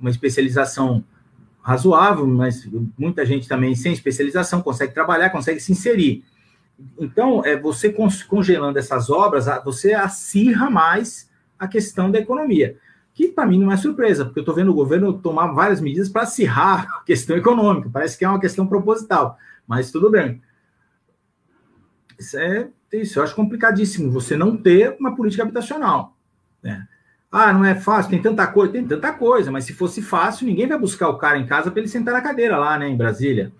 uma 0.00 0.10
especialização 0.10 1.04
razoável, 1.60 2.26
mas 2.26 2.68
muita 2.98 3.26
gente 3.26 3.46
também 3.46 3.74
sem 3.74 3.92
especialização 3.92 4.62
consegue 4.62 4.94
trabalhar, 4.94 5.30
consegue 5.30 5.60
se 5.60 5.70
inserir. 5.70 6.24
Então, 6.98 7.44
é, 7.44 7.56
você 7.56 7.94
congelando 8.28 8.78
essas 8.78 9.10
obras, 9.10 9.46
você 9.64 9.94
acirra 9.94 10.70
mais 10.70 11.28
a 11.58 11.66
questão 11.66 12.10
da 12.10 12.18
economia. 12.18 12.76
Que 13.12 13.28
para 13.28 13.46
mim 13.46 13.58
não 13.58 13.72
é 13.72 13.76
surpresa, 13.76 14.24
porque 14.24 14.38
eu 14.38 14.42
estou 14.42 14.54
vendo 14.54 14.70
o 14.70 14.74
governo 14.74 15.12
tomar 15.18 15.48
várias 15.48 15.80
medidas 15.80 16.08
para 16.08 16.22
acirrar 16.22 16.88
a 16.98 17.02
questão 17.02 17.36
econômica. 17.36 17.90
Parece 17.92 18.16
que 18.16 18.24
é 18.24 18.28
uma 18.28 18.40
questão 18.40 18.66
proposital, 18.66 19.36
mas 19.66 19.90
tudo 19.90 20.10
bem. 20.10 20.40
Isso 22.16 22.38
é 22.38 22.68
isso, 22.92 23.18
eu 23.18 23.22
acho 23.22 23.34
complicadíssimo 23.34 24.10
você 24.10 24.36
não 24.36 24.56
ter 24.56 24.96
uma 24.98 25.14
política 25.14 25.42
habitacional. 25.42 26.16
Né? 26.62 26.86
Ah, 27.30 27.52
não 27.52 27.64
é 27.64 27.74
fácil, 27.74 28.10
tem 28.10 28.22
tanta 28.22 28.46
coisa, 28.46 28.72
tem 28.72 28.86
tanta 28.86 29.12
coisa, 29.12 29.50
mas 29.50 29.64
se 29.64 29.74
fosse 29.74 30.00
fácil, 30.00 30.46
ninguém 30.46 30.66
vai 30.66 30.78
buscar 30.78 31.08
o 31.10 31.18
cara 31.18 31.38
em 31.38 31.46
casa 31.46 31.70
para 31.70 31.80
ele 31.80 31.88
sentar 31.88 32.14
na 32.14 32.22
cadeira 32.22 32.56
lá, 32.56 32.78
né, 32.78 32.88
em 32.88 32.96
Brasília. 32.96 33.52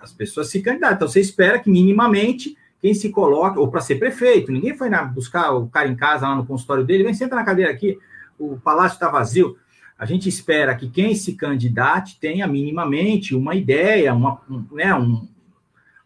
As 0.00 0.12
pessoas 0.12 0.48
se 0.48 0.62
candidatam. 0.62 0.96
Então 0.96 1.08
você 1.08 1.20
espera 1.20 1.58
que 1.58 1.68
minimamente 1.68 2.56
quem 2.80 2.94
se 2.94 3.10
coloca, 3.10 3.60
ou 3.60 3.68
para 3.68 3.80
ser 3.80 3.96
prefeito, 3.96 4.50
ninguém 4.50 4.76
foi 4.76 4.88
na, 4.88 5.04
buscar 5.04 5.52
o 5.52 5.68
cara 5.68 5.88
em 5.88 5.96
casa 5.96 6.26
lá 6.26 6.34
no 6.34 6.46
consultório 6.46 6.84
dele, 6.84 7.04
vem, 7.04 7.14
senta 7.14 7.36
na 7.36 7.44
cadeira 7.44 7.70
aqui, 7.70 7.98
o 8.38 8.56
palácio 8.56 8.94
está 8.94 9.10
vazio. 9.10 9.56
A 9.98 10.06
gente 10.06 10.28
espera 10.28 10.74
que 10.74 10.88
quem 10.88 11.14
se 11.14 11.34
candidate 11.34 12.18
tenha 12.18 12.46
minimamente 12.46 13.34
uma 13.34 13.54
ideia, 13.54 14.14
uma, 14.14 14.40
um, 14.50 14.64
né, 14.72 14.94
um, 14.94 15.28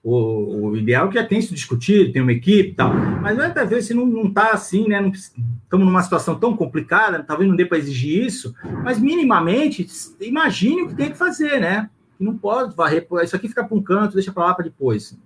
o, 0.02 0.70
o, 0.70 0.76
ideal 0.76 1.06
é 1.06 1.08
que 1.08 1.14
já 1.14 1.24
tem 1.24 1.40
se 1.40 1.54
discutido, 1.54 2.12
tem 2.12 2.20
uma 2.20 2.32
equipe 2.32 2.70
e 2.70 2.74
tal, 2.74 2.92
mas 2.92 3.36
muitas 3.36 3.70
vezes 3.70 3.86
se 3.86 3.94
não 3.94 4.26
está 4.26 4.50
assim, 4.50 4.88
né, 4.88 5.00
estamos 5.10 5.86
numa 5.86 6.02
situação 6.02 6.34
tão 6.34 6.56
complicada, 6.56 7.22
talvez 7.22 7.48
não 7.48 7.56
dê 7.56 7.64
para 7.64 7.78
exigir 7.78 8.26
isso, 8.26 8.52
mas 8.82 8.98
minimamente 8.98 9.86
imagine 10.20 10.82
o 10.82 10.88
que 10.88 10.96
tem 10.96 11.12
que 11.12 11.16
fazer, 11.16 11.60
né? 11.60 11.88
Não 12.18 12.36
pode 12.36 12.74
varrer, 12.74 13.06
isso 13.22 13.36
aqui 13.36 13.48
fica 13.48 13.64
para 13.64 13.76
um 13.76 13.82
canto, 13.82 14.14
deixa 14.14 14.32
para 14.32 14.44
lá 14.44 14.54
para 14.54 14.64
depois 14.64 15.16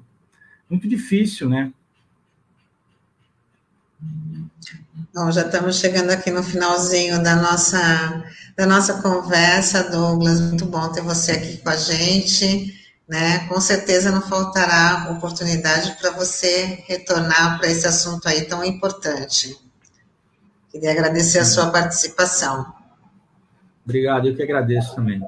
muito 0.68 0.88
difícil, 0.88 1.48
né? 1.48 1.72
Bom, 5.14 5.30
já 5.30 5.42
estamos 5.42 5.76
chegando 5.76 6.10
aqui 6.10 6.30
no 6.30 6.42
finalzinho 6.42 7.22
da 7.22 7.36
nossa, 7.36 8.24
da 8.56 8.66
nossa 8.66 9.02
conversa, 9.02 9.90
Douglas. 9.90 10.40
Muito 10.40 10.66
bom 10.66 10.90
ter 10.92 11.02
você 11.02 11.32
aqui 11.32 11.56
com 11.58 11.70
a 11.70 11.76
gente. 11.76 12.76
né, 13.08 13.46
com 13.48 13.58
certeza 13.58 14.12
não 14.12 14.20
faltará 14.20 15.10
oportunidade 15.10 15.96
para 15.98 16.10
você 16.10 16.84
retornar 16.86 17.58
para 17.58 17.68
esse 17.68 17.86
assunto 17.86 18.28
aí 18.28 18.42
tão 18.42 18.62
importante. 18.62 19.56
Queria 20.70 20.92
agradecer 20.92 21.38
a 21.38 21.44
sua 21.44 21.70
participação. 21.70 22.70
Obrigado, 23.82 24.28
eu 24.28 24.36
que 24.36 24.42
agradeço 24.42 24.94
também. 24.94 25.22